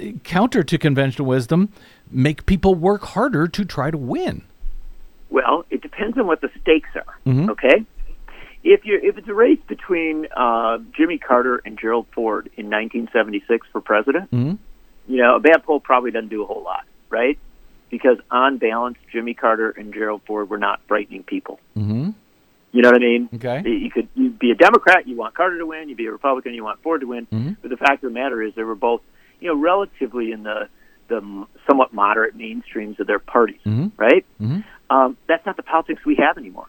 uh, 0.00 0.12
counter 0.24 0.62
to 0.62 0.78
conventional 0.78 1.26
wisdom, 1.26 1.70
make 2.10 2.46
people 2.46 2.74
work 2.74 3.02
harder 3.02 3.46
to 3.48 3.64
try 3.64 3.90
to 3.90 3.98
win? 3.98 4.42
Well, 5.30 5.64
it 5.70 5.80
depends 5.80 6.18
on 6.18 6.26
what 6.26 6.40
the 6.40 6.50
stakes 6.60 6.90
are. 6.96 7.18
Mhm. 7.26 7.50
Okay, 7.50 7.84
if 8.62 8.84
you 8.84 8.98
if 9.02 9.16
it's 9.18 9.28
a 9.28 9.34
race 9.34 9.58
between 9.68 10.26
uh, 10.36 10.78
Jimmy 10.96 11.18
Carter 11.18 11.60
and 11.64 11.78
Gerald 11.78 12.06
Ford 12.14 12.46
in 12.56 12.66
1976 12.70 13.66
for 13.72 13.80
president, 13.80 14.30
Mhm. 14.30 14.58
you 15.08 15.16
know, 15.22 15.36
a 15.36 15.40
bad 15.40 15.62
poll 15.64 15.80
probably 15.80 16.10
doesn't 16.10 16.28
do 16.28 16.42
a 16.42 16.46
whole 16.46 16.62
lot, 16.62 16.84
right? 17.08 17.38
Because 17.90 18.18
on 18.30 18.58
balance, 18.58 18.98
Jimmy 19.10 19.34
Carter 19.34 19.70
and 19.70 19.92
Gerald 19.92 20.22
Ford 20.26 20.48
were 20.48 20.58
not 20.58 20.80
frightening 20.86 21.22
people. 21.24 21.58
Mm-hmm. 21.76 22.10
You 22.72 22.82
know 22.82 22.88
what 22.90 22.96
I 23.02 23.04
mean? 23.04 23.28
Okay. 23.34 23.62
You 23.68 23.90
could 23.90 24.08
you 24.14 24.30
be 24.30 24.52
a 24.52 24.54
Democrat, 24.54 25.08
you 25.08 25.16
want 25.16 25.34
Carter 25.34 25.58
to 25.58 25.66
win. 25.66 25.88
You 25.88 25.96
be 25.96 26.06
a 26.06 26.12
Republican, 26.12 26.54
you 26.54 26.62
want 26.62 26.80
Ford 26.82 27.00
to 27.00 27.06
win. 27.08 27.26
Mhm. 27.32 27.56
But 27.60 27.70
the 27.70 27.76
fact 27.76 28.04
of 28.04 28.12
the 28.12 28.14
matter 28.14 28.40
is, 28.42 28.54
they 28.54 28.62
were 28.62 28.76
both, 28.76 29.00
you 29.40 29.48
know, 29.48 29.56
relatively 29.56 30.30
in 30.32 30.42
the 30.44 30.68
the 31.08 31.20
somewhat 31.66 31.92
moderate 31.92 32.38
mainstreams 32.38 33.00
of 33.00 33.08
their 33.08 33.18
parties, 33.18 33.58
Mhm. 33.66 33.90
right? 33.96 34.24
Mhm. 34.40 34.62
Um, 34.90 35.16
that's 35.26 35.44
not 35.44 35.56
the 35.56 35.64
politics 35.64 36.04
we 36.04 36.14
have 36.20 36.38
anymore. 36.38 36.68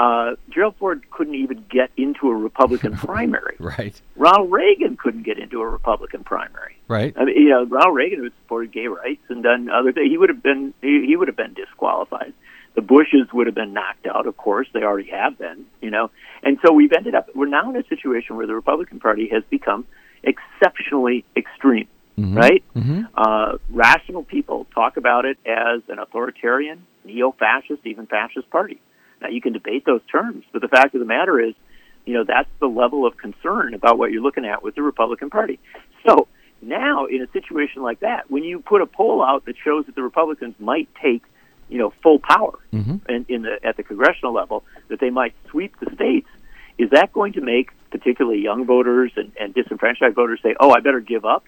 Uh, 0.00 0.34
Gerald 0.48 0.76
Ford 0.78 1.02
couldn't 1.10 1.34
even 1.34 1.62
get 1.70 1.90
into 1.98 2.30
a 2.30 2.34
Republican 2.34 2.96
primary. 3.08 3.56
Right. 3.58 4.00
Ronald 4.16 4.50
Reagan 4.50 4.96
couldn't 4.96 5.24
get 5.24 5.38
into 5.38 5.60
a 5.60 5.68
Republican 5.68 6.24
primary. 6.24 6.76
Right. 6.88 7.14
I 7.18 7.26
mean, 7.26 7.36
you 7.36 7.50
know, 7.50 7.66
Ronald 7.66 7.94
Reagan 7.94 8.20
who 8.20 8.30
supported 8.42 8.72
gay 8.72 8.86
rights 8.86 9.20
and 9.28 9.42
done 9.42 9.68
other 9.68 9.92
things. 9.92 10.10
He 10.10 10.16
would 10.16 10.30
have 10.30 10.42
been 10.42 10.72
he, 10.80 11.04
he 11.06 11.16
would 11.16 11.28
have 11.28 11.36
been 11.36 11.52
disqualified. 11.52 12.32
The 12.76 12.80
Bushes 12.80 13.30
would 13.34 13.46
have 13.46 13.54
been 13.54 13.74
knocked 13.74 14.06
out. 14.06 14.26
Of 14.26 14.38
course, 14.38 14.68
they 14.72 14.82
already 14.82 15.10
have 15.10 15.36
been. 15.36 15.66
You 15.82 15.90
know, 15.90 16.10
and 16.42 16.58
so 16.64 16.72
we've 16.72 16.92
ended 16.96 17.14
up. 17.14 17.28
We're 17.34 17.46
now 17.46 17.68
in 17.68 17.76
a 17.76 17.86
situation 17.86 18.36
where 18.36 18.46
the 18.46 18.54
Republican 18.54 19.00
Party 19.00 19.28
has 19.32 19.42
become 19.50 19.84
exceptionally 20.22 21.26
extreme. 21.36 21.88
Mhm. 22.18 22.36
Right? 22.36 22.64
Mhm. 22.74 23.06
Uh, 23.14 23.58
rational 23.68 24.22
people 24.22 24.66
talk 24.74 24.96
about 24.96 25.26
it 25.26 25.36
as 25.44 25.82
an 25.88 25.98
authoritarian, 25.98 26.86
neo-fascist, 27.04 27.86
even 27.86 28.06
fascist 28.06 28.48
party. 28.50 28.80
Now 29.20 29.28
you 29.28 29.40
can 29.40 29.52
debate 29.52 29.84
those 29.84 30.00
terms, 30.10 30.44
but 30.52 30.62
the 30.62 30.68
fact 30.68 30.94
of 30.94 31.00
the 31.00 31.06
matter 31.06 31.40
is, 31.40 31.54
you 32.06 32.14
know, 32.14 32.24
that's 32.24 32.48
the 32.58 32.66
level 32.68 33.06
of 33.06 33.16
concern 33.16 33.74
about 33.74 33.98
what 33.98 34.10
you're 34.10 34.22
looking 34.22 34.44
at 34.46 34.62
with 34.62 34.74
the 34.74 34.82
Republican 34.82 35.30
Party. 35.30 35.58
So 36.06 36.28
now, 36.62 37.06
in 37.06 37.22
a 37.22 37.26
situation 37.32 37.82
like 37.82 38.00
that, 38.00 38.30
when 38.30 38.44
you 38.44 38.60
put 38.60 38.80
a 38.82 38.86
poll 38.86 39.22
out 39.22 39.44
that 39.44 39.56
shows 39.62 39.86
that 39.86 39.94
the 39.94 40.02
Republicans 40.02 40.54
might 40.58 40.88
take, 41.00 41.22
you 41.68 41.78
know, 41.78 41.90
full 42.02 42.18
power 42.18 42.58
Mhm. 42.72 43.08
in, 43.08 43.26
in 43.28 43.42
the 43.42 43.58
at 43.64 43.76
the 43.76 43.82
congressional 43.82 44.32
level, 44.32 44.64
that 44.88 45.00
they 45.00 45.10
might 45.10 45.34
sweep 45.50 45.78
the 45.80 45.90
states, 45.94 46.28
is 46.78 46.90
that 46.90 47.12
going 47.12 47.34
to 47.34 47.40
make 47.42 47.70
particularly 47.90 48.40
young 48.40 48.64
voters 48.64 49.12
and, 49.16 49.32
and 49.38 49.52
disenfranchised 49.54 50.14
voters 50.14 50.40
say, 50.42 50.54
"Oh, 50.58 50.70
I 50.70 50.80
better 50.80 51.00
give 51.00 51.24
up," 51.24 51.44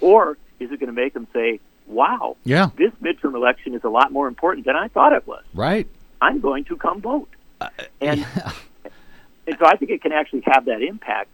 or 0.00 0.38
is 0.58 0.70
it 0.72 0.80
going 0.80 0.88
to 0.88 0.92
make 1.00 1.12
them 1.14 1.26
say, 1.32 1.60
"Wow, 1.86 2.36
Yeah. 2.44 2.68
this 2.76 2.92
midterm 3.02 3.34
election 3.34 3.74
is 3.74 3.84
a 3.84 3.88
lot 3.88 4.12
more 4.12 4.28
important 4.28 4.66
than 4.66 4.76
I 4.76 4.88
thought 4.88 5.12
it 5.12 5.26
was. 5.26 5.42
Right. 5.54 5.86
I'm 6.20 6.40
going 6.40 6.64
to 6.64 6.76
come 6.76 7.00
vote." 7.00 7.28
Uh, 7.60 7.68
and 8.00 8.26
and 9.46 9.56
so 9.58 9.66
I 9.66 9.76
think 9.76 9.90
it 9.90 10.02
can 10.02 10.12
actually 10.12 10.42
have 10.46 10.66
that 10.66 10.82
impact. 10.82 11.28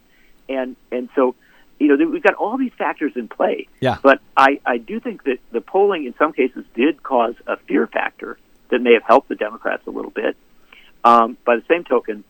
And 0.49 0.75
and 0.91 1.09
so, 1.15 1.35
you 1.79 1.87
know, 1.87 2.05
we've 2.09 2.23
got 2.23 2.35
all 2.35 2.57
these 2.57 2.71
factors 2.77 3.13
in 3.15 3.27
play. 3.27 3.67
Yeah. 3.79 3.97
But 4.01 4.19
I 4.35 4.59
I 4.65 4.77
do 4.77 4.99
think 4.99 5.23
that 5.23 5.39
the 5.51 5.61
polling 5.61 6.05
in 6.05 6.13
some 6.17 6.33
cases 6.33 6.65
did 6.73 7.03
cause 7.03 7.35
a 7.47 7.57
fear 7.57 7.87
factor 7.87 8.37
that 8.69 8.81
may 8.81 8.93
have 8.93 9.03
helped 9.03 9.29
the 9.29 9.35
Democrats 9.35 9.83
a 9.87 9.91
little 9.91 10.11
bit. 10.11 10.35
Um, 11.03 11.37
by 11.45 11.55
the 11.55 11.63
same 11.69 11.83
token, 11.83 12.23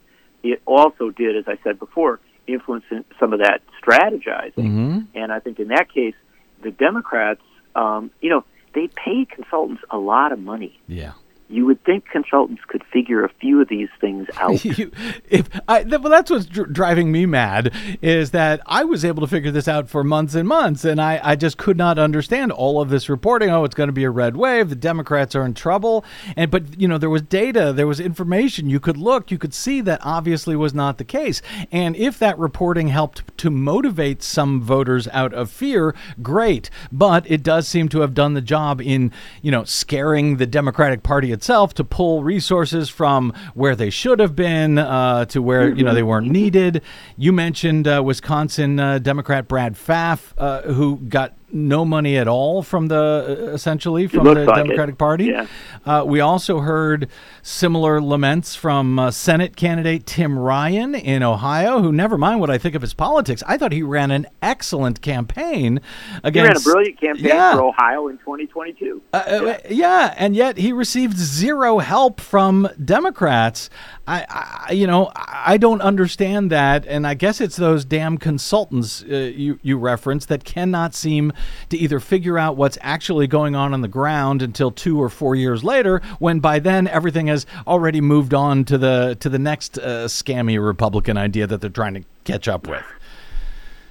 it 0.43 0.61
also 0.65 1.09
did, 1.09 1.35
as 1.35 1.47
I 1.47 1.57
said 1.63 1.79
before, 1.79 2.19
influence 2.45 2.85
some 3.19 3.33
of 3.33 3.39
that 3.39 3.61
strategizing. 3.81 4.53
Mhm. 4.55 5.07
And 5.15 5.31
I 5.31 5.39
think 5.39 5.59
in 5.59 5.69
that 5.69 5.91
case, 5.91 6.13
the 6.61 6.71
Democrats, 6.71 7.41
um, 7.75 8.11
you 8.21 8.29
know, 8.29 8.43
they 8.73 8.87
pay 8.87 9.25
consultants 9.25 9.83
a 9.89 9.97
lot 9.97 10.31
of 10.31 10.39
money 10.39 10.79
Yeah. 10.87 11.13
You 11.49 11.65
would 11.65 11.83
think 11.83 12.05
consultants 12.09 12.61
could 12.67 12.83
figure 12.91 13.23
a 13.23 13.29
few 13.39 13.61
of 13.61 13.69
these 13.69 13.89
things 14.01 14.27
out. 14.37 14.63
You- 14.65 14.91
if 15.29 15.49
I, 15.67 15.83
well, 15.83 16.01
that's 16.09 16.29
what's 16.31 16.45
dr- 16.45 16.71
driving 16.73 17.11
me 17.11 17.25
mad 17.25 17.73
is 18.01 18.31
that 18.31 18.61
I 18.65 18.83
was 18.83 19.03
able 19.05 19.21
to 19.21 19.27
figure 19.27 19.51
this 19.51 19.67
out 19.67 19.89
for 19.89 20.03
months 20.03 20.35
and 20.35 20.47
months, 20.47 20.83
and 20.85 20.99
I, 21.01 21.19
I 21.23 21.35
just 21.35 21.57
could 21.57 21.77
not 21.77 21.97
understand 21.97 22.51
all 22.51 22.81
of 22.81 22.89
this 22.89 23.09
reporting. 23.09 23.49
Oh, 23.49 23.63
it's 23.63 23.75
going 23.75 23.87
to 23.87 23.93
be 23.93 24.03
a 24.03 24.09
red 24.09 24.35
wave. 24.37 24.69
The 24.69 24.75
Democrats 24.75 25.35
are 25.35 25.45
in 25.45 25.53
trouble, 25.53 26.03
and 26.35 26.51
but 26.51 26.79
you 26.79 26.87
know 26.87 26.97
there 26.97 27.09
was 27.09 27.21
data, 27.21 27.71
there 27.73 27.87
was 27.87 27.99
information. 27.99 28.69
You 28.69 28.79
could 28.79 28.97
look, 28.97 29.31
you 29.31 29.37
could 29.37 29.53
see 29.53 29.81
that 29.81 29.99
obviously 30.03 30.55
was 30.55 30.73
not 30.73 30.97
the 30.97 31.03
case. 31.05 31.41
And 31.71 31.95
if 31.95 32.19
that 32.19 32.37
reporting 32.37 32.89
helped 32.89 33.37
to 33.37 33.49
motivate 33.49 34.23
some 34.23 34.61
voters 34.61 35.07
out 35.09 35.33
of 35.33 35.49
fear, 35.49 35.95
great. 36.21 36.69
But 36.91 37.29
it 37.29 37.43
does 37.43 37.67
seem 37.67 37.89
to 37.89 38.01
have 38.01 38.13
done 38.13 38.33
the 38.33 38.41
job 38.41 38.81
in 38.81 39.11
you 39.41 39.51
know 39.51 39.63
scaring 39.63 40.37
the 40.37 40.45
Democratic 40.45 41.03
Party 41.03 41.31
itself 41.37 41.73
to 41.75 41.83
pull 41.83 42.23
resources 42.23 42.89
from 42.89 43.31
where 43.53 43.75
they 43.75 43.89
should 43.89 44.19
have 44.19 44.35
been 44.35 44.77
uh, 44.77 45.25
to 45.25 45.41
where 45.41 45.69
you 45.69 45.83
know 45.83 45.93
they 45.93 46.03
weren't 46.03 46.29
needed. 46.29 46.81
You 47.15 47.31
mentioned 47.31 47.87
uh, 47.87 48.01
Wisconsin 48.03 48.79
uh, 48.79 48.99
Democrat 48.99 49.47
Brad 49.47 49.75
Pfaff, 49.75 50.33
uh, 50.37 50.63
who 50.63 50.97
got 50.97 51.35
no 51.51 51.85
money 51.85 52.17
at 52.17 52.27
all 52.27 52.61
from 52.61 52.87
the 52.87 53.47
uh, 53.49 53.51
essentially 53.53 54.07
from 54.07 54.25
the 54.25 54.33
like 54.45 54.57
it. 54.59 54.63
Democratic 54.63 54.97
Party. 54.97 55.25
Yeah. 55.25 55.47
Uh, 55.85 56.03
we 56.05 56.19
also 56.19 56.59
heard 56.59 57.07
similar 57.41 58.01
laments 58.01 58.55
from 58.55 58.99
uh, 58.99 59.11
Senate 59.11 59.55
candidate 59.55 60.05
Tim 60.05 60.37
Ryan 60.37 60.93
in 60.93 61.23
Ohio, 61.23 61.81
who 61.81 61.91
never 61.93 62.17
mind 62.17 62.39
what 62.41 62.49
I 62.49 62.57
think 62.57 62.75
of 62.75 62.81
his 62.81 62.93
politics. 62.93 63.41
I 63.47 63.57
thought 63.57 63.71
he 63.71 63.81
ran 63.83 64.11
an 64.11 64.27
excellent 64.41 65.01
campaign 65.01 65.79
He 66.23 66.39
ran 66.41 66.57
a 66.57 66.59
brilliant 66.59 66.99
campaign 66.99 67.25
Yeah. 67.27 67.55
for 67.55 67.63
Ohio 67.63 68.07
in 68.09 68.17
2022. 68.17 69.01
Uh, 69.13 69.17
uh, 69.17 69.57
yeah, 69.69 70.13
and 70.17 70.35
yet 70.35 70.57
he 70.57 70.73
received 70.73 71.17
zero 71.17 71.79
help 71.79 72.19
from 72.19 72.67
Democrats. 72.83 73.69
I, 74.07 74.25
I, 74.69 74.71
you 74.71 74.87
know, 74.87 75.11
I 75.15 75.57
don't 75.57 75.81
understand 75.81 76.49
that, 76.51 76.85
and 76.87 77.05
I 77.05 77.13
guess 77.13 77.41
it's 77.41 77.57
those 77.57 77.83
damn 77.83 78.17
consultants 78.17 79.03
uh, 79.03 79.15
you 79.15 79.59
you 79.61 79.77
referenced 79.77 80.29
that 80.29 80.45
cannot 80.45 80.95
seem 80.95 81.33
to 81.69 81.77
either 81.77 81.99
figure 81.99 82.37
out 82.37 82.55
what's 82.55 82.77
actually 82.81 83.27
going 83.27 83.53
on 83.53 83.73
on 83.73 83.81
the 83.81 83.89
ground 83.89 84.41
until 84.41 84.71
two 84.71 85.01
or 85.01 85.09
four 85.09 85.35
years 85.35 85.61
later, 85.61 86.01
when 86.19 86.39
by 86.39 86.59
then 86.59 86.87
everything 86.87 87.27
has 87.27 87.45
already 87.67 87.99
moved 87.99 88.33
on 88.33 88.63
to 88.65 88.77
the 88.77 89.17
to 89.19 89.27
the 89.27 89.39
next 89.39 89.77
uh, 89.77 90.05
scammy 90.05 90.63
Republican 90.63 91.17
idea 91.17 91.45
that 91.45 91.59
they're 91.59 91.69
trying 91.69 91.95
to 91.95 92.03
catch 92.23 92.47
up 92.47 92.65
with. 92.65 92.85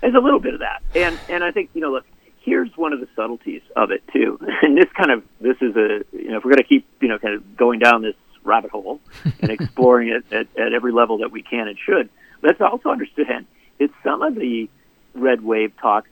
There's 0.01 0.15
a 0.15 0.21
little 0.21 0.41
bit 0.41 0.55
of 0.55 0.61
that, 0.61 0.83
and 0.95 1.19
and 1.29 1.45
I 1.45 1.51
think 1.51 1.69
you 1.75 1.83
know, 1.83 1.91
look, 1.91 2.07
here's 2.41 2.75
one 2.77 2.95
of 2.95 3.01
the 3.01 3.09
subtleties 3.15 3.63
of 3.77 3.91
it 3.91 4.03
too, 4.15 4.39
and 4.63 4.79
this 4.79 4.91
kind 4.97 5.11
of 5.11 5.23
this 5.43 5.57
is 5.61 5.77
a 5.77 6.05
you 6.13 6.31
know, 6.31 6.39
if 6.39 6.45
we're 6.45 6.53
going 6.53 6.57
to 6.57 6.65
keep 6.65 6.87
you 7.03 7.09
know 7.09 7.19
kind 7.19 7.35
of 7.35 7.57
going 7.59 7.81
down 7.81 8.01
this 8.01 8.15
rabbit 8.47 8.71
hole 8.71 9.01
and 9.41 9.51
exploring 9.51 10.09
it 10.09 10.33
at, 10.33 10.47
at 10.59 10.73
every 10.73 10.93
level 10.93 11.19
that 11.19 11.31
we 11.31 11.43
can 11.43 11.69
and 11.69 11.79
should, 11.79 12.09
let's 12.43 12.61
also 12.61 12.89
understand 12.91 13.47
that 13.79 13.91
some 14.03 14.23
of 14.23 14.35
the 14.35 14.69
red 15.15 15.43
wave 15.43 15.73
talk 15.81 16.07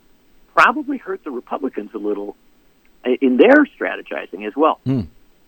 probably 0.55 0.99
hurt 0.99 1.25
the 1.25 1.31
Republicans 1.31 1.91
a 1.95 1.99
little 1.99 2.37
in 3.21 3.37
their 3.37 3.67
strategizing 3.79 4.47
as 4.47 4.55
well, 4.57 4.81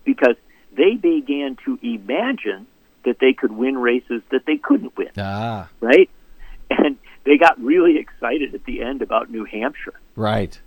because 0.03 0.35
they 0.75 0.95
began 0.95 1.57
to 1.65 1.79
imagine 1.81 2.67
that 3.03 3.17
they 3.19 3.33
could 3.33 3.51
win 3.51 3.77
races 3.77 4.21
that 4.31 4.45
they 4.45 4.57
couldn't 4.57 4.95
win 4.97 5.09
Ah, 5.17 5.69
right? 5.79 6.09
And 6.69 6.97
they 7.23 7.37
got 7.37 7.59
really 7.59 7.97
excited 7.97 8.53
at 8.53 8.65
the 8.65 8.81
end 8.83 9.01
about 9.01 9.31
New 9.31 9.45
Hampshire, 9.45 9.99
right. 10.15 10.59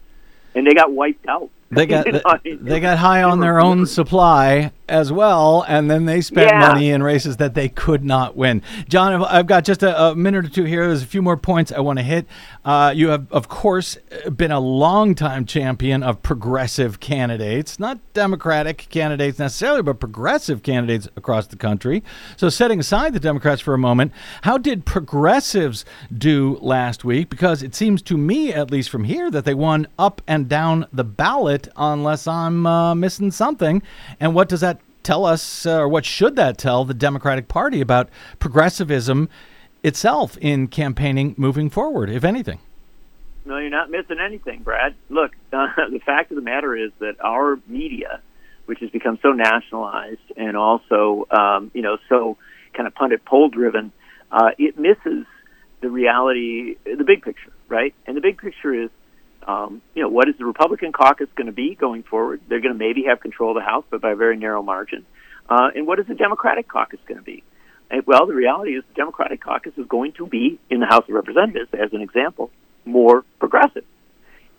and 0.54 0.66
they 0.66 0.74
got 0.74 0.90
wiped 0.90 1.26
out. 1.28 1.50
They 1.70 1.86
got 1.86 2.06
You 2.06 2.12
know, 2.12 2.20
I 2.24 2.38
they 2.44 2.80
got 2.80 2.98
high 2.98 3.22
on 3.22 3.40
their 3.40 3.60
own 3.60 3.86
supply 3.86 4.72
as 4.88 5.12
well, 5.12 5.64
and 5.68 5.88
then 5.88 6.04
they 6.06 6.20
spent 6.20 6.50
Yeah. 6.50 6.58
money 6.58 6.90
in 6.90 7.00
races 7.00 7.36
that 7.36 7.54
they 7.54 7.68
could 7.68 8.04
not 8.04 8.36
win. 8.36 8.60
John, 8.88 9.12
I've- 9.12 9.24
I've 9.24 9.46
got 9.46 9.62
just 9.64 9.84
a, 9.84 10.06
a 10.06 10.14
minute 10.16 10.46
or 10.46 10.48
two 10.48 10.64
here. 10.64 10.84
There's 10.88 11.04
a 11.04 11.06
few 11.06 11.22
more 11.22 11.36
points 11.36 11.70
I 11.70 11.78
want 11.78 12.00
to 12.00 12.02
hit. 12.02 12.26
Uh, 12.64 12.92
you 12.94 13.10
have, 13.10 13.30
of 13.30 13.46
course, 13.48 13.98
been 14.36 14.50
a 14.50 14.58
longtime 14.58 15.46
champion 15.46 16.02
of 16.02 16.24
progressive 16.24 16.98
candidates, 16.98 17.78
not 17.78 18.00
Democratic 18.14 18.88
candidates 18.90 19.38
necessarily, 19.38 19.82
but 19.82 20.00
progressive 20.00 20.64
candidates 20.64 21.06
across 21.16 21.46
the 21.46 21.56
country. 21.56 22.02
So, 22.36 22.48
setting 22.48 22.80
aside 22.80 23.12
the 23.12 23.20
Democrats 23.20 23.60
for 23.60 23.74
a 23.74 23.78
moment, 23.78 24.10
how 24.42 24.58
did 24.58 24.84
progressives 24.86 25.84
do 26.16 26.58
last 26.60 27.04
week? 27.04 27.30
Because 27.30 27.62
it 27.62 27.76
seems 27.76 28.02
to 28.02 28.16
me, 28.18 28.52
at 28.52 28.72
least 28.72 28.90
from 28.90 29.04
here, 29.04 29.30
that 29.30 29.44
they 29.44 29.54
won 29.54 29.86
up 30.00 30.20
and 30.26 30.48
down 30.48 30.86
the 30.92 31.04
ballot, 31.04 31.59
unless 31.76 32.26
I'm 32.26 32.66
uh, 32.66 32.94
missing 32.94 33.30
something. 33.30 33.82
And 34.18 34.34
what 34.34 34.48
does 34.48 34.60
that 34.60 34.80
tell 35.02 35.24
us, 35.24 35.66
uh, 35.66 35.80
or 35.80 35.88
what 35.88 36.04
should 36.04 36.36
that 36.36 36.58
tell 36.58 36.84
the 36.84 36.94
Democratic 36.94 37.48
Party 37.48 37.80
about 37.80 38.08
progressivism 38.38 39.28
itself 39.82 40.36
in 40.38 40.68
campaigning 40.68 41.34
moving 41.36 41.70
forward, 41.70 42.10
if 42.10 42.24
anything? 42.24 42.60
No, 43.44 43.58
you're 43.58 43.70
not 43.70 43.90
missing 43.90 44.18
anything, 44.24 44.62
Brad. 44.62 44.94
Look, 45.08 45.32
uh, 45.52 45.66
the 45.90 46.00
fact 46.04 46.30
of 46.30 46.36
the 46.36 46.42
matter 46.42 46.76
is 46.76 46.90
that 46.98 47.16
our 47.20 47.58
media, 47.66 48.20
which 48.66 48.80
has 48.80 48.90
become 48.90 49.18
so 49.22 49.32
nationalized 49.32 50.20
and 50.36 50.56
also, 50.56 51.26
um, 51.30 51.70
you 51.74 51.82
know, 51.82 51.98
so 52.08 52.36
kind 52.74 52.86
of 52.86 52.94
pundit 52.94 53.24
poll 53.24 53.48
driven, 53.48 53.92
uh, 54.30 54.50
it 54.58 54.78
misses 54.78 55.26
the 55.80 55.90
reality, 55.90 56.76
the 56.84 57.04
big 57.04 57.22
picture, 57.22 57.52
right? 57.68 57.94
And 58.06 58.16
the 58.16 58.20
big 58.20 58.38
picture 58.38 58.74
is, 58.74 58.90
um, 59.46 59.82
you 59.94 60.02
know, 60.02 60.08
what 60.08 60.28
is 60.28 60.36
the 60.38 60.44
Republican 60.44 60.92
caucus 60.92 61.28
going 61.34 61.46
to 61.46 61.52
be 61.52 61.74
going 61.74 62.02
forward? 62.02 62.40
They're 62.48 62.60
going 62.60 62.74
to 62.74 62.78
maybe 62.78 63.04
have 63.08 63.20
control 63.20 63.50
of 63.50 63.56
the 63.56 63.66
House, 63.68 63.84
but 63.90 64.00
by 64.00 64.12
a 64.12 64.16
very 64.16 64.36
narrow 64.36 64.62
margin. 64.62 65.06
Uh, 65.48 65.70
and 65.74 65.86
what 65.86 65.98
is 65.98 66.06
the 66.06 66.14
Democratic 66.14 66.68
caucus 66.68 67.00
going 67.06 67.18
to 67.18 67.24
be? 67.24 67.42
And, 67.90 68.06
well, 68.06 68.26
the 68.26 68.34
reality 68.34 68.72
is 68.72 68.84
the 68.88 68.94
Democratic 68.94 69.42
caucus 69.42 69.72
is 69.76 69.86
going 69.86 70.12
to 70.12 70.26
be 70.26 70.60
in 70.70 70.80
the 70.80 70.86
House 70.86 71.04
of 71.08 71.14
Representatives, 71.14 71.70
as 71.72 71.92
an 71.92 72.02
example, 72.02 72.50
more 72.84 73.24
progressive. 73.38 73.84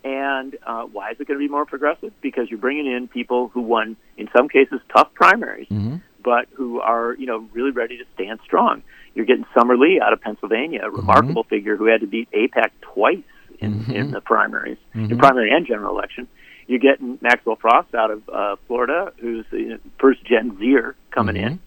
And 0.04 0.56
uh, 0.66 0.82
why 0.82 1.12
is 1.12 1.20
it 1.20 1.28
going 1.28 1.38
to 1.38 1.44
be 1.44 1.50
more 1.50 1.64
progressive? 1.64 2.12
Because 2.20 2.50
you're 2.50 2.58
bringing 2.58 2.86
in 2.86 3.08
people 3.08 3.48
who 3.48 3.62
won, 3.62 3.96
in 4.18 4.28
some 4.36 4.48
cases, 4.48 4.80
tough 4.94 5.14
primaries, 5.14 5.68
but 6.22 6.48
who 6.54 6.80
are, 6.80 7.14
you 7.14 7.26
know, 7.26 7.48
really 7.52 7.70
ready 7.70 7.98
to 7.98 8.04
stand 8.14 8.40
strong. 8.44 8.82
You're 9.14 9.26
getting 9.26 9.46
Summer 9.54 9.76
Lee 9.76 10.00
out 10.00 10.12
of 10.12 10.20
Pennsylvania, 10.20 10.80
a 10.82 10.90
remarkable 10.90 11.44
figure 11.44 11.76
who 11.76 11.86
had 11.86 12.00
to 12.00 12.06
beat 12.06 12.28
AIPAC 12.32 12.70
twice 12.80 13.22
in, 13.62 13.90
in 13.94 14.10
the 14.10 14.20
primaries, 14.20 14.78
in 14.94 15.18
primary 15.18 15.50
and 15.50 15.66
general 15.66 15.94
election. 15.96 16.28
You're 16.66 16.78
getting 16.78 17.18
Maxwell 17.20 17.56
Frost 17.56 17.94
out 17.94 18.10
of 18.10 18.28
uh, 18.28 18.56
Florida, 18.66 19.12
who's 19.18 19.44
the 19.50 19.80
first 19.98 20.24
Gen 20.24 20.58
Zer 20.58 20.94
coming 21.10 21.36
in. 21.36 21.60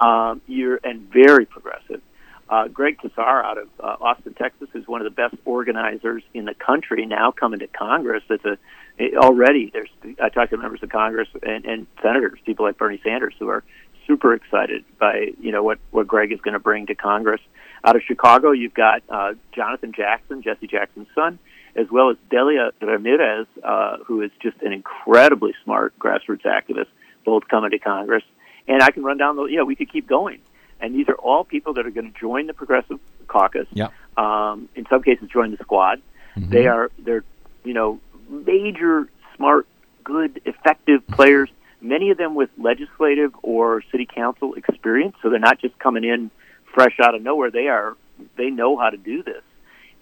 Um, 0.00 0.42
you're 0.46 0.80
and 0.84 1.00
very 1.12 1.46
progressive. 1.46 2.02
Uh, 2.48 2.68
Greg 2.68 2.98
Casar 2.98 3.42
out 3.42 3.56
of 3.58 3.68
uh, 3.80 3.96
Austin, 4.02 4.34
Texas, 4.34 4.68
who's 4.72 4.86
one 4.86 5.00
of 5.00 5.06
the 5.06 5.10
best 5.10 5.34
organizers 5.46 6.22
in 6.34 6.44
the 6.44 6.54
country, 6.54 7.06
now 7.06 7.30
coming 7.30 7.60
to 7.60 7.66
Congress. 7.68 8.22
That's 8.28 8.44
a 8.44 8.58
it- 8.98 9.16
already 9.16 9.70
there's 9.72 9.88
I 10.22 10.28
talked 10.28 10.50
to 10.50 10.56
members 10.58 10.82
of 10.82 10.90
Congress 10.90 11.28
and, 11.42 11.64
and 11.64 11.86
senators, 12.02 12.38
people 12.44 12.66
like 12.66 12.76
Bernie 12.76 13.00
Sanders, 13.02 13.34
who 13.38 13.48
are 13.48 13.64
super 14.06 14.34
excited 14.34 14.84
by 14.98 15.32
you 15.40 15.52
know 15.52 15.62
what 15.62 15.78
what 15.90 16.06
Greg 16.06 16.32
is 16.32 16.40
going 16.42 16.52
to 16.52 16.60
bring 16.60 16.86
to 16.86 16.94
Congress. 16.94 17.40
Out 17.84 17.96
of 17.96 18.02
Chicago, 18.02 18.52
you've 18.52 18.74
got 18.74 19.02
uh, 19.10 19.34
Jonathan 19.54 19.92
Jackson, 19.92 20.42
Jesse 20.42 20.66
Jackson's 20.66 21.08
son, 21.14 21.38
as 21.76 21.90
well 21.90 22.10
as 22.10 22.16
Delia 22.30 22.70
Ramirez, 22.80 23.46
uh, 23.62 23.98
who 24.06 24.22
is 24.22 24.30
just 24.40 24.62
an 24.62 24.72
incredibly 24.72 25.52
smart 25.64 25.92
grassroots 25.98 26.44
activist, 26.44 26.86
both 27.24 27.46
coming 27.48 27.70
to 27.72 27.78
Congress. 27.78 28.24
And 28.66 28.82
I 28.82 28.90
can 28.90 29.02
run 29.02 29.18
down 29.18 29.36
the, 29.36 29.44
you 29.44 29.58
know, 29.58 29.66
we 29.66 29.76
could 29.76 29.92
keep 29.92 30.06
going. 30.06 30.40
And 30.80 30.94
these 30.94 31.08
are 31.08 31.14
all 31.14 31.44
people 31.44 31.74
that 31.74 31.86
are 31.86 31.90
going 31.90 32.10
to 32.10 32.18
join 32.18 32.46
the 32.46 32.54
Progressive 32.54 32.98
Caucus. 33.28 33.68
Yep. 33.72 33.92
Um, 34.16 34.68
in 34.74 34.86
some 34.88 35.02
cases, 35.02 35.28
join 35.28 35.50
the 35.50 35.58
squad. 35.58 36.00
They 36.36 36.66
are, 36.66 36.90
they're, 36.98 37.22
you 37.64 37.74
know, 37.74 38.00
major, 38.28 39.08
smart, 39.36 39.66
good, 40.02 40.40
effective 40.44 41.06
players. 41.06 41.50
Many 41.80 42.10
of 42.10 42.18
them 42.18 42.34
with 42.34 42.50
legislative 42.58 43.32
or 43.42 43.82
city 43.92 44.06
council 44.06 44.54
experience, 44.54 45.16
so 45.22 45.30
they're 45.30 45.38
not 45.38 45.60
just 45.60 45.78
coming 45.78 46.02
in 46.02 46.30
fresh 46.74 46.98
out 47.02 47.14
of 47.14 47.22
nowhere. 47.22 47.50
They 47.50 47.68
are, 47.68 47.96
they 48.36 48.50
know 48.50 48.76
how 48.76 48.90
to 48.90 48.96
do 48.96 49.22
this. 49.22 49.42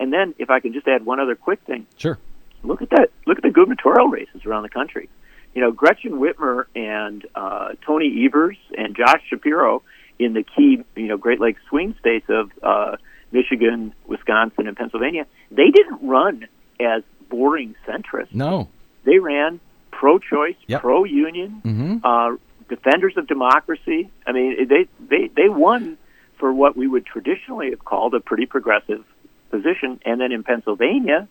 And 0.01 0.13
then, 0.13 0.35
if 0.39 0.51
I 0.51 0.59
can 0.61 0.73
just 0.73 0.89
add 0.89 1.05
one 1.07 1.21
other 1.21 1.37
quick 1.37 1.61
thing, 1.61 1.87
Sure. 1.97 2.19
look 2.65 2.83
at 2.83 2.91
that. 2.91 3.11
Look 3.27 3.39
at 3.39 3.43
the 3.45 3.51
gubernatorial 3.51 4.09
races 4.09 4.45
around 4.47 4.63
the 4.65 4.69
country. 4.71 5.09
You 5.55 5.61
know, 5.61 5.71
Gretchen 5.71 6.13
Whitmer 6.13 6.65
and 6.75 7.25
uh, 7.35 7.75
Tony 7.87 8.25
Evers 8.27 8.57
and 8.77 8.97
Josh 8.97 9.23
Shapiro 9.29 9.83
in 10.19 10.33
the 10.33 10.43
key, 10.43 10.83
you 10.97 11.07
know, 11.09 11.17
Great 11.19 11.41
Lakes 11.41 11.61
swing 11.69 11.95
states 12.01 12.27
of 12.31 12.51
uh, 12.63 12.97
Michigan, 13.33 13.93
Wisconsin, 14.07 14.67
and 14.67 14.77
Pennsylvania. 14.77 15.27
They 15.51 15.71
didn't 15.71 16.07
run 16.09 16.49
as 16.81 17.03
boring 17.29 17.75
centrists. 17.87 18.35
No. 18.35 18.69
They 19.05 19.19
ran 19.19 19.61
pro-choice, 19.91 20.57
Yep. 20.67 20.81
pro-union, 20.81 21.61
Mhm. 21.65 22.01
uh, 22.03 22.37
defenders 22.69 23.17
of 23.19 23.27
democracy. 23.27 24.09
I 24.27 24.33
mean, 24.33 24.67
they 24.69 24.87
they 25.01 25.29
they 25.29 25.49
won 25.49 25.99
for 26.43 26.53
what 26.53 26.77
we 26.77 26.89
would 26.89 27.07
traditionally 27.07 27.71
have 27.71 27.85
called 27.85 28.15
a 28.15 28.19
pretty 28.19 28.47
progressive 28.47 29.05
position. 29.53 30.01
And 30.05 30.21
then 30.21 30.33
in 30.33 30.43
Pennsylvania, 30.43 31.29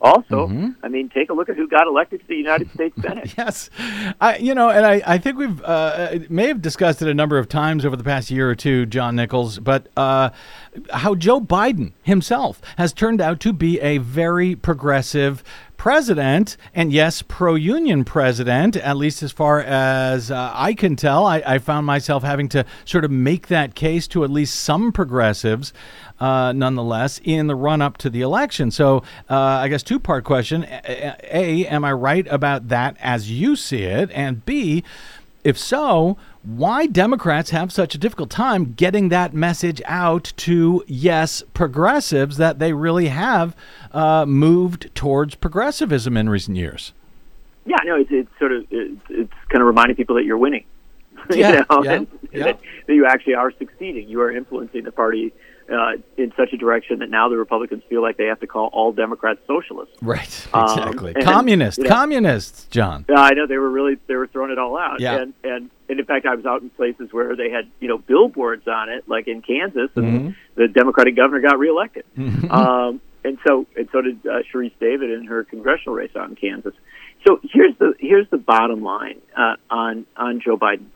also, 0.00 0.48
mm-hmm. 0.48 0.70
I 0.82 0.88
mean, 0.88 1.10
take 1.10 1.28
a 1.28 1.34
look 1.34 1.50
at 1.50 1.56
who 1.56 1.68
got 1.68 1.86
elected 1.86 2.20
to 2.22 2.26
the 2.26 2.36
United 2.36 2.70
States 2.70 2.96
Senate. 3.02 3.34
yes, 3.38 3.68
I, 4.22 4.38
you 4.38 4.54
know, 4.54 4.70
and 4.70 4.86
I, 4.86 5.02
I 5.06 5.18
think 5.18 5.36
we've 5.36 5.62
uh, 5.62 6.18
may 6.30 6.48
have 6.48 6.62
discussed 6.62 7.02
it 7.02 7.08
a 7.08 7.14
number 7.14 7.36
of 7.36 7.46
times 7.46 7.84
over 7.84 7.94
the 7.94 8.04
past 8.04 8.30
year 8.30 8.48
or 8.48 8.54
two, 8.54 8.86
John 8.86 9.16
Nichols, 9.16 9.58
but 9.58 9.88
uh, 9.98 10.30
how 10.90 11.14
Joe 11.14 11.42
Biden 11.42 11.92
himself 12.02 12.62
has 12.78 12.94
turned 12.94 13.20
out 13.20 13.40
to 13.40 13.52
be 13.52 13.78
a 13.80 13.98
very 13.98 14.56
progressive 14.56 15.44
president, 15.84 16.56
and 16.74 16.94
yes, 16.94 17.20
pro 17.20 17.54
union 17.54 18.06
president, 18.06 18.74
at 18.74 18.96
least 18.96 19.22
as 19.22 19.30
far 19.30 19.60
as 19.60 20.30
uh, 20.30 20.50
I 20.54 20.72
can 20.72 20.96
tell. 20.96 21.26
I, 21.26 21.42
I, 21.46 21.58
found 21.58 21.84
myself 21.84 22.22
having 22.22 22.48
to 22.48 22.64
sort 22.86 23.04
of 23.04 23.10
make 23.10 23.48
that 23.48 23.74
case 23.74 24.08
to 24.08 24.24
at 24.24 24.30
least 24.30 24.54
some 24.54 24.92
progressives, 24.92 25.74
uh, 26.20 26.54
nonetheless, 26.56 27.20
in 27.22 27.48
the 27.48 27.54
run 27.54 27.82
up 27.82 27.98
to 27.98 28.08
the 28.08 28.22
election. 28.22 28.70
So, 28.70 29.02
uh, 29.28 29.36
I 29.36 29.68
guess 29.68 29.82
two 29.82 30.00
part 30.00 30.24
question 30.24 30.64
A, 30.64 31.66
am 31.66 31.84
I 31.84 31.92
right 31.92 32.26
about 32.28 32.68
that 32.68 32.96
as 33.00 33.30
you 33.30 33.54
see 33.54 33.82
it? 33.82 34.10
And 34.12 34.42
B, 34.46 34.84
if 35.44 35.58
so, 35.58 36.16
why 36.44 36.86
Democrats 36.86 37.50
have 37.50 37.72
such 37.72 37.94
a 37.94 37.98
difficult 37.98 38.30
time 38.30 38.74
getting 38.74 39.08
that 39.08 39.32
message 39.34 39.80
out 39.86 40.32
to, 40.36 40.84
yes, 40.86 41.42
progressives 41.54 42.36
that 42.36 42.58
they 42.58 42.72
really 42.72 43.08
have 43.08 43.56
uh, 43.92 44.26
moved 44.26 44.94
towards 44.94 45.34
progressivism 45.34 46.16
in 46.16 46.28
recent 46.28 46.56
years? 46.56 46.92
Yeah, 47.64 47.78
no, 47.84 47.96
it's, 47.96 48.10
it's 48.12 48.30
sort 48.38 48.52
of 48.52 48.66
it's, 48.70 49.00
it's 49.08 49.32
kind 49.48 49.62
of 49.62 49.66
reminding 49.66 49.96
people 49.96 50.16
that 50.16 50.24
you're 50.24 50.38
winning, 50.38 50.64
yeah, 51.30 51.50
you 51.50 51.64
know, 51.70 51.82
yeah, 51.82 51.92
and, 51.92 52.06
yeah. 52.30 52.44
That, 52.44 52.60
that 52.86 52.94
you 52.94 53.06
actually 53.06 53.34
are 53.34 53.50
succeeding. 53.52 54.06
You 54.08 54.20
are 54.20 54.30
influencing 54.30 54.84
the 54.84 54.92
party 54.92 55.32
uh, 55.72 55.92
in 56.18 56.30
such 56.36 56.52
a 56.52 56.58
direction 56.58 56.98
that 56.98 57.08
now 57.08 57.30
the 57.30 57.36
Republicans 57.36 57.82
feel 57.88 58.02
like 58.02 58.18
they 58.18 58.26
have 58.26 58.40
to 58.40 58.46
call 58.46 58.68
all 58.72 58.92
Democrats 58.92 59.40
socialists. 59.46 59.96
Right. 60.02 60.46
Exactly. 60.54 61.14
Um, 61.16 61.22
communists. 61.22 61.78
You 61.78 61.84
know, 61.84 61.90
communists. 61.90 62.66
John. 62.66 63.04
Yeah, 63.08 63.20
I 63.20 63.30
know 63.30 63.46
they 63.46 63.58
were 63.58 63.70
really 63.70 63.96
they 64.06 64.14
were 64.14 64.26
throwing 64.26 64.50
it 64.50 64.58
all 64.58 64.78
out. 64.78 65.00
Yeah. 65.00 65.20
And, 65.20 65.34
and 65.42 65.70
and 65.88 66.00
in 66.00 66.06
fact, 66.06 66.26
I 66.26 66.34
was 66.34 66.46
out 66.46 66.62
in 66.62 66.70
places 66.70 67.12
where 67.12 67.36
they 67.36 67.50
had 67.50 67.68
you 67.80 67.88
know 67.88 67.98
billboards 67.98 68.66
on 68.66 68.88
it, 68.88 69.08
like 69.08 69.28
in 69.28 69.42
Kansas, 69.42 69.90
and 69.94 70.04
mm-hmm. 70.04 70.30
the 70.54 70.68
Democratic 70.68 71.16
governor 71.16 71.40
got 71.40 71.58
reelected. 71.58 72.04
Mm-hmm. 72.16 72.50
Um, 72.50 73.00
and 73.24 73.38
so 73.46 73.66
and 73.76 73.88
so 73.92 74.00
did 74.02 74.26
uh, 74.26 74.42
Sharice 74.52 74.72
David 74.80 75.10
in 75.10 75.26
her 75.26 75.44
congressional 75.44 75.94
race 75.94 76.14
out 76.16 76.28
in 76.28 76.36
Kansas. 76.36 76.74
So 77.26 77.40
here's 77.42 77.76
the 77.78 77.94
here's 77.98 78.28
the 78.30 78.38
bottom 78.38 78.82
line 78.82 79.20
uh, 79.36 79.56
on 79.70 80.06
on 80.16 80.40
Joe 80.40 80.56
Biden. 80.56 80.86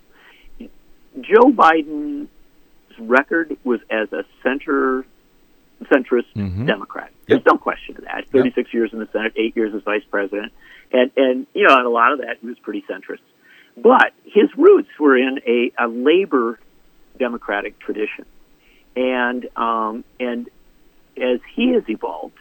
Joe 1.20 1.50
Biden's 1.50 2.28
record 2.98 3.56
was 3.64 3.80
as 3.90 4.12
a 4.12 4.24
center 4.42 5.04
centrist 5.84 6.26
Mhm. 6.36 6.66
Democrat. 6.66 7.10
There's 7.26 7.38
Yep. 7.38 7.46
no 7.46 7.58
question 7.58 7.96
of 7.96 8.04
that. 8.04 8.26
36 8.30 8.74
years 8.74 8.92
in 8.92 8.98
the 8.98 9.06
Senate, 9.12 9.32
eight 9.36 9.56
years 9.56 9.74
as 9.74 9.82
vice 9.82 10.04
president, 10.10 10.52
and 10.92 11.10
and 11.16 11.46
you 11.54 11.66
know, 11.66 11.76
and 11.76 11.86
a 11.86 11.90
lot 11.90 12.12
of 12.12 12.18
that 12.20 12.38
he 12.40 12.46
was 12.46 12.58
pretty 12.58 12.82
centrist. 12.82 13.20
But 13.82 14.12
his 14.24 14.48
roots 14.56 14.88
were 14.98 15.16
in 15.16 15.40
a, 15.46 15.72
a 15.78 15.88
labor 15.88 16.58
democratic 17.18 17.78
tradition, 17.78 18.24
and 18.96 19.48
um, 19.56 20.04
and 20.18 20.48
as 21.16 21.40
he 21.54 21.72
has 21.74 21.82
evolved, 21.88 22.38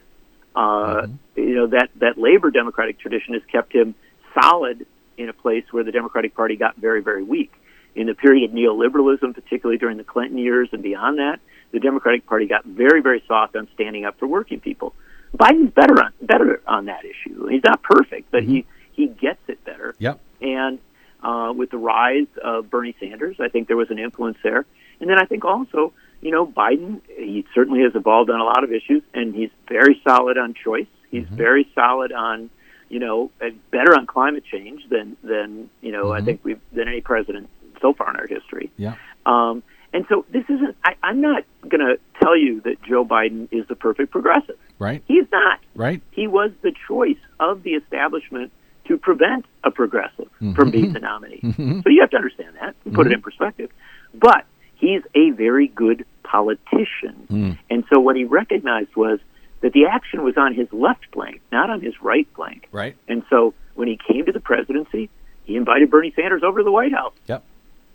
uh, 0.55 1.07
you 1.35 1.55
know 1.55 1.67
that 1.67 1.89
that 1.97 2.17
labor 2.17 2.51
democratic 2.51 2.99
tradition 2.99 3.33
has 3.33 3.43
kept 3.51 3.73
him 3.73 3.95
solid 4.39 4.85
in 5.17 5.29
a 5.29 5.33
place 5.33 5.65
where 5.71 5.83
the 5.83 5.91
Democratic 5.91 6.35
Party 6.35 6.55
got 6.55 6.75
very 6.77 7.01
very 7.01 7.23
weak. 7.23 7.51
In 7.95 8.05
the 8.05 8.13
period 8.13 8.51
of 8.51 8.55
neoliberalism, 8.55 9.33
particularly 9.33 9.79
during 9.79 9.97
the 9.97 10.03
Clinton 10.03 10.37
years 10.37 10.69
and 10.71 10.83
beyond 10.83 11.17
that, 11.17 11.39
the 11.71 11.79
Democratic 11.79 12.25
Party 12.25 12.45
got 12.45 12.63
very 12.63 13.01
very 13.01 13.23
soft 13.27 13.55
on 13.55 13.67
standing 13.73 14.05
up 14.05 14.17
for 14.19 14.27
working 14.27 14.59
people. 14.59 14.93
Biden's 15.35 15.73
better 15.73 16.01
on 16.01 16.13
better 16.21 16.61
on 16.67 16.85
that 16.85 17.03
issue. 17.05 17.47
He's 17.47 17.63
not 17.63 17.83
perfect, 17.83 18.31
but 18.31 18.43
he 18.43 18.65
he 18.93 19.07
gets 19.07 19.41
it 19.47 19.63
better. 19.65 19.95
Yep. 19.99 20.19
And 20.41 20.79
uh, 21.23 21.53
with 21.55 21.71
the 21.71 21.77
rise 21.77 22.27
of 22.43 22.69
Bernie 22.69 22.95
Sanders, 22.99 23.37
I 23.39 23.49
think 23.49 23.67
there 23.67 23.77
was 23.77 23.89
an 23.91 23.99
influence 23.99 24.37
there. 24.43 24.65
And 24.99 25.09
then 25.09 25.19
I 25.19 25.25
think 25.25 25.45
also, 25.45 25.93
you 26.21 26.31
know, 26.31 26.45
Biden, 26.45 27.01
he 27.07 27.45
certainly 27.53 27.81
has 27.83 27.93
evolved 27.95 28.29
on 28.29 28.39
a 28.39 28.43
lot 28.43 28.63
of 28.63 28.71
issues, 28.71 29.03
and 29.13 29.35
he's 29.35 29.49
very 29.67 30.01
solid 30.07 30.37
on 30.37 30.53
choice. 30.53 30.87
He's 31.11 31.27
very 31.27 31.69
solid 31.75 32.11
on, 32.11 32.49
you 32.89 32.99
know, 32.99 33.31
better 33.71 33.95
on 33.95 34.05
climate 34.07 34.43
change 34.45 34.87
than 34.89 35.15
than 35.23 35.69
you 35.81 35.91
know 35.91 36.11
I 36.11 36.21
Mhm. 36.21 36.25
think 36.25 36.39
we've 36.43 36.59
than 36.73 36.87
any 36.87 37.01
president 37.01 37.49
so 37.81 37.93
far 37.93 38.09
in 38.09 38.15
our 38.17 38.27
history. 38.27 38.71
Yeah. 38.77 38.95
Um, 39.25 39.61
and 39.93 40.05
so 40.09 40.25
this 40.31 40.43
isn't. 40.49 40.75
I, 40.83 40.95
I'm 41.03 41.21
not 41.21 41.43
going 41.67 41.79
to 41.85 41.97
tell 42.21 42.35
you 42.35 42.59
that 42.61 42.81
Joe 42.83 43.05
Biden 43.05 43.47
is 43.51 43.65
the 43.67 43.75
perfect 43.75 44.11
progressive. 44.11 44.57
Right. 44.79 45.01
He's 45.07 45.25
not 45.31 45.59
Right. 45.75 46.01
he 46.11 46.27
was 46.27 46.51
the 46.61 46.73
choice 46.87 47.17
of 47.39 47.63
the 47.63 47.73
establishment 47.75 48.51
to 48.87 48.97
prevent 48.97 49.45
a 49.63 49.71
progressive 49.71 50.29
from 50.55 50.71
being 50.71 50.93
the 50.93 50.99
nominee. 50.99 51.39
Mhm. 51.43 51.83
So 51.83 51.89
you 51.89 52.01
have 52.01 52.09
to 52.11 52.17
understand 52.17 52.55
that 52.61 52.75
and 52.85 52.93
put 52.93 53.07
it 53.07 53.13
in 53.13 53.21
perspective. 53.21 53.69
But 54.13 54.45
he's 54.75 55.01
a 55.15 55.31
very 55.31 55.67
good 55.67 56.05
politician. 56.23 57.27
Mm. 57.29 57.57
And 57.69 57.83
so 57.91 57.99
what 57.99 58.15
he 58.15 58.23
recognized 58.23 58.95
was 58.95 59.19
that 59.61 59.73
the 59.73 59.85
action 59.87 60.23
was 60.23 60.37
on 60.37 60.53
his 60.53 60.71
left 60.71 61.05
flank, 61.13 61.41
not 61.51 61.69
on 61.69 61.81
his 61.81 62.01
right 62.01 62.27
flank. 62.35 62.67
Right. 62.71 62.95
And 63.07 63.23
so 63.29 63.53
when 63.75 63.87
he 63.87 63.97
came 63.97 64.25
to 64.25 64.31
the 64.31 64.39
presidency, 64.39 65.09
he 65.45 65.55
invited 65.55 65.89
Bernie 65.89 66.11
Sanders 66.15 66.43
over 66.43 66.59
to 66.59 66.63
the 66.63 66.71
White 66.71 66.93
House 66.93 67.13
Yep. 67.27 67.43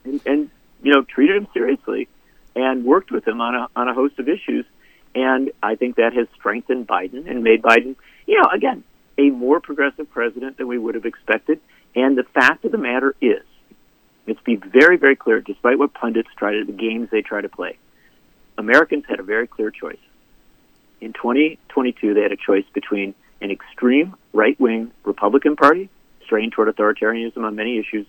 and, 0.04 0.20
and 0.26 0.50
you 0.82 0.92
know 0.92 1.02
treated 1.02 1.36
him 1.36 1.46
seriously 1.54 2.08
and 2.56 2.84
worked 2.84 3.10
with 3.10 3.26
him 3.26 3.40
on 3.40 3.54
a 3.54 3.68
on 3.76 3.88
a 3.88 3.94
host 3.94 4.18
of 4.18 4.28
issues. 4.28 4.64
And 5.14 5.50
I 5.62 5.74
think 5.76 5.96
that 5.96 6.14
has 6.14 6.26
strengthened 6.34 6.86
Biden 6.88 7.30
and 7.30 7.42
made 7.44 7.62
Biden, 7.62 7.96
you 8.26 8.40
know, 8.40 8.48
again, 8.52 8.82
a 9.18 9.30
more 9.30 9.60
progressive 9.60 10.10
president 10.10 10.58
than 10.58 10.66
we 10.68 10.78
would 10.78 10.94
have 10.94 11.04
expected. 11.06 11.60
And 11.94 12.16
the 12.16 12.24
fact 12.24 12.64
of 12.64 12.72
the 12.72 12.78
matter 12.78 13.14
is, 13.20 13.42
let's 14.26 14.40
be 14.40 14.56
very, 14.56 14.96
very 14.96 15.16
clear, 15.16 15.40
despite 15.40 15.78
what 15.78 15.92
pundits 15.94 16.28
try 16.36 16.52
to, 16.52 16.64
the 16.64 16.72
games 16.72 17.08
they 17.10 17.22
try 17.22 17.40
to 17.40 17.48
play, 17.48 17.76
Americans 18.58 19.04
had 19.08 19.20
a 19.20 19.22
very 19.22 19.46
clear 19.46 19.70
choice. 19.70 19.98
In 21.00 21.12
2022, 21.12 22.14
they 22.14 22.22
had 22.22 22.32
a 22.32 22.36
choice 22.36 22.64
between 22.72 23.14
an 23.40 23.50
extreme 23.50 24.14
right 24.32 24.58
wing 24.60 24.92
Republican 25.04 25.56
Party, 25.56 25.88
straying 26.24 26.50
toward 26.52 26.74
authoritarianism 26.74 27.38
on 27.44 27.56
many 27.56 27.78
issues, 27.78 28.06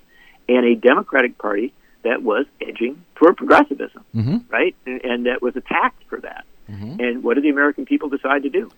and 0.47 0.66
a 0.66 0.76
Democratic 0.76 1.38
Party 1.38 1.74
that 2.04 2.22
was 2.22 2.45
edging 2.62 3.04
toward 3.16 3.38
progressivism, 3.38 4.04
Mm-hmm. 4.16 4.38
right? 4.49 4.76
And, 4.86 5.01
and 5.04 5.26
that 5.26 5.41
was 5.41 5.56
attacked 5.56 6.04
for 6.08 6.20
that. 6.22 6.45
Mhm. 6.70 6.99
And 7.01 7.24
what 7.24 7.34
did 7.36 7.43
the 7.43 7.49
American 7.49 7.86
people 7.86 8.10
decide 8.10 8.43
to 8.43 8.49
do? 8.49 8.70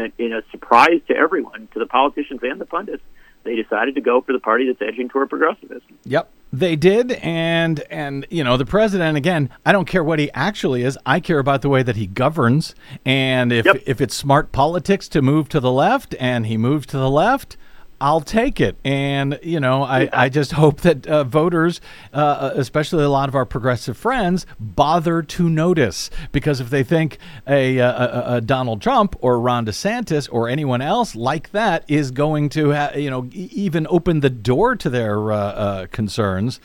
That 0.00 0.12
in 0.18 0.32
a 0.32 0.42
surprise 0.50 1.00
to 1.08 1.16
everyone, 1.16 1.68
to 1.74 1.78
the 1.78 1.86
politicians 1.86 2.40
and 2.42 2.60
the 2.60 2.64
pundits, 2.64 3.02
they 3.44 3.54
decided 3.54 3.94
to 3.96 4.00
go 4.00 4.20
for 4.22 4.32
the 4.32 4.38
party 4.38 4.66
that's 4.66 4.80
edging 4.80 5.08
toward 5.08 5.28
progressivism. 5.28 5.98
Yep. 6.04 6.30
They 6.52 6.74
did, 6.74 7.12
and 7.12 7.80
and 7.90 8.26
you 8.28 8.42
know 8.42 8.56
the 8.56 8.66
president 8.66 9.16
again. 9.16 9.50
I 9.64 9.72
don't 9.72 9.84
care 9.86 10.02
what 10.02 10.18
he 10.18 10.32
actually 10.32 10.82
is. 10.82 10.98
I 11.06 11.20
care 11.20 11.38
about 11.38 11.62
the 11.62 11.68
way 11.68 11.82
that 11.84 11.94
he 11.96 12.06
governs, 12.08 12.74
and 13.04 13.52
if 13.52 13.66
Yep. 13.66 13.82
if 13.86 14.00
it's 14.00 14.16
smart 14.16 14.50
politics 14.50 15.06
to 15.10 15.22
move 15.22 15.48
to 15.50 15.60
the 15.60 15.70
left, 15.70 16.14
and 16.18 16.46
he 16.46 16.56
moves 16.56 16.86
to 16.86 16.96
the 16.96 17.10
left, 17.10 17.56
I'll 18.00 18.22
take 18.22 18.60
it. 18.60 18.76
And 18.84 19.38
you 19.42 19.60
know, 19.60 19.82
I 19.82 20.08
I 20.12 20.28
just 20.28 20.52
hope 20.52 20.80
that 20.80 21.06
uh, 21.06 21.24
voters, 21.24 21.80
uh, 22.12 22.52
especially 22.54 23.04
a 23.04 23.10
lot 23.10 23.28
of 23.28 23.34
our 23.34 23.44
progressive 23.44 23.96
friends, 23.96 24.46
bother 24.58 25.22
to 25.22 25.48
notice 25.50 26.10
because 26.32 26.60
if 26.60 26.70
they 26.70 26.82
think 26.82 27.18
a, 27.46 27.78
a, 27.78 27.88
a, 27.88 28.24
a 28.36 28.40
Donald 28.40 28.80
Trump 28.80 29.16
or 29.20 29.38
Ron 29.40 29.66
DeSantis 29.66 30.28
or 30.32 30.48
anyone 30.48 30.80
else 30.80 31.14
like 31.14 31.50
that 31.50 31.84
is 31.88 32.10
going 32.10 32.48
to 32.50 32.72
ha- 32.72 32.92
you 32.96 33.10
know 33.10 33.28
even 33.32 33.86
open 33.90 34.20
the 34.20 34.30
door 34.30 34.76
to 34.76 34.88
their 34.88 35.32
uh, 35.32 35.36
uh, 35.36 35.86
concerns. 35.88 36.60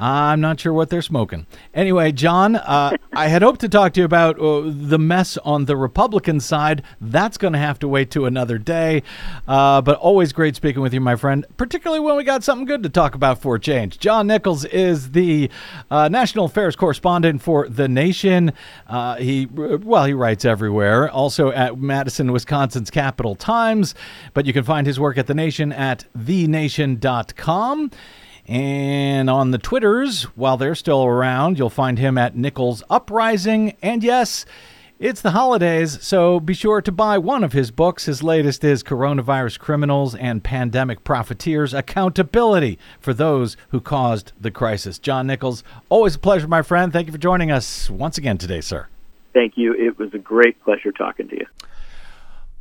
I'm 0.00 0.40
not 0.40 0.58
sure 0.58 0.72
what 0.72 0.88
they're 0.88 1.02
smoking. 1.02 1.46
Anyway, 1.74 2.10
John, 2.12 2.56
uh, 2.56 2.96
I 3.12 3.28
had 3.28 3.42
hoped 3.42 3.60
to 3.60 3.68
talk 3.68 3.92
to 3.92 4.00
you 4.00 4.06
about 4.06 4.40
uh, 4.40 4.62
the 4.64 4.98
mess 4.98 5.36
on 5.38 5.66
the 5.66 5.76
Republican 5.76 6.40
side. 6.40 6.82
That's 7.02 7.36
going 7.36 7.52
to 7.52 7.58
have 7.58 7.78
to 7.80 7.88
wait 7.88 8.10
to 8.12 8.24
another 8.24 8.56
day. 8.56 9.02
Uh, 9.46 9.82
but 9.82 9.98
always 9.98 10.32
great 10.32 10.56
speaking 10.56 10.80
with 10.80 10.94
you, 10.94 11.02
my 11.02 11.16
friend, 11.16 11.44
particularly 11.58 12.00
when 12.00 12.16
we 12.16 12.24
got 12.24 12.42
something 12.42 12.64
good 12.64 12.82
to 12.82 12.88
talk 12.88 13.14
about 13.14 13.42
for 13.42 13.58
change. 13.58 13.98
John 13.98 14.26
Nichols 14.26 14.64
is 14.64 15.10
the 15.10 15.50
uh, 15.90 16.08
national 16.08 16.46
affairs 16.46 16.76
correspondent 16.76 17.42
for 17.42 17.68
The 17.68 17.86
Nation. 17.86 18.54
Uh, 18.86 19.16
he, 19.16 19.44
well, 19.44 20.06
he 20.06 20.14
writes 20.14 20.46
everywhere, 20.46 21.10
also 21.10 21.50
at 21.50 21.78
Madison, 21.78 22.32
Wisconsin's 22.32 22.90
Capital 22.90 23.34
Times. 23.34 23.94
But 24.32 24.46
you 24.46 24.54
can 24.54 24.64
find 24.64 24.86
his 24.86 24.98
work 24.98 25.18
at 25.18 25.26
The 25.26 25.34
Nation 25.34 25.72
at 25.72 26.06
thenation.com. 26.14 27.90
And 28.46 29.30
on 29.30 29.50
the 29.50 29.58
Twitters, 29.58 30.24
while 30.36 30.56
they're 30.56 30.74
still 30.74 31.04
around, 31.04 31.58
you'll 31.58 31.70
find 31.70 31.98
him 31.98 32.18
at 32.18 32.36
Nichols 32.36 32.82
Uprising. 32.90 33.76
And 33.82 34.02
yes, 34.02 34.44
it's 35.00 35.22
the 35.22 35.30
holidays, 35.30 35.98
so 36.02 36.40
be 36.40 36.52
sure 36.52 36.82
to 36.82 36.92
buy 36.92 37.16
one 37.16 37.42
of 37.42 37.54
his 37.54 37.70
books. 37.70 38.04
His 38.04 38.22
latest 38.22 38.62
is 38.62 38.82
Coronavirus 38.82 39.58
Criminals 39.58 40.14
and 40.14 40.44
Pandemic 40.44 41.04
Profiteers 41.04 41.72
Accountability 41.72 42.78
for 43.00 43.14
Those 43.14 43.56
Who 43.70 43.80
Caused 43.80 44.32
the 44.38 44.50
Crisis. 44.50 44.98
John 44.98 45.26
Nichols, 45.26 45.64
always 45.88 46.16
a 46.16 46.18
pleasure, 46.18 46.48
my 46.48 46.60
friend. 46.60 46.92
Thank 46.92 47.06
you 47.06 47.12
for 47.12 47.18
joining 47.18 47.50
us 47.50 47.88
once 47.88 48.18
again 48.18 48.36
today, 48.36 48.60
sir. 48.60 48.88
Thank 49.32 49.56
you. 49.56 49.72
It 49.72 49.98
was 49.98 50.12
a 50.12 50.18
great 50.18 50.62
pleasure 50.62 50.92
talking 50.92 51.28
to 51.28 51.36
you. 51.36 51.46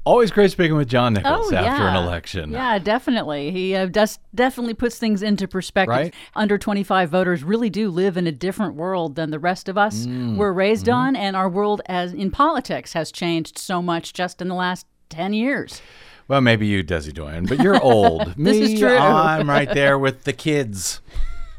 Always 0.06 0.32
great 0.32 0.50
speaking 0.50 0.76
with 0.76 0.88
John 0.88 1.14
Nichols 1.14 1.52
Oh, 1.52 1.56
after 1.56 1.84
yeah. 1.84 1.95
an 1.95 2.04
election. 2.04 2.52
Yeah, 2.52 2.80
definitely. 2.80 3.52
He 3.52 3.76
uh, 3.76 3.86
does 3.88 4.18
definitely 4.34 4.74
puts 4.74 4.97
things 4.97 5.22
into 5.22 5.47
perspective. 5.47 5.89
Right. 5.95 6.14
Under 6.36 6.58
25 6.58 7.10
voters 7.10 7.43
really 7.43 7.70
do 7.70 7.89
live 7.89 8.18
in 8.18 8.26
a 8.26 8.32
different 8.32 8.76
world 8.76 9.16
than 9.16 9.30
the 9.30 9.38
rest 9.39 9.70
of 9.70 9.78
us 9.78 10.08
Mm. 10.08 10.38
were 10.38 10.52
raised 10.54 10.86
Mm-hmm. 10.88 10.95
on, 10.95 11.16
and 11.16 11.36
our 11.36 11.50
world 11.50 11.82
as 11.86 12.14
in 12.14 12.32
politics 12.32 12.93
has 12.93 13.12
changed 13.12 13.58
so 13.60 13.82
much 13.82 14.14
just 14.14 14.41
in 14.41 14.47
the 14.47 14.56
last 14.56 14.88
10 15.10 15.34
years. 15.34 15.82
Well, 16.28 16.41
maybe 16.41 16.66
you, 16.66 16.84
Desi 16.84 17.14
Doyen, 17.14 17.45
but 17.45 17.60
you're 17.60 17.82
old. 17.82 18.34
This 18.38 18.58
is 18.58 18.80
true. 18.80 18.95
I'm 18.97 19.50
right 19.50 19.72
there 19.72 20.00
with 20.06 20.24
the 20.24 20.34
kids. 20.34 21.02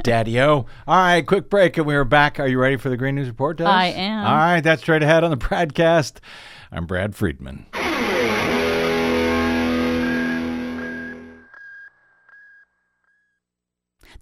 Daddy 0.03 0.41
O. 0.41 0.65
All 0.89 0.97
right, 0.97 1.25
quick 1.27 1.51
break, 1.51 1.77
and 1.77 1.87
we 1.87 1.95
are 1.95 2.05
back. 2.05 2.41
Are 2.41 2.49
you 2.49 2.59
ready 2.59 2.77
for 2.77 2.89
the 2.89 2.97
Green 2.97 3.17
News 3.17 3.29
Report, 3.29 3.59
Des? 3.59 3.65
I 3.67 3.87
am. 3.89 4.27
All 4.27 4.35
right, 4.35 4.61
that's 4.63 4.81
straight 4.81 5.03
ahead 5.03 5.25
on 5.25 5.31
the 5.31 5.37
BradCast. 5.37 6.15
I'm 6.73 6.87
Brad 6.87 7.15
Friedman. 7.15 7.67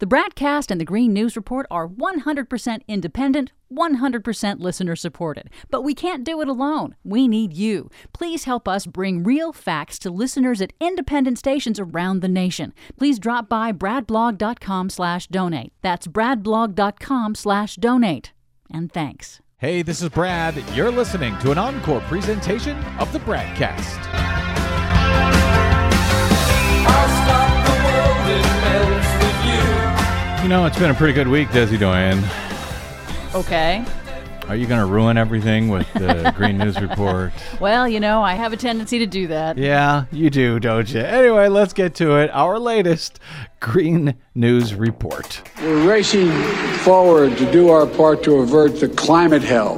The 0.00 0.06
BradCast 0.06 0.70
and 0.70 0.80
the 0.80 0.84
Green 0.84 1.12
News 1.12 1.34
Report 1.34 1.66
are 1.72 1.88
100% 1.88 2.80
independent, 2.86 3.50
100% 3.72 4.60
listener 4.60 4.94
supported. 4.94 5.50
But 5.70 5.82
we 5.82 5.92
can't 5.92 6.22
do 6.22 6.40
it 6.40 6.46
alone. 6.46 6.94
We 7.02 7.26
need 7.26 7.52
you. 7.52 7.90
Please 8.12 8.44
help 8.44 8.68
us 8.68 8.86
bring 8.86 9.24
real 9.24 9.52
facts 9.52 9.98
to 10.00 10.10
listeners 10.10 10.62
at 10.62 10.72
independent 10.80 11.38
stations 11.38 11.80
around 11.80 12.20
the 12.20 12.28
nation. 12.28 12.74
Please 12.96 13.18
drop 13.18 13.48
by 13.48 13.72
bradblog.com 13.72 14.90
slash 14.90 15.26
donate. 15.26 15.72
That's 15.82 16.06
bradblog.com 16.06 17.34
slash 17.34 17.74
donate. 17.74 18.32
And 18.70 18.92
thanks. 18.92 19.40
Hey, 19.56 19.82
this 19.82 20.00
is 20.00 20.10
Brad. 20.10 20.54
You're 20.76 20.92
listening 20.92 21.36
to 21.38 21.50
an 21.50 21.58
encore 21.58 22.02
presentation 22.02 22.76
of 23.00 23.12
the 23.12 23.18
BradCast. 23.20 24.18
You 30.42 30.48
know, 30.48 30.64
it's 30.66 30.78
been 30.78 30.90
a 30.90 30.94
pretty 30.94 31.12
good 31.12 31.28
week, 31.28 31.48
Desi 31.48 31.78
Doyen. 31.78 32.22
Okay. 33.34 33.84
Are 34.48 34.56
you 34.56 34.66
going 34.66 34.80
to 34.80 34.86
ruin 34.86 35.18
everything 35.18 35.68
with 35.68 35.92
the 35.92 36.32
Green 36.36 36.56
News 36.56 36.80
Report? 36.80 37.32
Well, 37.60 37.86
you 37.86 38.00
know, 38.00 38.22
I 38.22 38.34
have 38.34 38.54
a 38.54 38.56
tendency 38.56 38.98
to 39.00 39.06
do 39.06 39.26
that. 39.26 39.58
Yeah, 39.58 40.04
you 40.10 40.30
do, 40.30 40.58
don't 40.58 40.88
you? 40.90 41.00
Anyway, 41.00 41.48
let's 41.48 41.74
get 41.74 41.94
to 41.96 42.16
it. 42.16 42.30
Our 42.32 42.58
latest 42.58 43.20
Green 43.60 44.14
News 44.34 44.74
Report. 44.74 45.42
We're 45.60 45.86
racing 45.86 46.30
forward 46.78 47.36
to 47.36 47.52
do 47.52 47.68
our 47.68 47.86
part 47.86 48.22
to 48.22 48.36
avert 48.36 48.80
the 48.80 48.88
climate 48.88 49.42
hell 49.42 49.76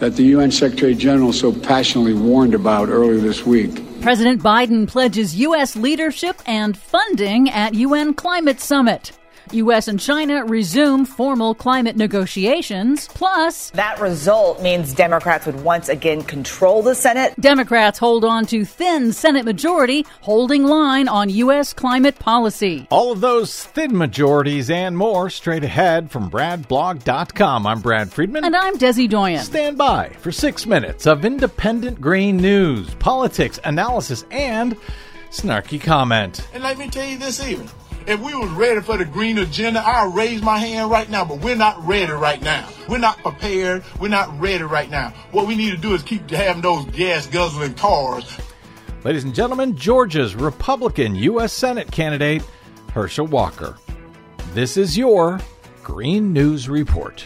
that 0.00 0.16
the 0.16 0.24
UN 0.24 0.50
Secretary 0.50 0.94
General 0.94 1.32
so 1.32 1.52
passionately 1.52 2.12
warned 2.12 2.54
about 2.54 2.90
earlier 2.90 3.18
this 3.18 3.46
week. 3.46 3.80
President 4.02 4.42
Biden 4.42 4.86
pledges 4.86 5.36
U.S. 5.36 5.74
leadership 5.74 6.42
and 6.44 6.76
funding 6.76 7.48
at 7.48 7.74
UN 7.74 8.12
Climate 8.12 8.60
Summit. 8.60 9.12
U.S. 9.54 9.88
and 9.88 9.98
China 10.00 10.44
resume 10.44 11.04
formal 11.04 11.54
climate 11.54 11.96
negotiations. 11.96 13.08
Plus, 13.08 13.70
That 13.70 14.00
result 14.00 14.62
means 14.62 14.92
Democrats 14.94 15.46
would 15.46 15.62
once 15.62 15.88
again 15.88 16.22
control 16.22 16.82
the 16.82 16.94
Senate. 16.94 17.34
Democrats 17.40 17.98
hold 17.98 18.24
on 18.24 18.46
to 18.46 18.64
thin 18.64 19.12
Senate 19.12 19.44
majority, 19.44 20.06
holding 20.20 20.64
line 20.64 21.08
on 21.08 21.28
U.S. 21.30 21.72
climate 21.72 22.18
policy. 22.18 22.86
All 22.90 23.12
of 23.12 23.20
those 23.20 23.64
thin 23.64 23.96
majorities 23.96 24.70
and 24.70 24.96
more 24.96 25.30
straight 25.30 25.64
ahead 25.64 26.10
from 26.10 26.30
BradBlog.com. 26.30 27.66
I'm 27.66 27.80
Brad 27.80 28.12
Friedman. 28.12 28.44
And 28.44 28.56
I'm 28.56 28.78
Desi 28.78 29.08
Doyen. 29.08 29.44
Stand 29.44 29.78
by 29.78 30.10
for 30.20 30.32
six 30.32 30.66
minutes 30.66 31.06
of 31.06 31.24
independent 31.24 32.00
green 32.00 32.36
news, 32.36 32.94
politics, 32.96 33.60
analysis, 33.64 34.24
and 34.30 34.76
snarky 35.30 35.80
comment. 35.80 36.46
And 36.52 36.62
let 36.62 36.78
me 36.78 36.88
tell 36.88 37.06
you 37.06 37.18
this 37.18 37.46
even. 37.46 37.68
If 38.04 38.20
we 38.20 38.34
was 38.34 38.50
ready 38.50 38.80
for 38.80 38.96
the 38.96 39.04
green 39.04 39.38
agenda, 39.38 39.80
I'll 39.84 40.10
raise 40.10 40.42
my 40.42 40.58
hand 40.58 40.90
right 40.90 41.08
now, 41.08 41.24
but 41.24 41.38
we're 41.38 41.54
not 41.54 41.86
ready 41.86 42.10
right 42.10 42.42
now. 42.42 42.68
We're 42.88 42.98
not 42.98 43.18
prepared. 43.18 43.84
We're 44.00 44.08
not 44.08 44.40
ready 44.40 44.64
right 44.64 44.90
now. 44.90 45.10
What 45.30 45.46
we 45.46 45.54
need 45.54 45.70
to 45.70 45.76
do 45.76 45.94
is 45.94 46.02
keep 46.02 46.28
having 46.28 46.62
those 46.62 46.84
gas 46.86 47.28
guzzling 47.28 47.74
cars. 47.74 48.38
Ladies 49.04 49.22
and 49.22 49.34
gentlemen, 49.34 49.76
Georgia's 49.76 50.34
Republican 50.34 51.14
U.S. 51.14 51.52
Senate 51.52 51.92
candidate, 51.92 52.42
Herschel 52.92 53.26
Walker. 53.26 53.76
This 54.52 54.76
is 54.76 54.98
your 54.98 55.38
Green 55.84 56.32
News 56.32 56.68
Report. 56.68 57.24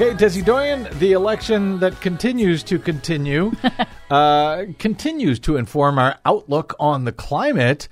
Okay, 0.00 0.14
Desi 0.14 0.44
Doyen, 0.44 0.86
the 1.00 1.10
election 1.10 1.80
that 1.80 2.00
continues 2.00 2.62
to 2.62 2.78
continue 2.78 3.50
uh, 4.12 4.66
continues 4.78 5.40
to 5.40 5.56
inform 5.56 5.98
our 5.98 6.16
outlook 6.24 6.76
on 6.78 7.04
the 7.04 7.10
climate. 7.10 7.88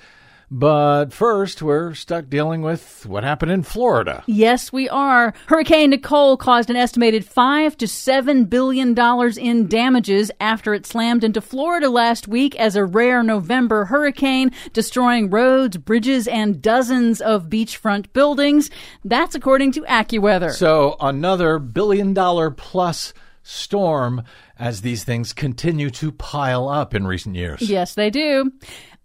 But 0.51 1.13
first, 1.13 1.61
we're 1.61 1.95
stuck 1.95 2.29
dealing 2.29 2.63
with 2.63 3.05
what 3.05 3.25
happened 3.25 3.51
in 3.51 3.65
Florida. 3.65 4.23
Yes, 4.27 4.73
we 4.73 4.89
are. 4.89 5.35
Hurricane 5.47 5.91
Nicole 5.91 6.37
caused 6.37 6.71
an 6.71 6.77
estimated 6.77 7.25
five 7.25 7.77
to 7.79 7.89
seven 7.89 8.45
billion 8.45 8.95
dollars 8.95 9.37
in 9.37 9.67
damages 9.67 10.31
after 10.41 10.73
it 10.73 10.87
slammed 10.87 11.25
into 11.25 11.41
Florida 11.41 11.91
last 11.91 12.29
week 12.29 12.55
as 12.57 12.77
a 12.77 12.85
rare 12.85 13.25
November 13.25 13.87
hurricane, 13.87 14.53
destroying 14.73 15.31
roads, 15.31 15.79
bridges, 15.79 16.29
and 16.29 16.63
dozens 16.63 17.21
of 17.21 17.49
beachfront 17.49 18.13
buildings. 18.13 18.71
That's 19.05 19.35
according 19.35 19.73
to 19.73 19.81
AccuWeather. 19.83 20.53
So, 20.53 20.97
another 21.01 21.59
billion 21.59 22.15
dollar 22.15 22.53
plus 22.53 23.13
storm 23.43 24.23
as 24.59 24.81
these 24.81 25.05
things 25.05 25.33
continue 25.33 25.91
to 25.91 26.11
pile 26.13 26.69
up 26.69 26.95
in 26.95 27.07
recent 27.07 27.37
years. 27.37 27.63
Yes, 27.63 27.95
they 27.95 28.11
do. 28.11 28.51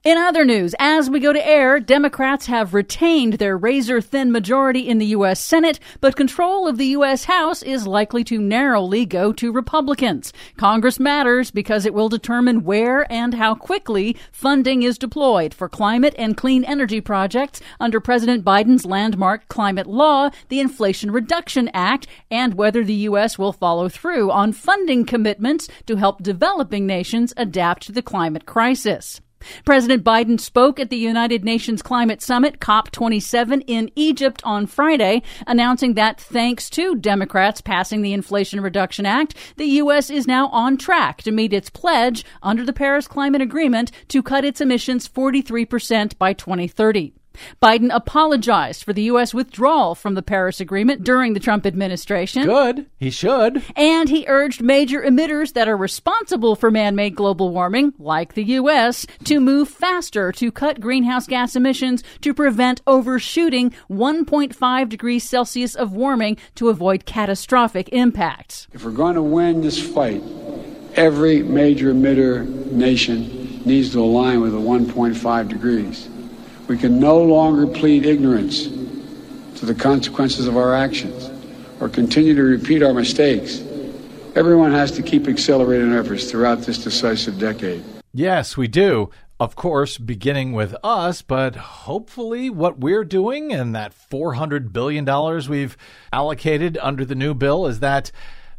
In 0.04 0.18
other 0.18 0.44
news, 0.46 0.74
as 0.80 1.12
we 1.12 1.20
go 1.20 1.32
to 1.32 1.48
air, 1.48 1.80
Democrats 1.80 2.48
have 2.48 2.74
retained 2.74 3.34
their 3.34 3.56
razor 3.56 4.02
thin 4.02 4.32
majority 4.32 4.90
in 4.90 4.98
the 4.98 5.06
U.S. 5.18 5.40
Senate, 5.40 5.80
but 6.00 6.16
control 6.16 6.68
of 6.68 6.80
the 6.80 6.88
U.S. 6.88 7.26
House 7.26 7.62
is 7.62 7.86
likely 7.86 8.24
to 8.24 8.42
narrowly 8.42 9.06
go 9.06 9.32
to 9.34 9.52
Republicans. 9.52 10.34
Congress 10.58 11.00
matters 11.00 11.52
because 11.52 11.86
it 11.86 11.94
will 11.94 12.10
determine 12.10 12.64
where 12.64 13.06
and 13.14 13.36
how 13.36 13.54
quickly 13.54 14.18
funding 14.32 14.82
is 14.82 14.98
deployed 14.98 15.54
for 15.54 15.70
climate 15.70 16.16
and 16.18 16.36
clean 16.36 16.64
energy 16.64 17.00
projects 17.00 17.62
under 17.80 18.00
President 18.00 18.44
Biden's 18.44 18.88
landmark 18.88 19.48
climate 19.50 19.86
law, 19.86 20.32
the 20.50 20.60
Inflation 20.60 21.12
Reduction 21.12 21.70
Act, 21.76 22.08
and 22.32 22.56
whether 22.56 22.84
the 22.84 23.06
U.S. 23.06 23.38
will 23.38 23.54
follow 23.54 23.88
through 23.88 24.32
on 24.32 24.52
funding 24.52 25.06
commitments 25.06 25.68
to 25.86 25.98
help 25.98 26.24
developing 26.24 26.88
nations 26.88 27.36
adapt 27.38 27.84
to 27.84 27.92
the 27.92 28.02
climate 28.02 28.48
crisis. 28.48 29.22
President 29.66 30.04
Biden 30.04 30.40
spoke 30.40 30.80
at 30.80 30.90
the 30.90 30.98
United 30.98 31.44
Nations 31.44 31.82
Climate 31.82 32.22
Summit, 32.22 32.60
COP27, 32.60 33.64
in 33.68 33.92
Egypt 33.96 34.42
on 34.44 34.68
Friday, 34.68 35.24
announcing 35.48 35.94
that 35.96 36.20
thanks 36.20 36.70
to 36.72 36.96
Democrats 36.96 37.62
passing 37.62 38.02
the 38.02 38.14
Inflation 38.14 38.62
Reduction 38.62 39.06
Act, 39.06 39.36
the 39.58 39.66
U.S. 39.66 40.10
is 40.10 40.28
now 40.28 40.48
on 40.50 40.78
track 40.78 41.22
to 41.24 41.32
meet 41.32 41.54
its 41.54 41.70
pledge 41.70 42.26
under 42.42 42.66
the 42.66 42.74
Paris 42.74 43.08
Climate 43.08 43.42
Agreement 43.42 43.92
to 44.08 44.24
cut 44.24 44.46
its 44.46 44.62
emissions 44.62 45.08
43% 45.08 46.18
by 46.18 46.34
2030. 46.34 47.14
Biden 47.62 47.90
apologized 47.94 48.84
for 48.84 48.94
the 48.94 49.04
U.S. 49.04 49.34
withdrawal 49.34 49.96
from 49.96 50.16
the 50.16 50.22
Paris 50.22 50.60
Agreement 50.60 51.04
during 51.04 51.34
the 51.34 51.40
Trump 51.40 51.66
administration. 51.66 52.46
Good. 52.46 52.88
He 52.98 53.10
should. 53.10 53.64
And 53.76 54.10
he 54.10 54.26
urged 54.28 54.62
major 54.62 55.02
emitters 55.02 55.54
that 55.54 55.68
are 55.68 55.78
responsible 55.78 56.56
for 56.56 56.72
man 56.72 56.96
made 56.96 57.16
global 57.16 57.50
warming, 57.52 57.94
like 57.98 58.34
the 58.34 58.44
U.S., 58.44 59.06
to 59.26 59.40
move 59.40 59.70
faster 59.70 60.32
to 60.34 60.52
cut 60.52 60.80
greenhouse 60.80 61.28
gas 61.28 61.56
emissions 61.56 62.04
to 62.22 62.34
prevent 62.34 62.82
overshooting 62.88 63.74
1.5 63.90 64.90
degrees 64.90 65.24
Celsius 65.28 65.76
of 65.76 65.94
warming 65.94 66.38
to 66.56 66.70
avoid 66.70 67.06
catastrophic 67.06 67.90
impacts. 67.90 68.68
If 68.74 68.84
we're 68.84 68.92
going 68.92 69.16
to 69.16 69.22
win 69.22 69.62
this 69.62 69.82
fight, 69.82 70.24
every 70.96 71.44
major 71.44 71.94
emitter 71.94 72.46
nation 72.72 73.62
needs 73.66 73.92
to 73.92 74.02
align 74.02 74.42
with 74.42 74.52
the 74.52 74.60
1.5 74.60 75.48
degrees. 75.48 76.10
We 76.72 76.78
can 76.78 77.02
no 77.02 77.22
longer 77.22 77.68
plead 77.68 78.06
ignorance 78.06 78.68
to 78.68 79.66
the 79.66 79.76
consequences 79.76 80.48
of 80.48 80.56
our 80.56 80.74
actions 80.74 81.30
or 81.82 81.90
continue 81.90 82.34
to 82.34 82.42
repeat 82.42 82.82
our 82.82 82.94
mistakes. 82.94 83.60
Everyone 84.38 84.72
has 84.72 84.90
to 84.94 85.02
keep 85.02 85.28
accelerating 85.28 85.92
efforts 85.92 86.32
throughout 86.32 86.60
this 86.62 86.82
decisive 86.82 87.38
decade. 87.38 87.84
Yes, 88.14 88.56
we 88.56 88.70
do. 88.70 89.10
Of 89.38 89.58
course, 89.58 89.98
beginning 89.98 90.54
with 90.54 90.74
us, 90.82 91.22
but 91.22 91.58
hopefully, 91.58 92.50
what 92.50 92.80
we're 92.80 93.04
doing 93.04 93.52
and 93.52 93.76
that 93.76 93.94
$400 94.10 94.72
billion 94.72 95.04
we've 95.50 95.76
allocated 96.14 96.78
under 96.82 97.04
the 97.04 97.16
new 97.16 97.34
bill 97.34 97.68
is 97.68 97.82
that 97.82 98.14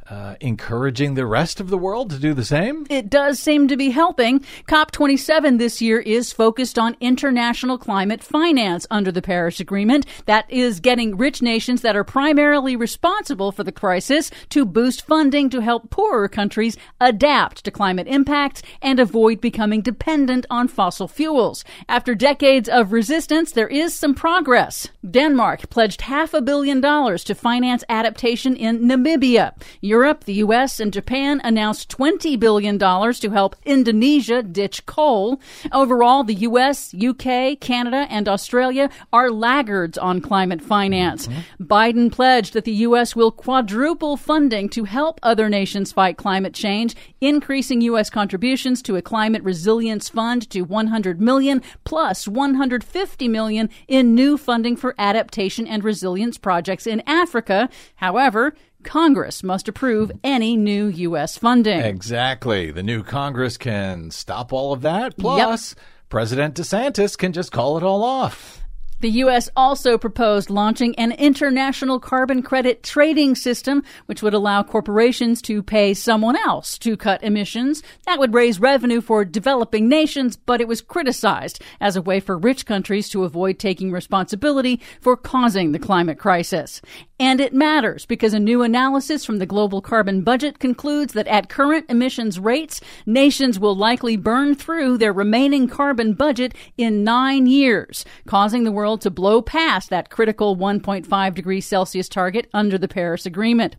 uh, 0.09 0.35
encouraging 0.41 1.15
the 1.15 1.27
rest 1.27 1.61
of 1.61 1.71
the 1.71 1.79
world 1.79 2.11
to 2.11 2.19
do 2.19 2.35
the 2.35 2.45
same? 2.45 2.87
It 2.91 3.09
does 3.09 3.39
seem 3.39 3.69
to 3.69 3.77
be 3.77 3.91
helping. 3.91 4.41
COP27 4.69 5.59
this 5.59 5.81
year 5.81 6.01
is 6.01 6.33
focused 6.33 6.79
on 6.79 6.97
international 7.01 7.79
climate 7.79 8.23
finance 8.23 8.87
under 8.91 9.13
the 9.13 9.23
Paris 9.23 9.61
Agreement. 9.61 10.07
That 10.27 10.51
is 10.51 10.81
getting 10.81 11.17
rich 11.17 11.43
nations 11.43 11.83
that 11.83 11.97
are 11.97 12.05
primarily 12.05 12.77
responsible 12.77 13.53
for 13.53 13.65
the 13.65 13.73
crisis 13.73 14.31
to 14.51 14.65
boost 14.65 15.07
funding 15.07 15.51
to 15.51 15.61
help 15.61 15.91
poorer 15.91 16.29
countries 16.29 16.77
adapt 17.01 17.65
to 17.65 17.71
climate 17.71 18.09
impacts 18.09 18.63
and 18.81 18.99
avoid 18.99 19.41
becoming 19.41 19.83
dependent 19.83 20.47
on 20.51 20.69
fossil 20.69 21.09
fuels. 21.09 21.65
After 21.89 22.15
decades 22.15 22.69
of 22.69 22.93
resistance, 22.93 23.53
there 23.53 23.69
is 23.69 23.95
some 23.95 24.15
progress. 24.15 24.89
Denmark 25.09 25.71
pledged 25.71 26.03
half 26.03 26.35
a 26.35 26.43
billion 26.43 26.81
dollars 26.81 27.25
to 27.25 27.35
finance 27.35 27.85
adaptation 27.89 28.57
in 28.57 28.81
Namibia. 28.81 29.53
Europe, 29.93 30.25
the 30.25 30.41
US, 30.47 30.81
and 30.81 30.91
Japan 30.91 31.39
announced 31.45 31.91
$20 31.91 32.41
billion 32.41 32.79
to 32.79 33.31
help 33.31 33.55
Indonesia 33.67 34.43
ditch 34.43 34.87
coal. 34.87 35.39
Overall, 35.71 36.25
the 36.25 36.47
US, 36.49 36.95
UK, 36.95 37.61
Canada, 37.61 38.07
and 38.09 38.27
Australia 38.27 38.89
are 39.13 39.31
laggards 39.31 39.99
on 39.99 40.23
climate 40.23 40.63
finance. 40.63 41.27
Mm-hmm. 41.27 41.65
Biden 41.65 42.11
pledged 42.11 42.55
that 42.55 42.65
the 42.65 42.81
U.S. 42.89 43.15
will 43.15 43.31
quadruple 43.31 44.17
funding 44.17 44.71
to 44.71 44.85
help 44.85 45.21
other 45.23 45.51
nations 45.51 45.93
fight 45.93 46.17
climate 46.17 46.55
change, 46.55 46.97
increasing 47.21 47.83
U.S. 47.83 48.09
contributions 48.09 48.81
to 48.83 48.97
a 48.97 49.03
climate 49.03 49.43
resilience 49.43 50.09
fund 50.09 50.49
to 50.49 50.63
100 50.63 51.21
million 51.21 51.61
plus 51.85 52.27
150 52.27 53.29
million 53.29 53.69
in 53.89 54.15
new 54.15 54.39
funding 54.39 54.75
for 54.75 54.95
adaptation 54.97 55.67
and 55.67 55.85
resilience 55.85 56.39
projects 56.39 56.87
in 56.87 57.03
Africa. 57.07 57.69
However, 57.97 58.55
Congress 58.85 59.43
must 59.43 59.69
approve 59.69 60.13
any 60.23 60.57
new 60.57 60.87
U.S. 60.87 61.37
funding. 61.37 61.81
Exactly. 61.81 62.71
The 62.71 62.83
new 62.83 63.03
Congress 63.03 63.57
can 63.57 64.11
stop 64.11 64.53
all 64.53 64.73
of 64.73 64.83
that. 64.83 65.17
Plus, 65.17 65.75
yep. 65.77 65.85
President 66.09 66.55
DeSantis 66.55 67.17
can 67.17 67.33
just 67.33 67.53
call 67.53 67.79
it 67.79 67.83
all 67.83 68.05
off. 68.05 68.62
The 69.03 69.11
U.S. 69.25 69.51
also 69.57 69.99
proposed 69.99 70.49
launching 70.49 70.95
an 70.95 71.11
international 71.11 71.99
carbon 71.99 72.41
credit 72.41 72.85
trading 72.85 73.35
system, 73.35 73.83
which 74.07 74.23
would 74.23 74.33
allow 74.33 74.63
corporations 74.63 75.43
to 75.43 75.61
pay 75.61 75.93
someone 75.93 76.37
else 76.37 76.79
to 76.79 76.97
cut 76.97 77.21
emissions. 77.25 77.83
That 78.07 78.21
would 78.21 78.33
raise 78.33 78.61
revenue 78.61 79.01
for 79.01 79.25
developing 79.25 79.89
nations, 79.89 80.37
but 80.37 80.61
it 80.61 80.69
was 80.69 80.81
criticized 80.81 81.61
as 81.81 81.97
a 81.97 82.03
way 82.03 82.21
for 82.21 82.39
rich 82.39 82.65
countries 82.65 83.09
to 83.09 83.25
avoid 83.25 83.59
taking 83.59 83.91
responsibility 83.91 84.81
for 85.01 85.17
causing 85.17 85.73
the 85.73 85.81
climate 85.81 86.21
crisis. 86.21 86.81
And 87.19 87.41
it 87.41 87.55
matters 87.55 88.05
because 88.05 88.35
a 88.35 88.41
new 88.41 88.63
analysis 88.63 89.25
from 89.25 89.39
the 89.39 89.47
Global 89.47 89.81
Carbon 89.81 90.23
Budget 90.23 90.59
concludes 90.59 91.13
that 91.13 91.29
at 91.29 91.49
current 91.49 91.87
emissions 91.89 92.39
rates, 92.39 92.81
nations 93.07 93.59
will 93.59 93.77
likely 93.77 94.17
burn 94.17 94.55
through 94.57 94.99
their 94.99 95.13
remaining 95.13 95.69
carbon 95.69 96.15
budget 96.15 96.55
in 96.77 97.05
nine 97.05 97.47
years, 97.47 98.05
causing 98.27 98.65
the 98.65 98.73
world 98.73 98.92
to 98.99 99.11
blow 99.11 99.43
past 99.43 99.91
that 99.91 100.11
critical 100.11 100.57
1.5 100.57 101.35
degrees 101.35 101.67
Celsius 101.67 102.09
target 102.09 102.49
under 102.53 102.79
the 102.79 102.89
Paris 102.89 103.27
Agreement. 103.27 103.77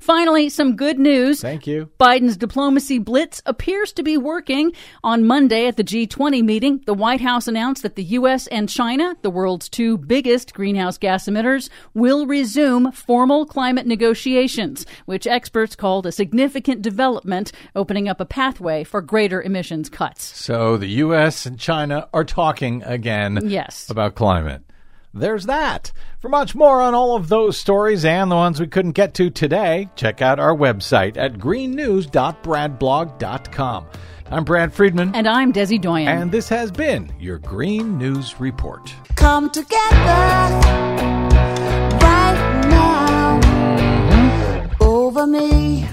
Finally, 0.00 0.48
some 0.48 0.76
good 0.76 0.98
news. 0.98 1.40
Thank 1.40 1.66
you. 1.66 1.90
Biden's 1.98 2.36
diplomacy 2.36 2.98
blitz 2.98 3.42
appears 3.46 3.92
to 3.92 4.02
be 4.02 4.16
working. 4.16 4.72
On 5.04 5.26
Monday 5.26 5.66
at 5.66 5.76
the 5.76 5.84
G20 5.84 6.42
meeting, 6.42 6.82
the 6.86 6.94
White 6.94 7.20
House 7.20 7.48
announced 7.48 7.82
that 7.82 7.96
the 7.96 8.04
U.S. 8.04 8.46
and 8.48 8.68
China, 8.68 9.16
the 9.22 9.30
world's 9.30 9.68
two 9.68 9.98
biggest 9.98 10.54
greenhouse 10.54 10.98
gas 10.98 11.26
emitters, 11.26 11.68
will 11.94 12.26
resume 12.26 12.92
formal 12.92 13.46
climate 13.46 13.86
negotiations, 13.86 14.86
which 15.06 15.26
experts 15.26 15.76
called 15.76 16.06
a 16.06 16.12
significant 16.12 16.82
development, 16.82 17.52
opening 17.74 18.08
up 18.08 18.20
a 18.20 18.26
pathway 18.26 18.84
for 18.84 19.00
greater 19.00 19.42
emissions 19.42 19.88
cuts. 19.88 20.24
So 20.24 20.76
the 20.76 20.88
U.S. 20.88 21.46
and 21.46 21.58
China 21.58 22.08
are 22.12 22.24
talking 22.24 22.82
again 22.84 23.40
yes. 23.44 23.88
about 23.90 24.14
climate 24.14 24.62
there's 25.12 25.46
that. 25.46 25.92
For 26.20 26.28
much 26.28 26.54
more 26.54 26.80
on 26.80 26.94
all 26.94 27.16
of 27.16 27.28
those 27.28 27.58
stories 27.58 28.04
and 28.04 28.30
the 28.30 28.36
ones 28.36 28.60
we 28.60 28.66
couldn't 28.66 28.92
get 28.92 29.14
to 29.14 29.30
today, 29.30 29.88
check 29.96 30.22
out 30.22 30.38
our 30.38 30.54
website 30.54 31.16
at 31.16 31.34
greennews.bradblog.com. 31.34 33.86
I'm 34.32 34.44
Brad 34.44 34.72
Friedman. 34.72 35.12
And 35.14 35.26
I'm 35.26 35.52
Desi 35.52 35.80
Doyen. 35.80 36.06
And 36.06 36.30
this 36.30 36.48
has 36.48 36.70
been 36.70 37.12
your 37.18 37.38
Green 37.38 37.98
News 37.98 38.38
Report. 38.38 38.94
Come 39.16 39.50
together 39.50 39.76
right 42.00 42.68
now 42.70 43.40
mm-hmm. 43.40 44.82
over 44.82 45.26
me. 45.26 45.88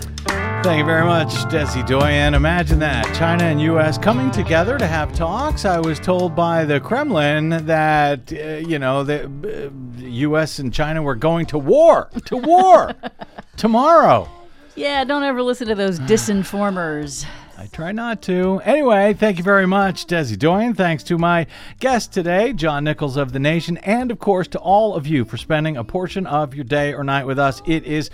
Thank 0.68 0.80
you 0.80 0.86
very 0.86 1.06
much, 1.06 1.30
Desi 1.46 1.88
Doyen. 1.88 2.34
Imagine 2.34 2.80
that. 2.80 3.06
China 3.16 3.46
and 3.46 3.62
U.S. 3.62 3.98
coming 3.98 4.30
together 4.32 4.78
to 4.78 4.86
have 4.86 5.16
talks. 5.16 5.64
I 5.64 5.80
was 5.80 5.98
told 5.98 6.36
by 6.36 6.66
the 6.66 6.82
Kremlin 6.82 7.66
that, 7.68 8.34
uh, 8.34 8.68
you 8.68 8.78
know, 8.78 9.06
the 9.06 9.28
uh, 9.28 10.06
U.S. 10.08 10.60
and 10.60 10.74
China 10.74 11.02
were 11.02 11.16
going 11.16 11.46
to 11.46 11.58
war, 11.58 12.10
to 12.26 12.36
war 12.36 12.94
tomorrow. 13.56 14.30
Yeah, 14.76 15.06
don't 15.06 15.24
ever 15.24 15.42
listen 15.42 15.70
to 15.70 15.76
those 15.76 16.02
disinformers. 16.02 17.26
I 17.58 17.68
try 17.68 17.94
not 17.94 18.22
to. 18.24 18.60
Anyway, 18.66 19.14
thank 19.14 19.38
you 19.38 19.46
very 19.46 19.66
much, 19.66 20.06
Desi 20.06 20.38
Doyen. 20.38 20.74
Thanks 20.74 21.02
to 21.04 21.18
my 21.18 21.48
guest 21.80 22.12
today, 22.12 22.52
John 22.52 22.84
Nichols 22.84 23.16
of 23.16 23.32
The 23.32 23.40
Nation, 23.40 23.78
and 23.78 24.12
of 24.12 24.20
course 24.20 24.50
to 24.50 24.60
all 24.60 24.96
of 24.96 25.08
you 25.08 25.24
for 25.24 25.38
spending 25.38 25.78
a 25.78 25.86
portion 25.86 26.28
of 26.28 26.54
your 26.54 26.66
day 26.66 26.94
or 26.94 27.06
night 27.06 27.26
with 27.26 27.40
us. 27.40 27.62
It 27.66 27.86
is 27.86 28.12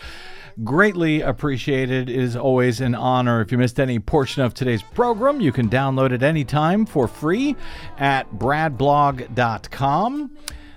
greatly 0.63 1.21
appreciated. 1.21 2.09
It 2.09 2.15
is 2.15 2.35
always 2.35 2.81
an 2.81 2.95
honor. 2.95 3.41
If 3.41 3.51
you 3.51 3.57
missed 3.57 3.79
any 3.79 3.99
portion 3.99 4.41
of 4.41 4.53
today's 4.53 4.83
program, 4.83 5.41
you 5.41 5.51
can 5.51 5.69
download 5.69 6.11
it 6.11 6.23
anytime 6.23 6.85
for 6.85 7.07
free 7.07 7.55
at 7.97 8.31
bradblog.com. 8.33 10.31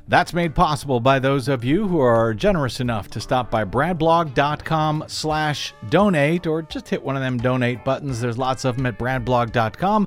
That's 0.08 0.32
made 0.32 0.54
possible 0.54 1.00
by 1.00 1.18
those 1.18 1.48
of 1.48 1.64
you 1.64 1.88
who 1.88 1.98
are 1.98 2.32
generous 2.32 2.78
enough 2.78 3.10
to 3.10 3.20
stop 3.20 3.50
by 3.50 3.64
bradblog.com 3.64 5.04
slash 5.08 5.74
donate 5.88 6.46
or 6.46 6.62
just 6.62 6.88
hit 6.88 7.02
one 7.02 7.16
of 7.16 7.22
them 7.22 7.38
donate 7.38 7.84
buttons. 7.84 8.20
There's 8.20 8.38
lots 8.38 8.64
of 8.64 8.76
them 8.76 8.86
at 8.86 9.00
bradblog.com 9.00 10.06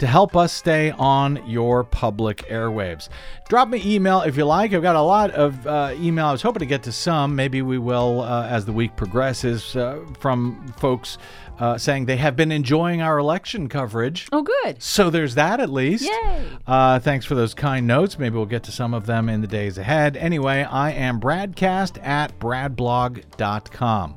to 0.00 0.06
help 0.06 0.36
us 0.36 0.52
stay 0.52 0.90
on 0.90 1.42
your 1.48 1.82
public 1.82 2.46
airwaves. 2.50 3.08
Drop 3.48 3.68
me 3.68 3.82
email 3.86 4.20
if 4.20 4.36
you 4.36 4.44
like. 4.44 4.74
I've 4.74 4.82
got 4.82 4.96
a 4.96 5.00
lot 5.00 5.30
of 5.30 5.66
uh, 5.66 5.94
email. 5.96 6.26
I 6.26 6.32
was 6.32 6.42
hoping 6.42 6.60
to 6.60 6.66
get 6.66 6.82
to 6.82 6.92
some. 6.92 7.34
Maybe 7.34 7.62
we 7.62 7.78
will 7.78 8.20
uh, 8.20 8.46
as 8.48 8.66
the 8.66 8.72
week 8.72 8.96
progresses 8.96 9.74
uh, 9.74 10.04
from 10.20 10.74
folks 10.76 11.16
uh, 11.58 11.76
saying 11.76 12.06
they 12.06 12.16
have 12.16 12.36
been 12.36 12.52
enjoying 12.52 13.02
our 13.02 13.18
election 13.18 13.68
coverage. 13.68 14.28
Oh, 14.32 14.42
good. 14.42 14.82
So 14.82 15.10
there's 15.10 15.34
that 15.34 15.60
at 15.60 15.70
least. 15.70 16.04
Yay. 16.04 16.46
Uh, 16.66 16.98
thanks 17.00 17.26
for 17.26 17.34
those 17.34 17.54
kind 17.54 17.86
notes. 17.86 18.18
Maybe 18.18 18.36
we'll 18.36 18.46
get 18.46 18.62
to 18.64 18.72
some 18.72 18.94
of 18.94 19.06
them 19.06 19.28
in 19.28 19.40
the 19.40 19.46
days 19.46 19.78
ahead. 19.78 20.16
Anyway, 20.16 20.62
I 20.62 20.92
am 20.92 21.20
Bradcast 21.20 22.04
at 22.04 22.38
bradblog.com. 22.38 24.16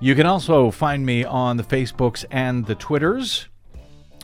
You 0.00 0.14
can 0.14 0.26
also 0.26 0.70
find 0.70 1.04
me 1.04 1.24
on 1.24 1.56
the 1.56 1.64
Facebooks 1.64 2.24
and 2.30 2.66
the 2.66 2.74
Twitters. 2.74 3.48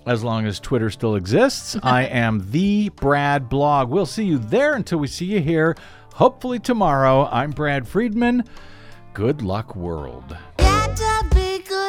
As 0.06 0.22
long 0.22 0.44
as 0.44 0.60
Twitter 0.60 0.90
still 0.90 1.16
exists, 1.16 1.76
I 1.82 2.04
am 2.04 2.50
the 2.50 2.90
Brad 2.90 3.48
Blog. 3.48 3.88
We'll 3.88 4.04
see 4.04 4.24
you 4.24 4.38
there 4.38 4.74
until 4.74 4.98
we 4.98 5.06
see 5.06 5.24
you 5.24 5.40
here, 5.40 5.76
hopefully 6.12 6.58
tomorrow. 6.58 7.26
I'm 7.32 7.52
Brad 7.52 7.88
Friedman. 7.88 8.44
Good 9.14 9.40
luck, 9.40 9.74
world 9.74 10.36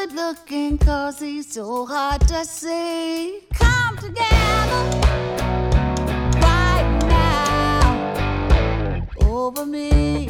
good 0.06 0.14
looking 0.14 0.78
cause 0.78 1.20
he's 1.20 1.52
so 1.52 1.86
hard 1.86 2.22
to 2.28 2.46
see. 2.46 3.41
Come 3.54 3.98
together 3.98 4.84
right 6.39 7.00
now 7.08 9.08
over 9.22 9.66
me. 9.66 10.30